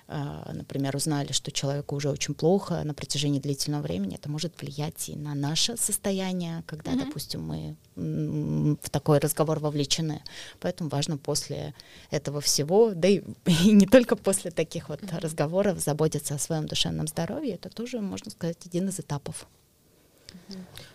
например, 0.08 0.96
узнали, 0.96 1.32
что 1.32 1.52
человеку 1.52 1.96
уже 1.96 2.10
очень 2.10 2.36
плохо 2.36 2.84
на 2.84 2.94
протяжении 2.94 3.40
длительного 3.40 3.82
времени, 3.82 4.16
это 4.16 4.30
может 4.30 4.62
влиять 4.62 5.10
и 5.10 5.16
на 5.16 5.34
наше 5.34 5.78
состояние, 5.78 6.64
когда, 6.68 6.92
mm-hmm. 6.92 7.06
допустим, 7.06 7.42
мы 7.42 7.76
в 7.96 8.90
такой 8.90 9.20
разговор 9.20 9.60
вовлечены. 9.60 10.22
Поэтому 10.60 10.90
важно 10.90 11.18
после 11.18 11.74
этого 12.12 12.40
всего, 12.42 12.94
да 12.94 13.08
и, 13.08 13.24
и 13.46 13.72
не 13.72 13.88
только 13.88 14.16
после 14.16 14.52
таких 14.52 14.76
таких 14.76 14.90
вот 14.90 15.02
разговоров 15.24 15.80
заботиться 15.80 16.36
о 16.36 16.40
своем 16.40 16.68
душевном 16.68 17.08
здоровье, 17.08 17.56
это 17.56 17.70
тоже, 17.70 18.02
можно 18.02 18.32
сказать, 18.32 18.58
один 18.66 18.90
из 18.90 19.00
этапов. 19.00 19.48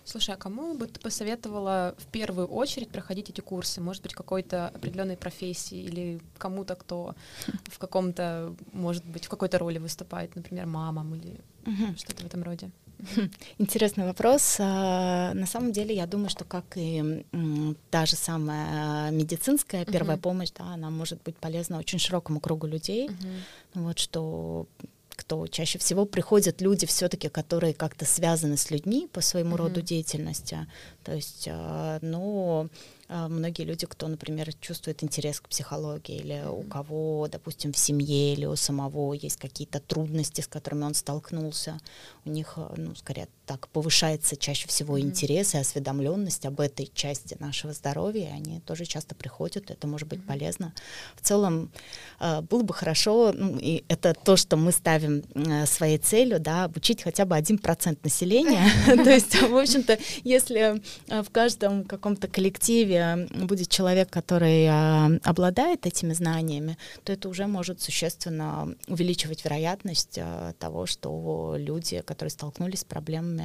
Слушай, 0.05 0.35
а 0.35 0.39
кому 0.39 0.75
бы 0.75 0.87
ты 0.87 1.01
посоветовала 1.01 1.95
в 1.99 2.07
первую 2.07 2.47
очередь 2.47 2.89
проходить 2.89 3.31
эти 3.31 3.41
курсы? 3.41 3.81
Может 3.81 4.03
быть, 4.03 4.15
какой-то 4.15 4.69
определенной 4.69 5.17
профессии 5.17 5.79
или 5.79 6.21
кому-то, 6.39 6.75
кто 6.75 7.15
в 7.65 7.79
каком-то, 7.79 8.55
может 8.73 9.05
быть, 9.05 9.25
в 9.25 9.29
какой-то 9.29 9.59
роли 9.59 9.79
выступает, 9.79 10.37
например, 10.37 10.67
мамам 10.67 11.15
или 11.15 11.41
угу. 11.67 11.97
что-то 11.97 12.23
в 12.23 12.27
этом 12.27 12.43
роде? 12.43 12.71
Интересный 13.59 14.05
вопрос. 14.05 14.57
А, 14.59 15.33
на 15.35 15.47
самом 15.47 15.73
деле, 15.73 15.95
я 15.95 16.07
думаю, 16.07 16.29
что 16.29 16.45
как 16.45 16.65
и 16.77 17.25
та 17.91 18.07
же 18.07 18.17
самая 18.17 19.11
медицинская 19.11 19.85
первая 19.85 20.17
uh-huh. 20.17 20.21
помощь, 20.21 20.51
да, 20.57 20.65
она 20.75 20.91
может 20.91 21.23
быть 21.23 21.37
полезна 21.37 21.79
очень 21.79 21.99
широкому 21.99 22.41
кругу 22.41 22.67
людей. 22.67 23.09
Uh-huh. 23.09 23.41
Вот 23.75 23.99
что 23.99 24.67
кто 25.31 25.47
чаще 25.47 25.79
всего 25.79 26.07
приходят 26.07 26.61
люди 26.61 26.87
все-таки, 26.87 27.29
которые 27.29 27.73
как-то 27.73 28.05
связаны 28.05 28.57
с 28.57 28.69
людьми 28.73 29.09
по 29.13 29.21
своему 29.21 29.55
mm-hmm. 29.55 29.59
роду 29.59 29.81
деятельности. 29.81 30.67
То 31.05 31.15
есть, 31.15 31.47
а, 31.49 32.01
ну, 32.03 32.69
а, 33.09 33.29
многие 33.29 33.63
люди, 33.63 33.87
кто, 33.87 34.09
например, 34.09 34.53
чувствует 34.55 35.05
интерес 35.05 35.41
к 35.41 35.49
психологии, 35.49 36.17
или 36.17 36.45
у 36.49 36.63
кого, 36.63 37.29
допустим, 37.31 37.73
в 37.73 37.79
семье 37.79 38.33
или 38.33 38.45
у 38.45 38.57
самого 38.57 39.13
есть 39.13 39.37
какие-то 39.37 39.79
трудности, 39.79 40.41
с 40.41 40.49
которыми 40.49 40.83
он 40.83 40.95
столкнулся, 40.95 41.79
у 42.25 42.31
них, 42.31 42.55
а, 42.57 42.75
ну, 42.77 42.97
скорее 42.97 43.29
так, 43.51 43.67
повышается 43.67 44.37
чаще 44.37 44.69
всего 44.69 44.97
mm-hmm. 44.97 45.03
интерес 45.03 45.55
и 45.55 45.59
осведомленность 45.59 46.47
об 46.47 46.61
этой 46.61 46.89
части 46.95 47.37
нашего 47.41 47.73
здоровья, 47.73 48.29
и 48.29 48.33
они 48.33 48.61
тоже 48.61 48.85
часто 48.85 49.17
приходят, 49.17 49.73
это 49.73 49.89
может 49.89 50.07
быть 50.07 50.21
mm-hmm. 50.21 50.27
полезно. 50.27 50.73
В 51.17 51.27
целом, 51.27 51.73
а, 52.21 52.43
было 52.43 52.63
бы 52.63 52.73
хорошо, 52.73 53.33
ну, 53.37 53.59
и 53.59 53.83
это 53.89 54.15
то, 54.15 54.37
что 54.37 54.57
мы 54.57 54.71
ставим 54.71 55.25
своей 55.67 55.99
целью, 55.99 56.39
да, 56.39 56.63
обучить 56.63 57.03
хотя 57.03 57.25
бы 57.25 57.35
один 57.35 57.59
процент 57.59 58.05
населения. 58.05 58.71
То 58.87 59.11
есть, 59.11 59.35
в 59.35 59.57
общем-то, 59.57 59.99
если 60.23 60.81
в 61.09 61.31
каждом 61.33 61.83
каком-то 61.83 62.29
коллективе 62.29 63.27
будет 63.35 63.69
человек, 63.69 64.11
который 64.11 64.69
обладает 65.23 65.87
этими 65.87 66.13
знаниями, 66.13 66.79
то 67.03 67.13
это 67.13 67.29
уже 67.29 67.49
может 67.49 67.83
существенно 67.83 68.77
увеличивать 68.87 69.45
вероятность 69.45 70.21
того, 70.61 70.87
что 70.87 71.57
люди, 71.59 72.01
которые 72.03 72.31
столкнулись 72.31 72.81
с 72.81 72.85
проблемами, 72.85 73.40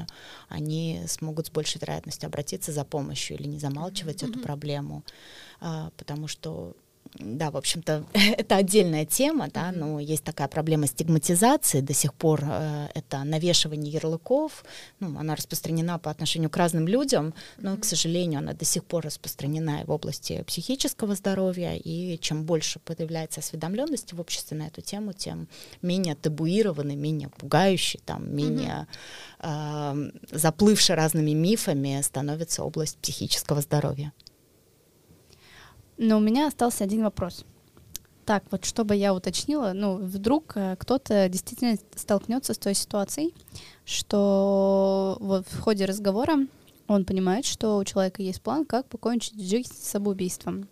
они 0.49 1.03
смогут 1.07 1.47
с 1.47 1.51
большей 1.51 1.79
вероятностью 1.81 2.27
обратиться 2.27 2.71
за 2.71 2.83
помощью 2.83 3.37
или 3.37 3.47
не 3.47 3.59
замалчивать 3.59 4.23
mm-hmm. 4.23 4.29
эту 4.29 4.39
проблему, 4.39 5.03
а, 5.59 5.91
потому 5.97 6.27
что 6.27 6.75
да, 7.19 7.49
в 7.51 7.57
общем-то, 7.57 8.05
это 8.13 8.55
отдельная 8.55 9.05
тема, 9.05 9.47
да, 9.53 9.71
но 9.71 9.99
есть 9.99 10.23
такая 10.23 10.47
проблема 10.47 10.87
стигматизации, 10.87 11.81
до 11.81 11.93
сих 11.93 12.13
пор 12.13 12.41
э, 12.43 12.87
это 12.93 13.23
навешивание 13.23 13.91
ярлыков, 13.91 14.65
ну, 14.99 15.17
она 15.17 15.35
распространена 15.35 15.97
по 15.97 16.11
отношению 16.11 16.49
к 16.49 16.57
разным 16.57 16.87
людям, 16.87 17.33
но, 17.57 17.77
к 17.77 17.85
сожалению, 17.85 18.39
она 18.39 18.53
до 18.53 18.65
сих 18.65 18.83
пор 18.83 19.05
распространена 19.05 19.81
и 19.81 19.85
в 19.85 19.91
области 19.91 20.43
психического 20.43 21.15
здоровья, 21.15 21.75
и 21.75 22.17
чем 22.19 22.43
больше 22.43 22.79
появляется 22.79 23.39
осведомленности 23.39 24.13
в 24.13 24.19
обществе 24.19 24.57
на 24.57 24.67
эту 24.67 24.81
тему, 24.81 25.13
тем 25.13 25.47
менее 25.81 26.15
табуированный, 26.15 26.95
менее 26.95 27.29
пугающий, 27.29 28.01
там, 28.05 28.35
менее 28.35 28.87
э, 29.39 30.11
заплывший 30.31 30.95
разными 30.95 31.31
мифами 31.31 32.01
становится 32.01 32.63
область 32.63 32.97
психического 32.97 33.61
здоровья. 33.61 34.11
Но 35.97 36.17
у 36.17 36.19
меня 36.19 36.47
остался 36.47 36.83
один 36.83 37.03
вопрос. 37.03 37.45
Так, 38.25 38.43
вот 38.49 38.65
чтобы 38.65 38.95
я 38.95 39.13
уточнила, 39.13 39.73
ну, 39.73 39.97
вдруг 39.97 40.53
э, 40.55 40.75
кто-то 40.77 41.29
действительно 41.29 41.77
столкнется 41.95 42.55
с 42.55 42.57
той 42.57 42.73
ситуацией, 42.73 43.35
что 43.85 45.17
вот 45.19 45.47
в 45.47 45.59
ходе 45.59 45.85
разговора 45.85 46.47
он 46.87 47.05
понимает, 47.05 47.45
что 47.45 47.77
у 47.77 47.83
человека 47.83 48.23
есть 48.23 48.41
план, 48.41 48.65
как 48.65 48.87
покончить 48.87 49.39
жизнь 49.39 49.71
с 49.73 49.89
самоубийством. 49.89 50.67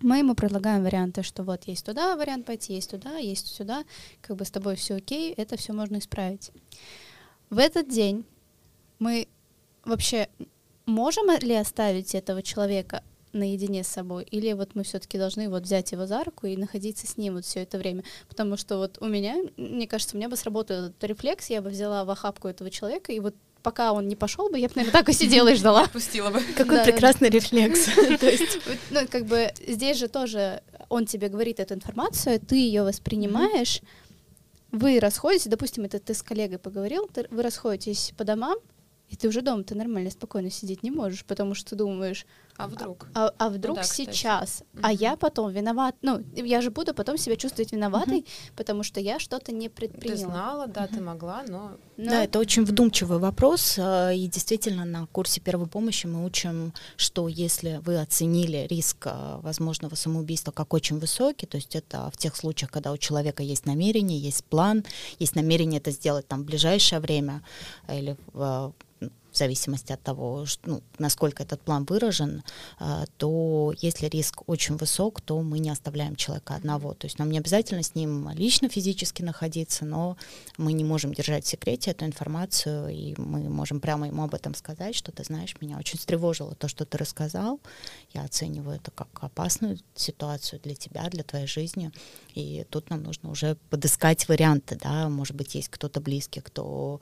Мы 0.00 0.18
ему 0.18 0.34
предлагаем 0.34 0.82
варианты, 0.82 1.22
что 1.22 1.42
вот 1.42 1.64
есть 1.64 1.84
туда 1.84 2.16
вариант 2.16 2.46
пойти, 2.46 2.74
есть 2.74 2.90
туда, 2.90 3.16
есть 3.18 3.48
сюда, 3.48 3.84
как 4.22 4.36
бы 4.36 4.44
с 4.44 4.50
тобой 4.50 4.76
все 4.76 4.94
окей, 4.94 5.32
это 5.32 5.56
все 5.56 5.72
можно 5.74 5.98
исправить. 5.98 6.52
В 7.50 7.58
этот 7.58 7.88
день 7.88 8.24
мы 8.98 9.28
вообще 9.84 10.28
можем 10.86 11.36
ли 11.40 11.54
оставить 11.54 12.14
этого 12.14 12.42
человека 12.42 13.02
наедине 13.32 13.84
с 13.84 13.88
собой, 13.88 14.24
или 14.24 14.52
вот 14.52 14.74
мы 14.74 14.82
все-таки 14.82 15.18
должны 15.18 15.48
вот 15.48 15.62
взять 15.62 15.92
его 15.92 16.06
за 16.06 16.24
руку 16.24 16.46
и 16.46 16.56
находиться 16.56 17.06
с 17.06 17.16
ним 17.16 17.34
вот 17.34 17.44
все 17.44 17.62
это 17.62 17.78
время, 17.78 18.04
потому 18.28 18.56
что 18.56 18.78
вот 18.78 18.98
у 19.00 19.06
меня, 19.06 19.36
мне 19.56 19.86
кажется, 19.86 20.16
у 20.16 20.18
меня 20.18 20.28
бы 20.28 20.36
сработал 20.36 20.86
этот 20.86 21.04
рефлекс, 21.04 21.50
я 21.50 21.62
бы 21.62 21.70
взяла 21.70 22.04
в 22.04 22.10
охапку 22.10 22.48
этого 22.48 22.70
человека 22.70 23.12
и 23.12 23.20
вот 23.20 23.34
пока 23.62 23.92
он 23.92 24.08
не 24.08 24.16
пошел 24.16 24.48
бы, 24.48 24.58
я 24.58 24.68
бы, 24.68 24.74
наверное, 24.76 24.98
так 24.98 25.08
и 25.08 25.12
сидела 25.12 25.48
и 25.48 25.54
ждала. 25.54 25.86
Пустила 25.92 26.30
бы. 26.30 26.40
Какой 26.56 26.82
прекрасный 26.84 27.28
рефлекс. 27.28 27.84
То 28.20 28.26
есть, 28.26 28.58
ну, 28.90 29.00
как 29.08 29.26
бы 29.26 29.52
здесь 29.66 29.98
же 29.98 30.08
тоже 30.08 30.62
он 30.88 31.06
тебе 31.06 31.28
говорит 31.28 31.60
эту 31.60 31.74
информацию, 31.74 32.40
ты 32.40 32.56
ее 32.56 32.82
воспринимаешь, 32.82 33.82
вы 34.70 35.00
расходитесь, 35.00 35.48
допустим, 35.48 35.84
это 35.84 35.98
ты 35.98 36.14
с 36.14 36.22
коллегой 36.22 36.58
поговорил, 36.58 37.08
вы 37.30 37.42
расходитесь 37.42 38.12
по 38.16 38.24
домам, 38.24 38.56
и 39.08 39.16
ты 39.16 39.28
уже 39.28 39.42
дома, 39.42 39.62
ты 39.64 39.74
нормально, 39.74 40.10
спокойно 40.10 40.50
сидеть 40.50 40.82
не 40.82 40.90
можешь, 40.90 41.24
потому 41.24 41.54
что 41.54 41.76
думаешь, 41.76 42.26
а 42.58 42.66
вдруг? 42.66 43.06
А, 43.14 43.32
а 43.38 43.50
вдруг 43.50 43.76
ну, 43.76 43.82
да, 43.82 43.88
сейчас? 43.88 44.50
Кстати. 44.50 44.66
А 44.82 44.90
я 44.90 45.16
потом 45.16 45.52
виноват. 45.52 45.94
Ну, 46.02 46.24
я 46.34 46.60
же 46.60 46.72
буду 46.72 46.92
потом 46.92 47.16
себя 47.16 47.36
чувствовать 47.36 47.70
виноватой, 47.70 48.18
mm-hmm. 48.18 48.52
потому 48.56 48.82
что 48.82 48.98
я 48.98 49.20
что-то 49.20 49.52
не 49.52 49.68
предприняла. 49.68 50.16
Ты 50.16 50.24
знала, 50.24 50.66
да, 50.66 50.84
mm-hmm. 50.84 50.94
ты 50.94 51.00
могла, 51.00 51.44
но... 51.46 51.76
но... 51.96 52.10
Да, 52.10 52.24
это 52.24 52.40
очень 52.40 52.64
вдумчивый 52.64 53.20
вопрос. 53.20 53.76
А, 53.78 54.10
и 54.10 54.26
действительно, 54.26 54.84
на 54.84 55.06
курсе 55.06 55.40
первой 55.40 55.68
помощи 55.68 56.06
мы 56.06 56.24
учим, 56.24 56.74
что 56.96 57.28
если 57.28 57.80
вы 57.84 58.00
оценили 58.00 58.66
риск 58.68 59.06
а, 59.06 59.38
возможного 59.40 59.94
самоубийства 59.94 60.50
как 60.50 60.74
очень 60.74 60.98
высокий, 60.98 61.46
то 61.46 61.58
есть 61.58 61.76
это 61.76 62.10
в 62.12 62.16
тех 62.16 62.34
случаях, 62.34 62.72
когда 62.72 62.90
у 62.90 62.96
человека 62.96 63.44
есть 63.44 63.66
намерение, 63.66 64.18
есть 64.18 64.44
план, 64.44 64.84
есть 65.20 65.36
намерение 65.36 65.78
это 65.78 65.92
сделать 65.92 66.26
там 66.26 66.42
в 66.42 66.44
ближайшее 66.44 66.98
время 66.98 67.44
или 67.88 68.16
в 68.32 68.74
зависимости 69.36 69.92
от 69.92 70.02
того, 70.02 70.46
ну, 70.64 70.82
насколько 70.98 71.42
этот 71.42 71.60
план 71.60 71.84
выражен, 71.84 72.42
а, 72.78 73.04
то 73.16 73.72
если 73.80 74.06
риск 74.06 74.42
очень 74.46 74.76
высок, 74.76 75.20
то 75.20 75.40
мы 75.42 75.58
не 75.58 75.70
оставляем 75.70 76.16
человека 76.16 76.54
одного. 76.54 76.94
То 76.94 77.06
есть 77.06 77.18
нам 77.18 77.30
не 77.30 77.38
обязательно 77.38 77.82
с 77.82 77.94
ним 77.94 78.30
лично 78.30 78.68
физически 78.68 79.22
находиться, 79.22 79.84
но 79.84 80.16
мы 80.56 80.72
не 80.72 80.84
можем 80.84 81.12
держать 81.12 81.44
в 81.44 81.48
секрете 81.48 81.90
эту 81.90 82.06
информацию, 82.06 82.88
и 82.88 83.14
мы 83.18 83.48
можем 83.48 83.80
прямо 83.80 84.06
ему 84.06 84.22
об 84.24 84.34
этом 84.34 84.54
сказать, 84.54 84.94
что 84.94 85.12
ты 85.12 85.24
знаешь, 85.24 85.54
меня 85.60 85.78
очень 85.78 85.98
встревожило 85.98 86.54
то, 86.54 86.68
что 86.68 86.84
ты 86.84 86.98
рассказал. 86.98 87.60
Я 88.14 88.22
оцениваю 88.22 88.76
это 88.76 88.90
как 88.90 89.08
опасную 89.20 89.78
ситуацию 89.94 90.60
для 90.62 90.74
тебя, 90.74 91.08
для 91.10 91.22
твоей 91.22 91.46
жизни. 91.46 91.90
И 92.34 92.64
тут 92.70 92.90
нам 92.90 93.02
нужно 93.02 93.30
уже 93.30 93.56
подыскать 93.70 94.28
варианты, 94.28 94.78
да, 94.82 95.08
может 95.08 95.36
быть, 95.36 95.54
есть 95.54 95.68
кто-то 95.68 96.00
близкий, 96.00 96.40
кто 96.40 97.00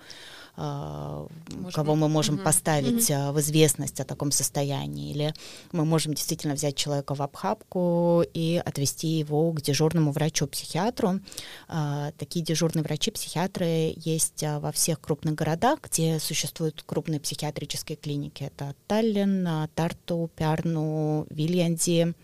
Может 0.56 1.74
кого 1.74 1.94
мы 1.96 2.08
можем 2.08 2.25
угу. 2.34 2.42
поставить 2.42 3.10
угу. 3.10 3.32
в 3.32 3.40
известность 3.40 4.00
о 4.00 4.04
таком 4.04 4.30
состоянии, 4.32 5.12
или 5.12 5.34
мы 5.72 5.84
можем 5.84 6.14
действительно 6.14 6.54
взять 6.54 6.76
человека 6.76 7.14
в 7.14 7.22
обхапку 7.22 8.24
и 8.34 8.60
отвести 8.64 9.08
его 9.08 9.52
к 9.52 9.62
дежурному 9.62 10.12
врачу-психиатру. 10.12 11.20
А, 11.68 12.12
такие 12.18 12.44
дежурные 12.44 12.82
врачи-психиатры 12.82 13.94
есть 13.96 14.42
во 14.42 14.72
всех 14.72 15.00
крупных 15.00 15.34
городах, 15.34 15.80
где 15.82 16.18
существуют 16.18 16.82
крупные 16.84 17.20
психиатрические 17.20 17.96
клиники. 17.96 18.44
Это 18.44 18.74
Таллин, 18.86 19.68
Тарту, 19.74 20.30
Пярну, 20.36 21.26
Вильянди. 21.30 22.14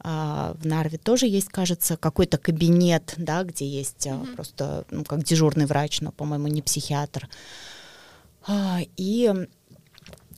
А, 0.00 0.54
в 0.60 0.66
Нарве 0.66 0.98
тоже 0.98 1.26
есть, 1.26 1.48
кажется, 1.48 1.96
какой-то 1.96 2.38
кабинет, 2.38 3.14
да, 3.16 3.42
где 3.42 3.66
есть 3.66 4.06
mm-hmm. 4.06 4.34
просто, 4.34 4.84
ну, 4.90 5.04
как 5.04 5.24
дежурный 5.24 5.66
врач, 5.66 6.00
но, 6.00 6.12
по-моему, 6.12 6.46
не 6.46 6.62
психиатр. 6.62 7.28
А, 8.48 8.80
и 8.96 9.30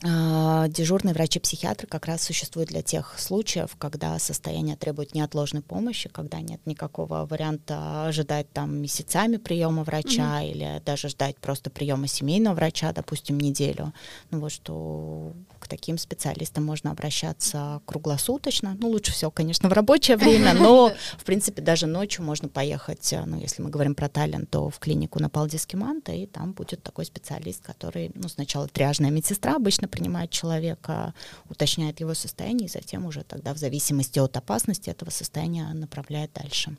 а, 0.03 0.67
дежурные 0.67 1.13
врачи-психиатры 1.13 1.87
как 1.87 2.07
раз 2.07 2.23
существуют 2.23 2.69
для 2.69 2.81
тех 2.81 3.17
случаев, 3.17 3.75
когда 3.77 4.17
состояние 4.19 4.75
требует 4.75 5.13
неотложной 5.13 5.61
помощи, 5.61 6.09
когда 6.09 6.41
нет 6.41 6.59
никакого 6.65 7.25
варианта 7.25 8.07
ожидать 8.07 8.51
там 8.51 8.81
месяцами 8.81 9.37
приема 9.37 9.83
врача 9.83 10.41
mm-hmm. 10.41 10.51
или 10.51 10.81
даже 10.85 11.07
ждать 11.07 11.37
просто 11.37 11.69
приема 11.69 12.07
семейного 12.07 12.55
врача, 12.55 12.91
допустим, 12.93 13.39
неделю. 13.39 13.93
Ну 14.31 14.39
вот 14.39 14.51
что 14.51 15.33
к 15.61 15.67
таким 15.67 15.97
специалистам 15.97 16.65
можно 16.65 16.91
обращаться 16.91 17.81
круглосуточно. 17.85 18.75
Ну 18.79 18.89
лучше 18.89 19.11
всего, 19.11 19.31
конечно, 19.31 19.69
в 19.69 19.73
рабочее 19.73 20.17
время, 20.17 20.53
но 20.53 20.91
в 21.17 21.23
принципе 21.23 21.61
даже 21.61 21.85
ночью 21.85 22.25
можно 22.25 22.49
поехать, 22.49 23.13
ну 23.25 23.39
если 23.39 23.61
мы 23.61 23.69
говорим 23.69 23.95
про 23.95 24.09
Таллин, 24.09 24.45
то 24.47 24.69
в 24.69 24.79
клинику 24.79 25.19
на 25.21 25.29
Палдискиманта, 25.29 26.11
и 26.11 26.25
там 26.25 26.53
будет 26.53 26.81
такой 26.83 27.05
специалист, 27.05 27.63
который, 27.63 28.11
ну 28.15 28.27
сначала 28.27 28.67
тряжная 28.67 29.11
медсестра 29.11 29.55
обычно 29.55 29.87
принимает 29.87 30.31
человека, 30.31 31.13
уточняет 31.47 31.99
его 31.99 32.15
состояние, 32.15 32.65
и 32.65 32.71
затем 32.71 33.05
уже 33.05 33.23
тогда 33.23 33.53
в 33.53 33.57
зависимости 33.57 34.17
от 34.19 34.35
опасности 34.35 34.89
этого 34.89 35.11
состояния 35.11 35.71
направляет 35.73 36.31
дальше. 36.33 36.75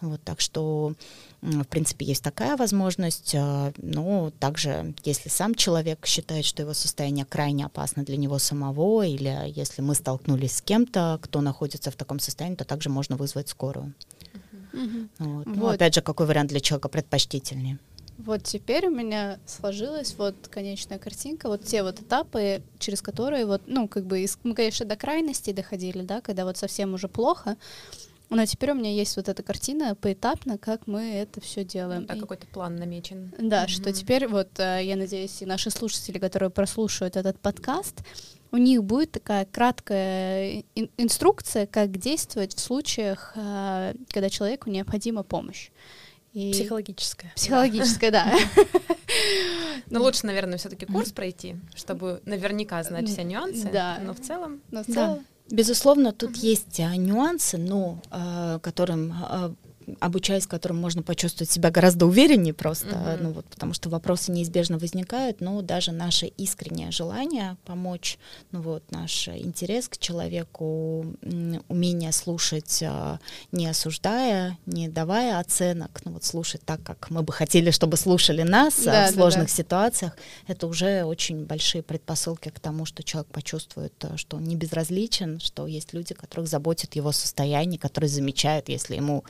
Вот, 0.00 0.20
так 0.22 0.40
что, 0.40 0.94
в 1.42 1.64
принципе, 1.64 2.06
есть 2.06 2.22
такая 2.22 2.56
возможность. 2.56 3.34
А, 3.34 3.72
но 3.76 4.30
также, 4.40 4.94
если 5.04 5.28
сам 5.28 5.54
человек 5.54 6.06
считает, 6.06 6.44
что 6.44 6.62
его 6.62 6.72
состояние 6.74 7.24
крайне 7.24 7.66
опасно 7.66 8.02
для 8.04 8.16
него 8.16 8.38
самого, 8.38 9.02
или 9.04 9.52
если 9.54 9.82
мы 9.82 9.94
столкнулись 9.94 10.56
с 10.56 10.62
кем-то, 10.62 11.18
кто 11.22 11.40
находится 11.40 11.90
в 11.90 11.96
таком 11.96 12.18
состоянии, 12.18 12.56
то 12.56 12.64
также 12.64 12.88
можно 12.88 13.16
вызвать 13.16 13.48
скорую. 13.48 13.92
Мгм. 14.72 15.10
Вот. 15.18 15.46
Ну, 15.46 15.54
Вот. 15.56 15.74
опять 15.74 15.94
же, 15.94 16.00
какой 16.02 16.26
вариант 16.26 16.50
для 16.50 16.60
человека 16.60 16.88
предпочтительнее? 16.88 17.78
Вот 18.18 18.42
теперь 18.42 18.86
у 18.86 18.90
меня 18.90 19.38
сложилась 19.46 20.14
вот 20.18 20.34
конечная 20.50 20.98
картинка, 20.98 21.48
вот 21.48 21.64
те 21.64 21.82
вот 21.82 22.00
этапы, 22.00 22.62
через 22.78 23.00
которые 23.00 23.46
вот, 23.46 23.62
ну, 23.66 23.88
как 23.88 24.04
бы, 24.04 24.20
из- 24.20 24.38
мы, 24.42 24.54
конечно, 24.54 24.84
до 24.84 24.96
крайностей 24.96 25.54
доходили, 25.54 26.02
да, 26.02 26.20
когда 26.20 26.44
вот 26.44 26.58
совсем 26.58 26.92
уже 26.92 27.08
плохо, 27.08 27.56
но 28.30 28.46
теперь 28.46 28.70
у 28.70 28.74
меня 28.74 28.90
есть 28.92 29.16
вот 29.16 29.28
эта 29.28 29.42
картина 29.42 29.94
поэтапно, 29.94 30.56
как 30.58 30.86
мы 30.86 31.02
это 31.14 31.40
все 31.40 31.64
делаем. 31.64 32.06
Да, 32.06 32.14
И- 32.14 32.20
какой-то 32.20 32.46
план 32.46 32.76
намечен. 32.76 33.32
Да, 33.38 33.66
что 33.68 33.90
Мгм. 33.90 33.92
теперь 33.92 34.26
вот, 34.28 34.48
э, 34.58 34.80
я 34.84 34.96
надеюсь, 34.96 35.42
и 35.42 35.46
наши 35.46 35.70
слушатели, 35.70 36.18
которые 36.18 36.50
прослушают 36.50 37.16
этот 37.16 37.38
подкаст, 37.40 37.96
у 38.52 38.56
них 38.56 38.82
будет 38.82 39.12
такая 39.12 39.44
краткая 39.44 40.64
ин- 40.74 40.90
инструкция, 40.96 41.66
как 41.66 41.96
действовать 41.98 42.54
в 42.54 42.60
случаях, 42.60 43.32
э, 43.36 43.94
когда 44.10 44.30
человеку 44.30 44.70
необходима 44.70 45.22
помощь. 45.22 45.70
И- 46.32 46.52
Психологическая. 46.52 47.32
Психологическая, 47.34 48.10
да. 48.12 48.32
Но 49.90 50.00
лучше, 50.00 50.26
наверное, 50.26 50.58
все-таки 50.58 50.86
курс 50.86 51.12
пройти, 51.12 51.56
чтобы 51.74 52.20
наверняка 52.24 52.82
знать 52.82 53.08
все 53.08 53.24
нюансы. 53.24 53.68
Да. 53.72 53.98
Но 54.02 54.14
в 54.14 54.20
целом 54.20 54.60
Но 54.70 54.82
в 54.84 54.86
целом- 54.86 55.26
Безусловно, 55.50 56.12
тут 56.12 56.36
есть 56.36 56.78
а, 56.80 56.94
нюансы, 56.96 57.58
но 57.58 58.00
а, 58.10 58.58
которым 58.60 59.12
обучаясь 60.00 60.46
которым 60.46 60.78
можно 60.78 61.02
почувствовать 61.02 61.50
себя 61.50 61.70
гораздо 61.70 62.06
увереннее 62.06 62.54
просто, 62.54 62.96
Мгм. 62.96 63.22
ну 63.22 63.32
вот, 63.32 63.46
потому 63.46 63.74
что 63.74 63.88
вопросы 63.88 64.30
неизбежно 64.32 64.78
возникают, 64.78 65.40
но 65.40 65.60
даже 65.62 65.92
наше 65.92 66.26
искреннее 66.26 66.90
желание 66.90 67.56
помочь, 67.64 68.18
ну 68.52 68.60
вот, 68.60 68.82
наш 68.90 69.28
интерес 69.28 69.88
к 69.88 69.98
человеку, 69.98 71.06
умение 71.68 72.12
слушать, 72.12 72.82
а, 72.86 73.18
не 73.52 73.66
осуждая, 73.66 74.58
не 74.66 74.88
давая 74.88 75.38
оценок, 75.38 76.00
ну 76.04 76.12
вот 76.12 76.24
слушать 76.24 76.62
так, 76.64 76.82
как 76.82 77.10
мы 77.10 77.22
бы 77.22 77.32
хотели, 77.32 77.70
чтобы 77.70 77.96
слушали 77.96 78.42
нас 78.42 78.78
а, 78.80 78.84
Да, 78.84 78.90
в 78.90 79.06
да, 79.06 79.12
сложных 79.12 79.46
да. 79.48 79.54
ситуациях, 79.54 80.16
это 80.46 80.66
уже 80.66 81.04
очень 81.04 81.44
большие 81.44 81.82
предпосылки 81.82 82.48
к 82.50 82.60
тому, 82.60 82.84
что 82.86 83.02
человек 83.02 83.30
почувствует, 83.32 83.92
а, 84.04 84.16
что 84.16 84.36
он 84.36 84.44
не 84.44 84.56
безразличен, 84.56 85.40
что 85.40 85.66
есть 85.66 85.92
люди, 85.92 86.14
которых 86.14 86.48
заботит 86.48 86.96
его 86.96 87.12
состояние, 87.12 87.78
которые 87.78 88.08
замечают, 88.08 88.68
если 88.68 88.96
ему 88.96 89.24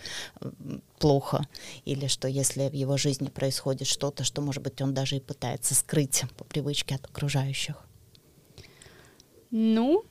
плохо, 0.98 1.46
или 1.84 2.06
что 2.06 2.28
если 2.28 2.68
в 2.68 2.74
его 2.74 2.96
жизни 2.96 3.28
происходит 3.28 3.86
что-то, 3.86 4.24
что, 4.24 4.42
может 4.42 4.62
быть, 4.62 4.80
он 4.80 4.94
даже 4.94 5.16
и 5.16 5.20
пытается 5.20 5.74
скрыть 5.74 6.24
по 6.36 6.44
привычке 6.44 6.94
от 6.96 7.04
окружающих. 7.06 7.76
Ну, 9.50 10.04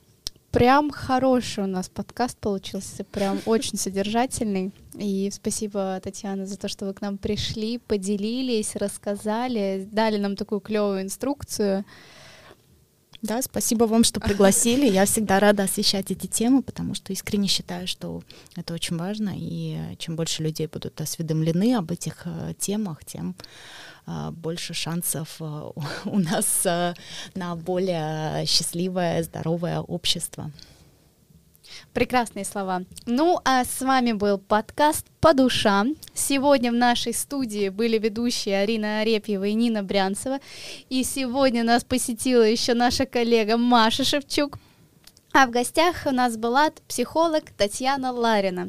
прям 0.50 0.90
хороший 0.90 1.64
у 1.64 1.66
нас 1.66 1.88
подкаст 1.88 2.36
получился, 2.38 3.04
прям 3.04 3.40
очень 3.46 3.78
содержательный. 3.78 4.72
И 4.94 5.30
спасибо, 5.32 6.00
Татьяна, 6.02 6.46
за 6.46 6.58
то, 6.58 6.68
что 6.68 6.86
вы 6.86 6.94
к 6.94 7.00
нам 7.00 7.18
пришли, 7.18 7.78
поделились, 7.78 8.76
рассказали, 8.76 9.88
дали 9.90 10.18
нам 10.18 10.36
такую 10.36 10.60
клевую 10.60 11.02
инструкцию. 11.02 11.84
Да, 13.22 13.42
спасибо 13.42 13.84
вам, 13.84 14.02
что 14.02 14.18
пригласили. 14.18 14.88
Я 14.88 15.04
всегда 15.04 15.40
рада 15.40 15.64
освещать 15.64 16.10
эти 16.10 16.26
темы, 16.26 16.62
потому 16.62 16.94
что 16.94 17.12
искренне 17.12 17.48
считаю, 17.48 17.86
что 17.86 18.22
это 18.56 18.72
очень 18.72 18.96
важно. 18.96 19.32
И 19.36 19.78
чем 19.98 20.16
больше 20.16 20.42
людей 20.42 20.66
будут 20.66 20.98
осведомлены 21.00 21.74
об 21.74 21.90
этих 21.90 22.22
э, 22.24 22.54
темах, 22.58 23.04
тем 23.04 23.36
э, 24.06 24.30
больше 24.30 24.72
шансов 24.72 25.36
э, 25.40 25.70
у 26.06 26.18
нас 26.18 26.64
на 27.34 27.56
более 27.56 28.46
счастливое, 28.46 29.22
здоровое 29.22 29.80
общество. 29.80 30.50
Прекрасные 31.92 32.44
слова. 32.44 32.82
Ну, 33.06 33.40
а 33.44 33.64
с 33.64 33.80
вами 33.80 34.12
был 34.12 34.38
подкаст 34.38 35.06
«По 35.20 35.34
душам». 35.34 35.96
Сегодня 36.14 36.70
в 36.70 36.74
нашей 36.74 37.12
студии 37.12 37.68
были 37.68 37.98
ведущие 37.98 38.60
Арина 38.60 39.00
Арепьева 39.00 39.44
и 39.44 39.54
Нина 39.54 39.82
Брянцева. 39.82 40.40
И 40.88 41.02
сегодня 41.04 41.64
нас 41.64 41.84
посетила 41.84 42.42
еще 42.42 42.74
наша 42.74 43.06
коллега 43.06 43.56
Маша 43.56 44.04
Шевчук. 44.04 44.58
А 45.32 45.46
в 45.46 45.50
гостях 45.50 46.06
у 46.06 46.10
нас 46.10 46.36
была 46.36 46.70
психолог 46.88 47.50
Татьяна 47.56 48.12
Ларина. 48.12 48.68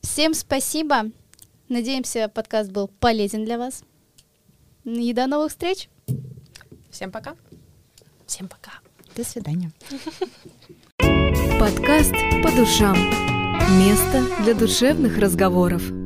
Всем 0.00 0.34
спасибо. 0.34 1.10
Надеемся, 1.68 2.28
подкаст 2.28 2.70
был 2.70 2.88
полезен 2.88 3.44
для 3.44 3.58
вас. 3.58 3.82
И 4.84 5.12
до 5.12 5.26
новых 5.26 5.50
встреч! 5.50 5.88
всем 6.90 7.12
пока. 7.12 7.36
Всем 8.26 8.48
пока. 8.48 8.72
До 9.14 9.24
свидания. 9.24 9.70
Подкаст 11.60 12.14
«По 12.42 12.50
душам». 12.50 12.96
Место 13.78 14.22
для 14.42 14.54
душевных 14.54 15.18
разговоров. 15.18 15.97